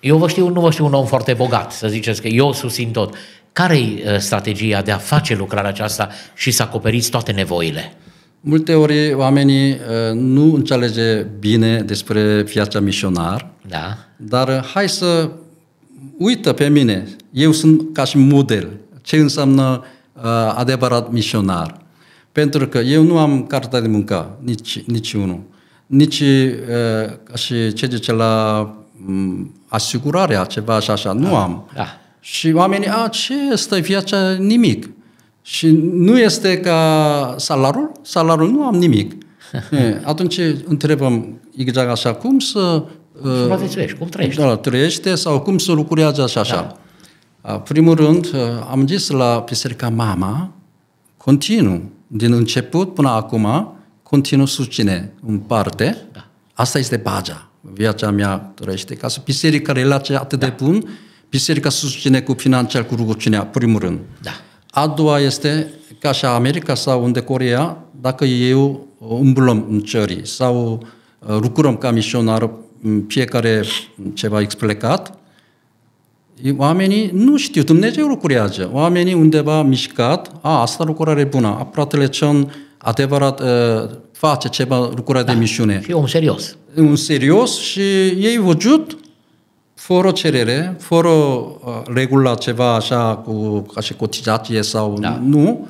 eu 0.00 0.16
vă 0.16 0.28
știu, 0.28 0.48
nu 0.48 0.60
vă 0.60 0.70
știu 0.70 0.84
un 0.84 0.92
om 0.92 1.06
foarte 1.06 1.32
bogat, 1.32 1.72
să 1.72 1.88
ziceți 1.88 2.20
că 2.22 2.28
eu 2.28 2.52
susțin 2.52 2.90
tot. 2.90 3.14
Care 3.52 3.76
e 3.76 4.18
strategia 4.18 4.82
de 4.82 4.90
a 4.90 4.96
face 4.96 5.34
lucrarea 5.34 5.70
aceasta 5.70 6.08
și 6.34 6.50
să 6.50 6.62
acoperiți 6.62 7.10
toate 7.10 7.32
nevoile? 7.32 7.92
Multe 8.40 8.74
ori 8.74 9.12
oamenii 9.12 9.70
uh, 9.70 10.14
nu 10.14 10.54
înțelege 10.54 11.26
bine 11.38 11.82
despre 11.82 12.42
viața 12.42 12.80
misionar, 12.80 13.50
Da? 13.68 13.98
dar 14.16 14.48
uh, 14.48 14.70
hai 14.74 14.88
să 14.88 15.30
uită 16.18 16.52
pe 16.52 16.68
mine. 16.68 17.06
Eu 17.30 17.52
sunt 17.52 17.82
ca 17.92 18.04
și 18.04 18.16
model. 18.16 18.68
Ce 19.02 19.16
înseamnă 19.16 19.84
uh, 20.12 20.22
adevărat 20.54 21.12
misionar? 21.12 21.76
Pentru 22.32 22.68
că 22.68 22.78
eu 22.78 23.02
nu 23.02 23.18
am 23.18 23.46
cartea 23.46 23.80
de 23.80 23.88
muncă, 23.88 24.38
nici, 24.40 24.82
nici 24.86 25.12
unul. 25.12 25.40
Nici 25.86 26.20
uh, 26.20 26.56
ca 27.22 27.34
și 27.34 27.72
ce 27.72 27.88
zice 27.90 28.12
la 28.12 28.60
um, 28.60 28.77
asigurarea, 29.68 30.44
ceva 30.44 30.74
așa, 30.74 30.92
așa. 30.92 31.12
Nu 31.12 31.36
am. 31.36 31.68
Da. 31.74 31.86
Și 32.20 32.52
oamenii, 32.54 32.88
a, 32.88 33.08
ce 33.08 33.34
este 33.52 33.78
viața? 33.80 34.32
Nimic. 34.32 34.90
Și 35.42 35.70
nu 35.92 36.18
este 36.18 36.60
ca 36.60 37.34
salariul? 37.38 37.92
Salariul 38.02 38.50
nu 38.50 38.64
am 38.64 38.74
nimic. 38.74 39.12
E, 39.70 40.00
atunci 40.04 40.38
întrebăm 40.64 41.40
exact 41.56 41.90
așa, 41.90 42.14
cum 42.14 42.38
să... 42.38 42.84
uh, 43.22 43.32
Supraviețuiești, 43.40 43.98
cum 43.98 44.06
trăiești? 44.06 44.40
Da, 44.40 44.56
trăiește 44.56 45.14
sau 45.14 45.40
cum 45.40 45.58
să 45.58 45.72
lucrează 45.72 46.22
așa, 46.22 46.40
așa. 46.40 46.76
Da. 47.42 47.58
Primul 47.58 47.94
rând, 47.94 48.24
uh, 48.26 48.40
am 48.70 48.86
zis 48.86 49.08
la 49.08 49.44
Biserica 49.46 49.88
Mama, 49.88 50.52
continuu, 51.16 51.82
din 52.06 52.32
început 52.32 52.94
până 52.94 53.08
acum, 53.08 53.72
continuu 54.02 54.46
susține 54.46 55.12
în 55.26 55.38
parte. 55.38 55.96
Da. 56.12 56.26
Asta 56.54 56.78
este 56.78 56.96
baza. 56.96 57.47
Viața 57.72 58.10
mea 58.10 58.52
trăiește. 58.54 58.94
Ca 58.94 59.08
să 59.08 59.20
biserica 59.24 59.72
relație 59.72 60.16
atât 60.16 60.38
de 60.38 60.54
bun, 60.56 60.88
biserica 61.30 61.68
susține 61.68 62.20
cu 62.20 62.32
financiar, 62.32 62.86
cu 62.86 62.94
rugăciunea, 62.94 63.44
primul 63.46 63.80
rând. 63.80 63.98
Da. 64.22 64.30
A 64.70 64.86
doua 64.86 65.20
este, 65.20 65.70
ca 65.98 66.12
și 66.12 66.24
America 66.24 66.74
sau 66.74 67.04
unde 67.04 67.20
Corea, 67.20 67.84
dacă 68.00 68.24
eu 68.24 68.86
umblăm 68.98 69.66
în 69.70 69.84
țări 69.84 70.20
sau 70.24 70.82
uh, 71.18 71.38
lucrăm 71.40 71.76
ca 71.76 71.90
misionar, 71.90 72.50
în 72.82 73.04
fiecare 73.08 73.64
ceva 74.14 74.40
explicat, 74.40 75.18
oamenii 76.56 77.10
nu 77.12 77.36
știu, 77.36 77.62
Dumnezeu 77.62 78.06
lucrează. 78.06 78.70
Oamenii 78.72 79.14
undeva 79.14 79.62
mișcat, 79.62 80.32
a, 80.40 80.60
asta 80.60 80.84
lucrare 80.84 81.24
bună, 81.24 81.46
a, 81.46 81.68
fratele 81.72 82.08
Cion 82.08 82.52
adevărat 82.78 83.40
uh, 83.40 83.90
face 84.12 84.48
ceva 84.48 84.90
lucrare 84.94 85.24
da. 85.24 85.32
de 85.32 85.38
misiune. 85.38 85.80
Și 85.84 85.92
om 85.92 86.06
serios. 86.06 86.56
Un 86.76 86.96
serios 86.96 87.58
și 87.58 87.80
ei 88.06 88.38
văzut 88.38 88.98
fără 89.74 90.10
cerere, 90.10 90.76
fără 90.78 91.08
uh, 91.08 91.82
regula 91.94 92.34
ceva 92.34 92.74
așa 92.74 93.16
cu 93.16 93.60
ca 93.74 93.80
și 93.80 93.94
cotizație 93.94 94.62
sau 94.62 94.98
Da. 95.00 95.20
nu, 95.24 95.68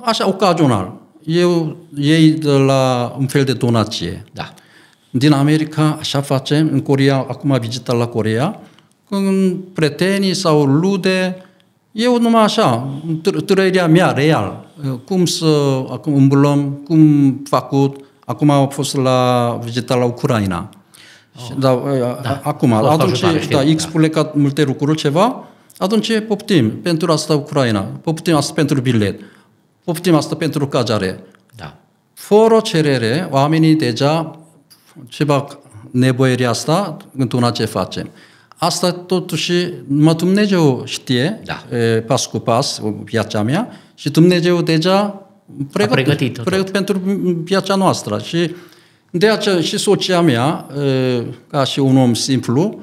așa 0.00 0.28
ocazional. 0.28 0.92
Eu 1.24 1.76
ei 1.96 2.30
de 2.30 2.50
la 2.50 3.14
un 3.18 3.26
fel 3.26 3.44
de 3.44 3.52
donație. 3.52 4.24
Da. 4.32 4.54
Din 5.10 5.32
America 5.32 5.96
așa 6.00 6.20
facem, 6.20 6.68
în 6.72 6.80
Corea, 6.80 7.16
acum 7.16 7.58
vizitat 7.60 7.96
la 7.96 8.06
Corea, 8.06 8.60
când 9.08 9.56
prietenii 9.72 10.34
sau 10.34 10.64
lude, 10.64 11.36
eu 11.92 12.18
numai 12.18 12.42
așa, 12.42 12.88
tr- 13.20 13.44
trăirea 13.44 13.86
mea 13.86 14.10
real, 14.10 14.66
cum 15.06 15.24
să 15.24 15.84
acum 15.90 16.12
umblăm, 16.12 16.70
cum 16.84 17.32
făcut, 17.48 18.04
acum 18.24 18.50
am 18.50 18.68
fost 18.68 18.96
la 18.96 19.58
vizitat 19.64 19.98
la 19.98 20.04
Ucraina. 20.04 20.68
Și, 21.44 21.52
da, 21.58 21.82
da, 22.22 22.40
acum, 22.42 22.72
A 22.72 22.78
fost 22.78 22.90
atunci, 22.90 23.12
ajutare, 23.12 23.40
știu, 23.40 23.56
da, 23.56 23.62
da. 23.62 23.68
explicat 23.70 24.34
multe 24.34 24.62
lucruri, 24.62 24.96
ceva, 24.96 25.44
atunci 25.76 26.18
poftim 26.28 26.70
pentru 26.70 27.12
asta 27.12 27.34
Ucraina, 27.34 27.80
poftim 27.80 28.36
asta 28.36 28.52
pentru 28.52 28.80
bilet, 28.80 29.20
poftim 29.84 30.14
asta 30.14 30.34
pentru 30.34 30.66
cazare. 30.66 31.24
Da. 31.56 31.76
Fără 32.14 32.60
cerere, 32.60 33.28
oamenii 33.30 33.74
deja 33.74 34.38
ceva 35.08 35.46
nevoie 35.90 36.46
asta, 36.46 36.96
într-una 37.16 37.50
ce 37.50 37.64
facem. 37.64 38.10
Asta 38.64 38.92
totuși 38.92 39.52
numai 39.86 40.14
Dumnezeu 40.14 40.82
știe, 40.84 41.40
Da. 41.44 41.76
e, 41.76 42.00
pas 42.00 42.26
cu 42.26 42.38
pas, 42.38 42.80
viața 43.04 43.42
mea, 43.42 43.68
și 43.94 44.10
Dumnezeu 44.10 44.62
deja 44.62 45.26
pregătit, 45.72 45.94
pregătit 45.94 46.34
tot. 46.34 46.44
pregătit 46.44 46.72
pentru 46.72 46.98
viața 47.44 47.74
noastră. 47.74 48.18
Și 48.18 48.50
de 49.10 49.28
aceea 49.28 49.60
și 49.60 49.78
soția 49.78 50.20
mea, 50.20 50.66
e, 50.84 51.22
ca 51.50 51.64
și 51.64 51.78
un 51.78 51.96
om 51.96 52.14
simplu, 52.14 52.80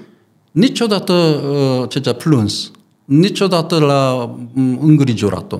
niciodată 0.51 1.41
e, 1.84 1.88
ce 1.88 1.99
ce 1.99 2.13
plâns, 2.13 2.71
niciodată 3.05 3.77
l-a 3.77 4.36
m, 4.53 4.80
îngrijorat-o. 4.82 5.57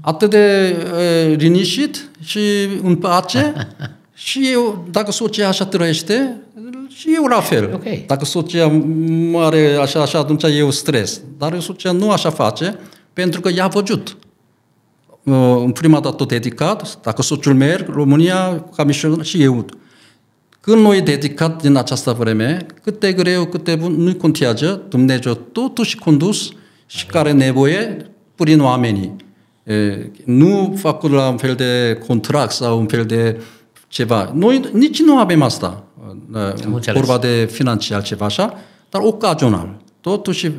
Atât 0.00 0.30
de 0.30 0.76
e, 1.00 1.34
liniștit 1.34 2.10
și 2.22 2.40
în 2.82 2.96
pace 2.96 3.52
și 4.14 4.48
eu, 4.52 4.86
dacă 4.90 5.10
soția 5.10 5.48
așa 5.48 5.66
trăiește, 5.66 6.40
și 6.88 7.08
eu 7.14 7.24
la 7.24 7.40
fel. 7.40 7.70
Ok. 7.74 8.06
Dacă 8.06 8.24
soția 8.24 8.82
are 9.34 9.76
așa, 9.80 10.00
așa, 10.02 10.18
atunci 10.18 10.42
eu 10.42 10.70
stres. 10.70 11.20
Dar 11.38 11.60
soția 11.60 11.92
nu 11.92 12.10
așa 12.10 12.30
face, 12.30 12.78
pentru 13.12 13.40
că 13.40 13.50
i-a 13.54 13.66
văzut. 13.66 14.16
Uh, 15.22 15.62
În 15.64 15.70
prima 15.72 16.00
dată 16.00 16.24
dedicat, 16.24 16.98
dacă 17.02 17.22
soțul 17.22 17.54
merg, 17.54 17.88
România, 17.88 18.64
ca 18.76 18.84
misionar, 18.84 19.24
și 19.24 19.42
eu. 19.42 19.66
Când 20.60 20.82
noi 20.82 21.00
dedicat 21.00 21.62
din 21.62 21.76
această 21.76 22.16
vreme, 22.18 22.66
cât 22.82 23.00
de 23.00 23.12
greu, 23.12 23.44
cât 23.44 23.64
de 23.64 23.74
bun, 23.74 23.92
nu 23.92 24.14
contează, 24.14 24.82
Dumnezeu 24.88 25.34
totuși 25.34 25.96
condus 25.96 26.52
și 26.86 27.06
care 27.06 27.32
nevoie 27.32 28.10
prin 28.34 28.60
oamenii. 28.60 29.16
E, 29.64 30.10
nu 30.24 30.74
făcut 30.78 31.10
la 31.10 31.28
un 31.28 31.36
fel 31.36 31.54
de 31.54 32.00
contract 32.06 32.52
sau 32.52 32.78
un 32.78 32.86
fel 32.86 33.04
de 33.04 33.40
ceva. 33.94 34.32
Noi 34.34 34.60
nici 34.72 35.00
nu 35.00 35.18
avem 35.18 35.42
asta. 35.42 35.84
Am 36.64 36.74
înțeles. 36.74 37.00
Vorba 37.00 37.18
de 37.26 37.48
financiar 37.52 38.02
ceva 38.02 38.24
așa, 38.24 38.54
dar 38.90 39.00
ocazional. 39.04 39.76
Totuși 40.00 40.50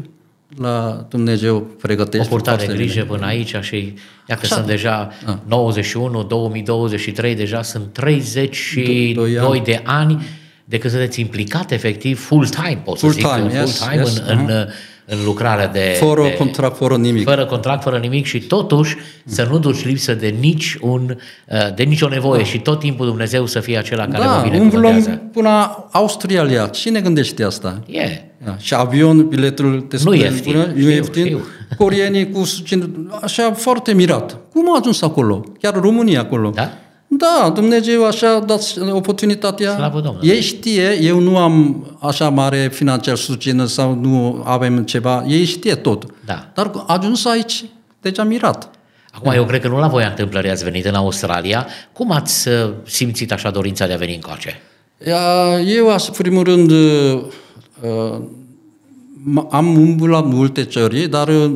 la 0.57 1.05
Dumnezeu 1.09 1.59
pregătește 1.81 2.27
O 2.27 2.29
purtare 2.29 2.57
de 2.57 2.63
foarte 2.63 2.83
grijă 2.83 3.01
bine. 3.01 3.13
până 3.15 3.25
aici 3.25 3.55
și 3.61 3.93
iată 4.29 4.41
Așa. 4.43 4.55
sunt 4.55 4.67
deja 4.67 5.09
Ah. 5.25 5.33
91, 5.47 6.23
2023, 6.23 7.35
deja 7.35 7.61
sunt 7.61 7.93
32 7.93 9.13
Doi 9.13 9.37
ani. 9.39 9.61
de 9.63 9.81
ani 9.83 10.25
de 10.65 10.77
când 10.77 10.93
sunteți 10.93 11.19
implicat 11.19 11.71
efectiv 11.71 12.19
full-time, 12.19 12.81
pot 12.83 12.97
să 12.97 13.07
zic, 13.09 13.25
Full-time, 13.25 13.59
yes, 13.59 13.77
full-time 13.77 14.01
yes, 14.01 14.17
în, 14.27 14.37
în, 14.37 14.67
în 15.07 15.17
lucrarea 15.25 15.67
de... 15.67 15.95
Fără 15.99 16.21
de, 16.23 16.33
contract, 16.33 16.77
fără 16.77 16.95
nimic. 16.95 17.23
Fără 17.23 17.45
contract, 17.45 17.83
fără 17.83 17.97
nimic 17.97 18.25
și 18.25 18.39
totuși 18.39 18.95
să 19.25 19.47
nu 19.51 19.59
duci 19.59 19.85
lipsă 19.85 20.13
de 20.13 20.35
nici 20.39 20.77
un, 20.81 21.15
uh, 21.47 21.73
de 21.75 21.83
nicio 21.83 22.07
nevoie 22.07 22.43
și 22.43 22.59
tot 22.59 22.79
timpul 22.79 23.05
Dumnezeu 23.05 23.45
să 23.45 23.59
fie 23.59 23.77
acela 23.77 24.07
care 24.07 24.23
vă 24.23 24.29
Da, 24.29 24.41
binecuvântează. 24.43 24.97
umblăm 25.09 25.29
până 25.33 25.85
Australia. 25.91 26.67
Cine 26.67 26.99
gândește 27.01 27.43
asta? 27.43 27.81
E. 27.87 28.21
Da. 28.45 28.55
Și 28.57 28.73
avion, 28.73 29.27
biletul 29.27 29.81
te 29.81 29.95
Nu 29.95 30.01
spune, 30.01 30.17
ieftin, 30.17 30.51
spune, 30.51 30.67
știu, 30.69 30.83
nu 30.83 30.89
ieftin. 30.89 31.25
știu. 31.25 31.39
Coreenii 31.77 32.31
cu 32.31 32.43
sucin, 32.43 33.09
așa 33.21 33.51
foarte 33.51 33.93
mirat. 33.93 34.37
Cum 34.53 34.73
a 34.73 34.77
ajuns 34.79 35.01
acolo? 35.01 35.43
Chiar 35.61 35.73
România 35.73 36.19
acolo. 36.19 36.49
Da? 36.55 36.71
Da, 37.07 37.51
Dumnezeu 37.53 38.05
așa 38.05 38.35
a 38.35 38.39
dat 38.39 38.73
oportunitatea. 38.91 39.75
Slavă 39.75 39.99
Domnului. 39.99 40.29
Ei 40.29 40.41
știe, 40.41 40.99
eu 41.01 41.19
nu 41.19 41.37
am 41.37 41.85
așa 41.99 42.29
mare 42.29 42.69
financiar 42.73 43.15
susțină 43.15 43.65
sau 43.65 43.93
nu 44.01 44.43
avem 44.45 44.83
ceva, 44.83 45.23
ei 45.27 45.43
știe 45.45 45.75
tot. 45.75 46.05
Da. 46.25 46.51
Dar 46.53 46.71
a 46.87 46.97
ajuns 46.99 47.25
aici, 47.25 47.65
deci 48.01 48.19
am 48.19 48.27
mirat. 48.27 48.69
Acum, 49.11 49.31
eu 49.31 49.45
cred 49.45 49.61
că 49.61 49.67
nu 49.67 49.79
la 49.79 49.87
voi 49.87 50.03
întâmplări 50.05 50.49
ați 50.49 50.63
venit 50.63 50.85
în 50.85 50.93
Australia. 50.93 51.67
Cum 51.93 52.11
ați 52.11 52.47
uh, 52.47 52.53
simțit 52.85 53.31
așa 53.31 53.49
dorința 53.49 53.87
de 53.87 53.93
a 53.93 53.97
veni 53.97 54.13
încoace? 54.13 54.61
Ia, 55.07 55.59
Eu, 55.75 55.89
aș, 55.91 56.07
în 56.07 56.13
primul 56.17 56.43
rând, 56.43 56.71
uh, 56.71 57.21
uh, 57.81 58.17
m- 59.37 59.49
am 59.49 59.75
umblat 59.77 60.25
multe 60.25 60.63
țări, 60.63 61.07
dar 61.07 61.27
uh, 61.27 61.51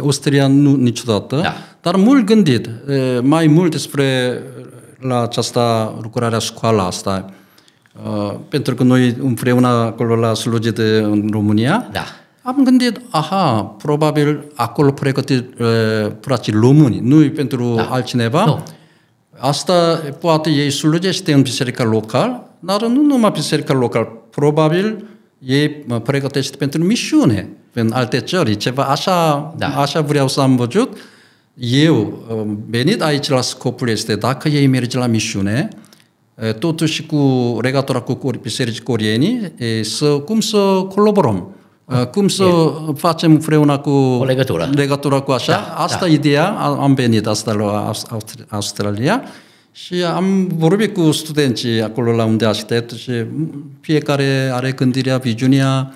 Austria 0.00 0.46
nu 0.46 0.76
niciodată. 0.76 1.36
Da. 1.36 1.54
Dar 1.82 1.96
mult 1.96 2.24
gândit, 2.24 2.66
uh, 2.66 2.94
mai 3.22 3.46
mult 3.46 3.70
despre 3.70 4.38
uh, 4.58 4.61
la 5.02 5.22
această 5.22 5.92
lucrare 6.02 6.38
școala 6.38 6.86
asta. 6.86 7.24
Uh, 8.04 8.34
Pentru 8.48 8.74
că 8.74 8.82
noi 8.82 9.16
împreună 9.22 9.66
acolo 9.68 10.14
la 10.16 10.34
slujit 10.34 10.78
în 10.78 11.28
România, 11.32 11.88
Da. 11.92 12.04
am 12.42 12.60
gândit, 12.64 13.00
aha, 13.10 13.62
probabil 13.62 14.44
acolo 14.54 14.90
pregătit 14.90 15.60
uh, 15.60 15.66
frații 16.20 16.52
români, 16.52 17.00
nu 17.02 17.30
pentru 17.30 17.74
Da. 17.76 17.82
altcineva. 17.90 18.44
Nu. 18.44 18.62
Asta 19.38 20.00
poate 20.20 20.50
ei 20.50 20.70
slujește 20.70 21.32
în 21.32 21.42
biserica 21.42 21.84
local, 21.84 22.50
dar 22.60 22.82
nu 22.82 23.02
numai 23.02 23.30
biserica 23.30 23.72
local. 23.74 24.08
Probabil 24.30 25.04
ei 25.38 25.84
mă 25.86 26.00
pregătește 26.00 26.56
pentru 26.56 26.82
misiune 26.84 27.48
în 27.72 27.92
alte 27.92 28.20
țări, 28.20 28.56
ceva 28.56 28.82
așa, 28.84 29.52
Da. 29.56 29.66
așa 29.66 30.00
vreau 30.00 30.28
să 30.28 30.40
am 30.40 30.56
văzut. 30.56 30.96
Eu, 31.58 32.22
am 32.30 32.58
venit 32.70 33.02
aici 33.02 33.28
la 33.28 33.40
scopul 33.40 33.88
este, 33.88 34.16
dacă 34.16 34.48
ei 34.48 34.66
merge 34.66 34.98
la 34.98 35.06
misiune, 35.06 35.68
e, 36.34 36.52
totuși 36.52 37.06
cu 37.06 37.56
regatura 37.60 38.00
cu 38.00 38.14
cor- 38.14 38.40
biserici 38.42 38.80
coreeni, 38.80 39.52
e, 39.56 39.82
să, 39.82 40.06
cum 40.06 40.40
să 40.40 40.86
colaborăm, 40.94 41.54
e, 42.00 42.04
cum 42.04 42.28
să 42.28 42.44
facem 42.96 43.30
împreună 43.30 43.78
cu 43.78 43.90
O 43.90 44.24
legătură. 44.24 44.70
legătura 44.74 45.20
cu 45.20 45.30
așa. 45.30 45.52
Da, 45.52 45.74
asta 45.76 46.06
da. 46.06 46.12
ideea, 46.12 46.48
a- 46.48 46.76
am 46.82 46.94
venit 46.94 47.26
asta 47.26 47.52
la 47.52 47.86
Aus- 47.86 48.06
Austri- 48.10 48.46
Australia 48.48 49.22
și 49.72 49.94
am 50.14 50.46
vorbit 50.56 50.94
cu 50.94 51.10
studenții 51.10 51.82
acolo 51.82 52.12
la 52.12 52.24
unde 52.24 52.44
aștept 52.44 52.90
și 52.92 53.12
fiecare 53.80 54.50
are 54.52 54.70
gândirea, 54.72 55.16
viziunea 55.18 55.92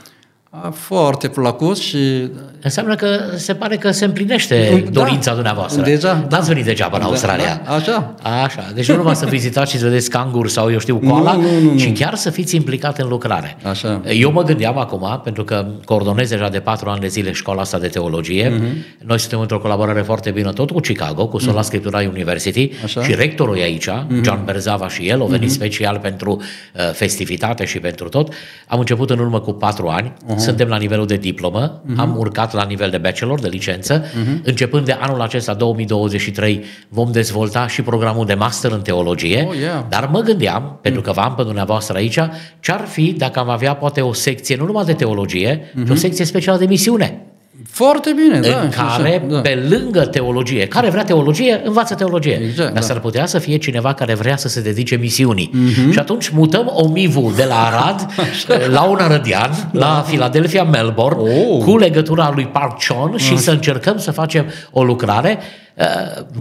a, 0.62 0.70
foarte 0.70 1.28
plăcut 1.28 1.76
și 1.78 2.30
Înseamnă 2.62 2.94
că 2.94 3.08
se 3.36 3.54
pare 3.54 3.76
că 3.76 3.90
se 3.90 4.04
împlinește 4.04 4.82
Da. 4.84 4.90
dorința 4.90 5.32
dumneavoastră. 5.34 5.82
Deja, 5.82 6.26
N-ați 6.30 6.48
venit 6.48 6.64
degeaba 6.64 6.96
în 6.96 7.02
Australia. 7.02 7.62
Da, 7.64 7.72
așa. 7.72 8.14
Așa. 8.44 8.70
Deci 8.74 8.88
nu 8.88 8.96
numai 8.96 9.16
să 9.16 9.26
vizitați 9.26 9.70
și 9.70 9.78
să 9.78 9.84
vedeți 9.84 10.10
canguri 10.10 10.50
sau 10.50 10.70
eu 10.72 10.78
știu 10.78 10.98
coala, 10.98 11.32
Nu, 11.32 11.40
nu, 11.40 11.48
nu, 11.62 11.70
nu. 11.72 11.78
ci 11.78 11.92
chiar 11.98 12.14
să 12.14 12.30
fiți 12.30 12.56
implicat 12.56 12.98
în 12.98 13.08
lucrare. 13.08 13.56
Așa. 13.62 14.00
Eu 14.12 14.32
mă 14.32 14.42
gândeam 14.42 14.78
acum, 14.78 15.20
pentru 15.24 15.44
că 15.44 15.66
coordonez 15.84 16.28
deja 16.28 16.48
de 16.48 16.58
patru 16.58 16.88
ani 16.88 17.00
de 17.00 17.06
zile 17.06 17.32
școala 17.32 17.60
asta 17.60 17.78
de 17.78 17.86
teologie. 17.88 18.48
Mhm. 18.48 18.66
Noi 19.04 19.18
suntem 19.18 19.40
într-o 19.40 19.58
colaborare 19.58 20.00
foarte 20.02 20.30
bună 20.30 20.52
tot 20.52 20.70
cu 20.70 20.80
Chicago, 20.80 21.26
cu 21.28 21.38
Sola 21.38 21.62
Scriptura 21.62 21.98
University 21.98 22.70
Așa. 22.84 23.02
și 23.02 23.14
rectorul 23.14 23.56
e 23.58 23.62
aici, 23.62 23.88
John 24.22 24.40
Berzava 24.44 24.88
și 24.88 25.08
el, 25.08 25.20
au 25.20 25.26
venit 25.26 25.50
special 25.50 25.98
pentru 25.98 26.30
uh, 26.74 26.80
festivitate 26.92 27.64
și 27.64 27.78
pentru 27.78 28.08
tot. 28.08 28.32
Am 28.66 28.78
început 28.78 29.10
în 29.10 29.18
urmă 29.18 29.40
cu 29.40 29.52
patru 29.52 29.86
ani, 29.88 30.12
suntem 30.46 30.68
la 30.68 30.76
nivelul 30.76 31.06
de 31.06 31.16
diplomă, 31.16 31.82
am 31.96 32.16
urcat 32.18 32.52
la 32.52 32.64
nivel 32.64 32.90
de 32.90 32.98
bachelor, 32.98 33.40
de 33.40 33.48
licență. 33.48 34.04
Începând 34.42 34.84
de 34.84 34.92
anul 34.92 35.20
acesta, 35.20 35.54
2023, 35.54 36.64
vom 36.88 37.12
dezvolta 37.12 37.66
și 37.66 37.82
programul 37.82 38.26
de 38.26 38.34
master 38.34 38.72
în 38.72 38.80
teologie. 38.80 39.46
Oh, 39.48 39.56
yeah. 39.56 39.84
Dar 39.88 40.08
mă 40.12 40.20
gândeam, 40.20 40.78
pentru 40.82 41.00
că 41.00 41.12
v-am 41.12 41.34
pe 41.34 41.42
dumneavoastră 41.42 41.96
aici, 41.96 42.18
ce-ar 42.60 42.84
fi 42.88 43.12
dacă 43.12 43.38
am 43.38 43.48
avea 43.48 43.74
poate 43.74 44.00
o 44.00 44.12
secție, 44.12 44.56
nu 44.56 44.64
numai 44.64 44.84
de 44.84 44.92
teologie, 44.92 45.72
ci 45.86 45.90
o 45.90 45.94
secție 45.94 46.24
specială 46.24 46.58
de 46.58 46.66
misiune, 46.66 47.26
Foarte 47.70 48.12
bine, 48.16 48.40
da. 48.40 48.60
în 48.60 48.70
și 48.70 48.78
așa, 48.78 48.96
care, 48.96 49.24
da. 49.28 49.40
pe 49.40 49.66
lângă 49.68 50.00
teologie, 50.00 50.66
care 50.66 50.90
vrea 50.90 51.04
teologie, 51.04 51.60
învață 51.64 51.94
teologie. 51.94 52.40
Exact, 52.42 52.72
Dar 52.72 52.80
da. 52.82 52.86
s-ar 52.86 53.00
putea 53.00 53.26
să 53.26 53.38
fie 53.38 53.56
cineva 53.56 53.92
care 53.94 54.14
vrea 54.14 54.36
să 54.36 54.48
se 54.48 54.60
dedice 54.60 54.96
misiunii. 54.96 55.50
Și 55.92 55.98
atunci 55.98 56.28
mutăm 56.28 56.70
omivul 56.74 57.32
de 57.36 57.44
la 57.44 57.66
Arad 57.66 58.06
la 58.76 58.82
un 58.82 58.98
arădian, 59.00 59.50
la 59.72 60.04
Philadelphia, 60.08 60.64
Melbourne, 60.64 61.30
Oh. 61.30 61.62
cu 61.64 61.76
legătura 61.78 62.32
lui 62.34 62.46
Park 62.46 62.78
Chon 62.88 63.16
și 63.16 63.36
să 63.36 63.50
încercăm 63.50 63.98
să 63.98 64.10
facem 64.10 64.46
o 64.70 64.84
lucrare 64.84 65.38
uh, 65.74 65.84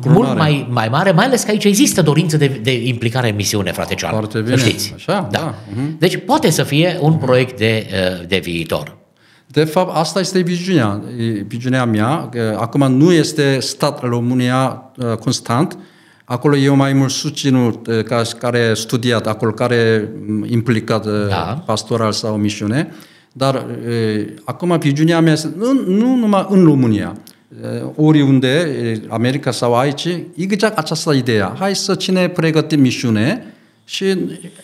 mult 0.06 0.38
mai, 0.38 0.68
mai 0.70 0.88
mare, 0.92 1.12
mai 1.12 1.26
ales 1.26 1.44
că 1.44 1.52
aici 1.52 1.64
există 1.64 2.02
dorință 2.02 2.38
de, 2.38 2.60
de 2.64 2.84
implicare 2.88 3.30
în 3.30 3.36
misiune, 3.36 3.72
frate 3.72 3.94
Cioan. 3.96 4.12
Foarte 4.14 4.38
Să 4.38 4.44
bine. 4.44 4.58
știți. 4.58 4.94
Așa, 4.96 5.28
da. 5.32 5.54
Deci 6.00 6.18
poate 6.26 6.50
să 6.50 6.64
fie 6.64 6.98
un 7.02 7.14
proiect 7.14 7.58
de, 7.58 7.88
uh, 8.20 8.28
de 8.28 8.38
viitor. 8.38 8.98
De 9.56 9.64
fapt, 9.64 9.96
asta 9.96 10.20
este 10.20 10.40
viziunea, 10.40 11.02
e 11.18 11.24
viziunea 11.24 11.86
mea. 11.86 12.30
că 12.32 12.58
Acum 12.60 12.92
nu 12.92 13.12
este 13.12 13.60
stat 13.60 14.04
România 14.04 14.92
uh, 14.98 15.14
constant. 15.14 15.78
Acolo 16.26 16.56
eu 16.56 16.76
mai 16.76 16.94
mult 16.94 17.12
susținut, 17.12 17.88
uh, 17.88 18.04
ca, 18.04 18.22
care 18.40 18.68
a 18.68 18.74
studiat, 18.74 19.28
acolo 19.28 19.52
care 19.52 20.10
m, 20.28 20.46
implicat 20.48 21.06
uh, 21.06 21.28
Da. 21.28 21.64
pastoral 21.66 22.12
sau 22.12 22.36
misiune. 22.36 22.94
Dar 23.32 23.56
uh, 23.56 24.26
acum 24.44 24.78
viziunea 24.78 25.20
mea 25.22 25.34
este 25.34 25.54
nu, 25.58 25.84
nu 25.88 26.16
numai 26.16 26.46
în 26.50 26.64
România, 26.64 27.18
uh, 27.62 27.90
oriunde, 27.96 28.68
uh, 28.82 29.02
America 29.08 29.52
sau 29.52 29.76
aici, 29.76 30.08
exact 30.36 30.78
această 30.78 31.14
idee. 31.14 31.52
Hai 31.60 31.76
să 31.76 31.96
cine 31.96 32.28
pregătim 32.28 32.80
misiune 32.80 33.54
și 33.86 34.06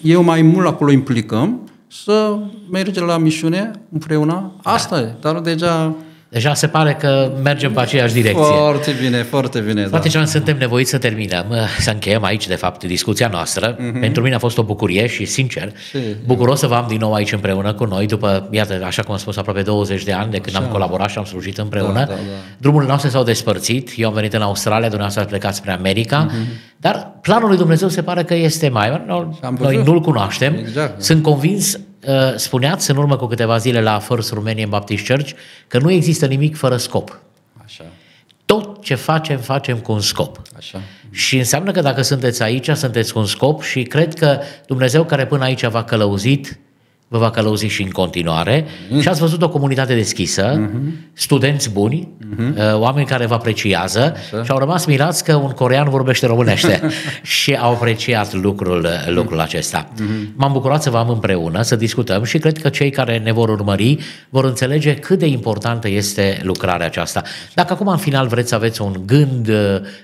eu 0.01 0.23
mai 0.23 0.41
mult 0.41 0.67
acolo 0.67 0.91
implicăm 0.91 1.70
să 1.91 2.37
mergem 2.69 3.03
la 3.03 3.17
misiune 3.17 3.71
împreună. 3.91 4.51
Asta 4.63 4.99
e, 4.99 5.15
dar 5.21 5.39
deja 5.39 5.95
Deja 6.31 6.53
se 6.53 6.67
pare 6.67 6.93
că 6.99 7.31
mergem 7.43 7.71
pe 7.73 7.79
aceeași 7.79 8.13
direcție. 8.13 8.43
foarte 8.43 8.91
bine, 9.01 9.23
foarte 9.23 9.59
bine. 9.59 9.85
Frate 9.85 10.03
da. 10.03 10.09
Jean, 10.09 10.25
suntem 10.25 10.57
nevoiți 10.57 10.89
să 10.89 10.97
terminăm, 10.97 11.45
să 11.79 11.91
încheiem 11.91 12.23
aici, 12.23 12.47
de 12.47 12.55
fapt, 12.55 12.83
discuția 12.83 13.27
noastră. 13.27 13.77
Pentru 13.99 14.21
mine 14.23 14.35
a 14.35 14.39
fost 14.39 14.57
o 14.57 14.63
bucurie 14.63 15.07
și, 15.07 15.25
sincer, 15.25 15.65
Mhm. 15.65 15.75
Și- 15.89 16.15
bucuros 16.25 16.59
să 16.59 16.67
vă 16.67 16.75
am 16.75 16.85
din 16.87 16.97
nou 16.97 17.13
aici 17.13 17.31
împreună 17.31 17.73
cu 17.73 17.83
noi, 17.85 18.05
după, 18.05 18.47
iată, 18.51 18.81
așa 18.85 19.01
cum 19.01 19.13
am 19.13 19.19
spus, 19.19 19.37
aproape 19.37 19.61
20 19.61 20.03
de 20.03 20.11
ani 20.11 20.31
de 20.31 20.37
când 20.37 20.55
am 20.55 20.63
colaborat 20.71 21.09
și 21.09 21.17
am 21.17 21.23
slujit 21.25 21.57
împreună. 21.57 21.93
Da, 21.93 21.99
da, 22.05 22.11
da. 22.13 22.15
Drumurile 22.57 22.89
noastre 22.89 23.09
s-au 23.09 23.23
despărțit, 23.23 23.91
eu 23.95 24.07
am 24.07 24.13
venit 24.13 24.33
în 24.33 24.41
Australia, 24.41 24.79
dumneavoastră 24.87 25.21
ați 25.21 25.29
plecat 25.29 25.55
spre 25.55 25.71
America, 25.71 26.17
Mhm. 26.27 26.35
dar 26.77 27.17
planul 27.21 27.47
lui 27.47 27.57
Dumnezeu 27.57 27.87
se 27.87 28.01
pare 28.03 28.23
că 28.23 28.33
este 28.35 28.69
mai... 28.69 29.03
Noi, 29.07 29.27
Am 29.41 29.57
noi 29.59 29.73
văzut. 29.75 29.87
nu-l 29.87 30.01
cunoaștem. 30.01 30.53
Exact. 30.59 31.01
Sunt 31.01 31.23
convins, 31.23 31.73
uh, 31.73 31.79
spuneați 32.35 32.91
în 32.91 32.97
urmă 32.97 33.15
cu 33.17 33.25
câteva 33.25 33.57
zile 33.57 33.81
la 33.81 33.99
First 33.99 34.31
Romanian 34.31 34.69
Baptist 34.69 35.07
Church, 35.07 35.31
că 35.67 35.79
nu 35.79 35.91
există 35.91 36.25
nimic 36.25 36.55
fără 36.55 36.77
scop. 36.77 37.19
Așa, 37.63 37.83
Tot 38.45 38.83
ce 38.83 38.95
facem, 38.95 39.37
facem 39.37 39.77
cu 39.77 39.91
un 39.91 39.99
scop. 39.99 40.41
așa. 40.57 40.81
Și 41.11 41.37
înseamnă 41.37 41.71
că 41.71 41.81
dacă 41.81 42.01
sunteți 42.01 42.43
aici, 42.43 42.69
sunteți 42.69 43.13
cu 43.13 43.19
un 43.19 43.25
scop 43.25 43.61
și 43.63 43.83
cred 43.83 44.13
că 44.13 44.39
Dumnezeu 44.67 45.03
care 45.03 45.25
până 45.25 45.43
aici 45.43 45.65
v-a 45.65 45.83
călăuzit, 45.83 46.59
vă 47.11 47.17
va 47.17 47.29
călăuzi 47.29 47.65
și 47.65 47.81
în 47.81 47.89
continuare. 47.89 48.65
Și 48.99 49.07
ați 49.07 49.19
văzut 49.19 49.41
o 49.41 49.49
comunitate 49.49 49.95
deschisă, 49.95 50.69
studenți 51.13 51.71
buni, 51.71 52.07
uh, 52.39 52.79
oameni 52.79 53.05
care 53.05 53.25
vă 53.25 53.33
apreciază. 53.33 54.15
Și 54.43 54.51
au 54.51 54.57
rămas 54.57 54.85
mirați 54.85 55.23
că 55.23 55.35
un 55.35 55.49
corean 55.49 55.89
vorbește 55.89 56.25
românește. 56.25 56.81
Și 57.39 57.55
au 57.55 57.71
apreciat 57.71 58.33
lucrul, 58.33 58.87
lucrul 59.07 59.39
acesta. 59.39 59.89
M-am 60.35 60.51
bucurat 60.51 60.81
să 60.81 60.89
vă 60.89 60.97
am 60.97 61.09
împreună, 61.09 61.61
să 61.61 61.75
discutăm 61.75 62.23
și 62.23 62.37
cred 62.37 62.57
că 62.57 62.69
cei 62.69 62.89
care 62.89 63.17
ne 63.17 63.31
vor 63.31 63.49
urmări 63.49 63.97
vor 64.29 64.45
înțelege 64.45 64.95
cât 64.95 65.19
de 65.19 65.25
importantă 65.25 65.89
este 65.89 66.39
lucrarea 66.43 66.85
aceasta. 66.85 67.21
Dacă 67.53 67.73
acum 67.73 67.87
în 67.87 67.97
final 67.97 68.27
vreți 68.27 68.49
să 68.49 68.55
aveți 68.55 68.81
un 68.81 68.95
gând 69.05 69.47
uh, 69.47 69.55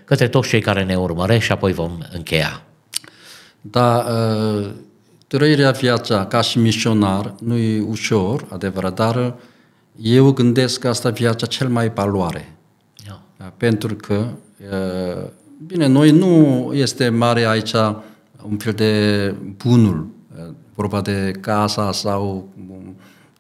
către 0.06 0.28
toți 0.28 0.50
cei 0.50 0.62
care 0.62 0.84
ne 0.84 0.96
urmăresc 0.96 1.44
și 1.44 1.52
apoi 1.52 1.74
vom 1.74 1.92
încheia. 2.14 2.62
Da, 3.62 4.06
uh, 4.10 4.68
trăirea 5.28 5.72
viața 5.72 6.26
ca 6.26 6.42
și 6.42 6.60
misionar 6.60 7.36
nu 7.40 7.56
e 7.56 7.82
ușor, 7.82 8.46
adevărat, 8.50 8.94
dar 8.94 9.36
eu 10.02 10.32
gândesc 10.32 10.80
că 10.80 10.88
asta 10.88 11.08
e 11.08 11.12
viața 11.12 11.46
cel 11.46 11.68
mai 11.68 11.90
valoare. 11.90 12.56
Da. 13.08 13.22
Da, 13.38 13.54
pentru 13.58 13.96
că, 13.96 14.28
uh, 14.72 15.30
bine, 15.68 15.88
noi 15.88 16.12
nu 16.12 16.72
este 16.74 17.10
mare 17.10 17.46
aici 17.46 17.74
un 18.50 18.58
fel 18.58 18.74
de 18.74 19.34
bunul, 19.66 20.08
uh, 20.38 20.54
vorba 20.76 21.02
de 21.02 21.32
casa 21.42 21.92
sau 21.92 22.50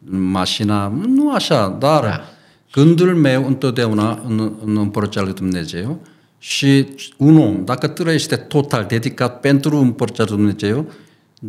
mașina, 0.10 0.88
nu 1.08 1.34
așa, 1.34 1.76
dar 1.80 2.04
Da. 2.04 2.24
gândul 2.72 3.16
meu 3.16 3.48
întotdeauna 3.48 4.22
în, 4.28 4.52
în 4.66 4.78
împărăția 4.78 5.22
lui 5.22 5.34
Dumnezeu 5.34 6.00
și 6.38 6.88
un 7.18 7.38
om, 7.38 7.66
dacă 7.66 7.88
trăiește 7.88 8.36
total 8.36 8.86
dedicat 8.88 9.40
pentru 9.40 9.78
împărăția 9.78 10.26
lui 10.28 10.36
Dumnezeu, 10.36 10.86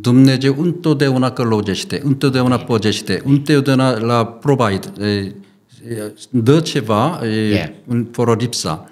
Dumnezeu 0.01 0.55
întotdeauna 0.59 1.30
călăuzește, 1.30 2.01
întotdeauna 2.05 2.57
păgește, 2.57 3.22
întotdeauna 3.24 3.99
la 3.99 4.26
provide, 4.26 4.92
e, 5.01 5.07
e, 5.07 5.34
dă 6.30 6.61
ceva 6.61 7.20
e, 7.22 7.26
Yeah. 7.49 7.68
în 7.86 8.07
fără 8.12 8.36
lipsa. 8.38 8.88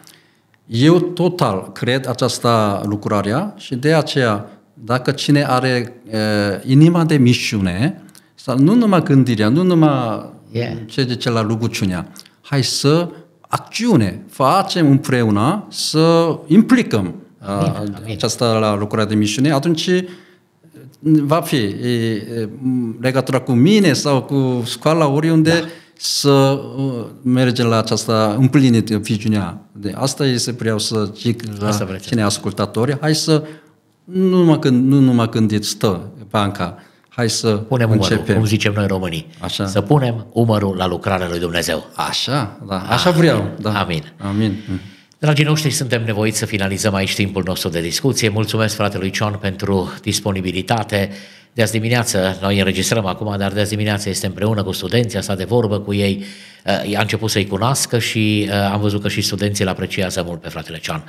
Eu 0.66 0.98
total 1.00 1.70
cred 1.72 2.06
această 2.08 2.82
lucrare 2.86 3.52
și 3.56 3.74
de 3.74 3.94
aceea, 3.94 4.50
dacă 4.74 5.10
cine 5.10 5.44
are 5.44 5.92
e, 6.10 6.18
inima 6.66 7.04
de 7.04 7.16
misiune, 7.16 8.02
sau 8.34 8.58
nu 8.58 8.74
numai 8.74 9.02
gândirea, 9.02 9.48
nu 9.48 9.62
numai 9.62 10.34
Yeah. 10.52 10.76
ce 10.86 11.02
zice 11.08 11.30
la 11.30 11.40
rugăciunea, 11.40 12.08
hai 12.40 12.62
să 12.62 13.08
acțiune, 13.40 14.22
facem 14.30 14.90
împreună, 14.90 15.64
să 15.70 16.38
implicăm 16.46 17.14
Amin, 17.40 17.70
a, 17.70 17.78
amin. 17.78 18.12
aceasta 18.14 18.58
la 18.58 18.76
lucrarea 18.76 19.06
de 19.06 19.14
misiune, 19.14 19.52
atunci 19.52 19.90
va 21.06 21.40
fi 21.40 21.56
e, 21.56 21.88
e, 21.88 22.48
m, 22.62 22.96
legătura 23.00 23.38
cu 23.38 23.52
mine 23.52 23.92
sau 23.92 24.22
cu 24.22 24.62
școala 24.66 25.06
oriunde 25.06 25.50
da. 25.50 25.66
să 25.96 26.60
uh, 26.76 27.04
mergem 27.22 27.66
la 27.66 27.78
această 27.78 28.36
împlinire 28.38 28.96
viziunea. 28.96 29.60
De 29.72 29.92
asta 29.96 30.26
este 30.26 30.50
vreau 30.50 30.78
să 30.78 31.10
zic 31.16 31.42
la 31.60 31.68
Asta 31.68 31.84
vreți 31.84 32.02
să 32.02 32.08
cine 32.08 32.22
ascultatori, 32.22 32.96
hai 33.00 33.14
să 33.14 33.44
nu 34.04 34.36
numai 34.36 34.58
când, 34.58 34.92
nu 34.92 35.00
numai 35.00 35.28
când 35.28 35.52
îți 35.52 35.68
stă 35.68 36.10
banca, 36.30 36.78
hai 37.08 37.30
să 37.30 37.48
Punem 37.56 37.90
umărul, 37.90 38.06
începem. 38.10 38.36
cum 38.36 38.44
zicem 38.44 38.72
noi 38.72 38.86
românii. 38.86 39.26
Așa. 39.40 39.66
Să 39.66 39.80
punem 39.80 40.26
umărul 40.32 40.76
la 40.76 40.86
lucrarea 40.86 41.28
lui 41.28 41.38
Dumnezeu. 41.38 41.84
Așa, 41.94 42.60
da, 42.68 42.78
așa 42.80 43.10
vreau. 43.10 43.50
Da. 43.60 43.80
Amin. 43.80 44.12
Amin. 44.18 44.56
Dragii 45.18 45.44
noștri, 45.44 45.70
suntem 45.70 46.04
nevoiți 46.04 46.38
să 46.38 46.46
finalizăm 46.46 46.94
aici 46.94 47.14
timpul 47.14 47.42
nostru 47.46 47.68
de 47.68 47.80
discuție. 47.80 48.28
Mulțumesc 48.28 48.74
fratelui 48.74 49.10
Cion 49.10 49.38
pentru 49.40 49.92
disponibilitate. 50.02 51.10
De 51.52 51.62
azi 51.62 51.72
dimineață, 51.72 52.38
noi 52.40 52.58
înregistrăm 52.58 53.06
acum, 53.06 53.36
dar 53.38 53.52
de 53.52 53.60
azi 53.60 53.70
dimineață 53.70 54.08
este 54.08 54.26
împreună 54.26 54.62
cu 54.62 54.72
studenții, 54.72 55.18
a 55.18 55.20
stat 55.20 55.36
de 55.36 55.44
vorbă 55.44 55.80
cu 55.80 55.94
ei, 55.94 56.24
uh, 56.88 56.96
a 56.96 57.00
început 57.00 57.30
să-i 57.30 57.46
cunoască 57.46 57.98
și 57.98 58.48
uh, 58.48 58.54
am 58.72 58.80
văzut 58.80 59.02
că 59.02 59.08
și 59.08 59.20
studenții 59.20 59.64
îl 59.64 59.70
apreciază 59.70 60.22
mult 60.26 60.40
pe 60.40 60.48
fratele 60.48 60.78
Cion. 60.78 61.04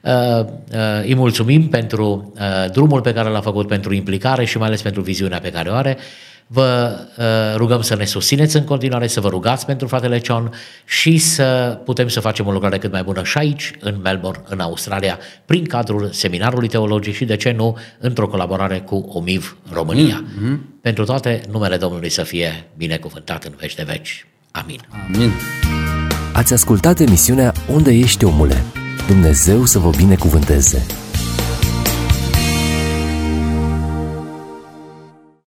Uh, 0.00 0.12
uh, 0.40 1.02
Îi 1.02 1.14
mulțumim 1.14 1.68
pentru 1.68 2.32
uh, 2.36 2.70
drumul 2.72 3.00
pe 3.00 3.12
care 3.12 3.28
l-a 3.28 3.40
făcut, 3.40 3.68
pentru 3.68 3.94
implicare 3.94 4.44
și 4.44 4.58
mai 4.58 4.66
ales 4.66 4.82
pentru 4.82 5.02
viziunea 5.02 5.38
pe 5.38 5.50
care 5.50 5.68
o 5.68 5.74
are. 5.74 5.98
Vă 6.46 6.98
uh, 7.18 7.24
rugăm 7.56 7.82
să 7.82 7.96
ne 7.96 8.04
susțineți 8.04 8.56
în 8.56 8.64
continuare, 8.64 9.06
să 9.06 9.20
vă 9.20 9.28
rugați 9.28 9.66
pentru 9.66 9.86
fratele 9.86 10.18
Cion 10.18 10.52
și 10.84 11.18
să 11.18 11.78
putem 11.84 12.08
să 12.08 12.20
facem 12.20 12.46
o 12.46 12.52
lucrare 12.52 12.78
cât 12.78 12.92
mai 12.92 13.02
bună 13.02 13.24
și 13.24 13.38
aici, 13.38 13.70
în 13.80 14.00
Melbourne, 14.02 14.42
în 14.48 14.60
Australia, 14.60 15.18
prin 15.44 15.64
cadrul 15.64 16.08
Seminarului 16.12 16.68
Teologic 16.68 17.14
și, 17.14 17.24
de 17.24 17.36
ce 17.36 17.52
nu, 17.52 17.78
într-o 17.98 18.28
colaborare 18.28 18.78
cu 18.78 18.94
OMIV 19.08 19.56
România. 19.72 20.24
Pentru 20.80 21.04
toate, 21.04 21.40
numele 21.50 21.76
Domnului 21.76 22.08
să 22.08 22.22
fie 22.22 22.64
binecuvântat 22.76 23.44
în 23.44 23.52
veci 23.56 23.74
de 23.74 23.82
veci. 23.86 24.26
Amin. 24.50 24.80
Amin. 25.06 25.32
Ați 26.32 26.52
ascultat 26.52 27.00
emisiunea 27.00 27.52
Unde 27.72 27.90
ești 27.90 28.24
omule? 28.24 28.62
Dumnezeu 29.06 29.64
să 29.64 29.78
vă 29.78 29.90
binecuvânteze! 29.90 31.03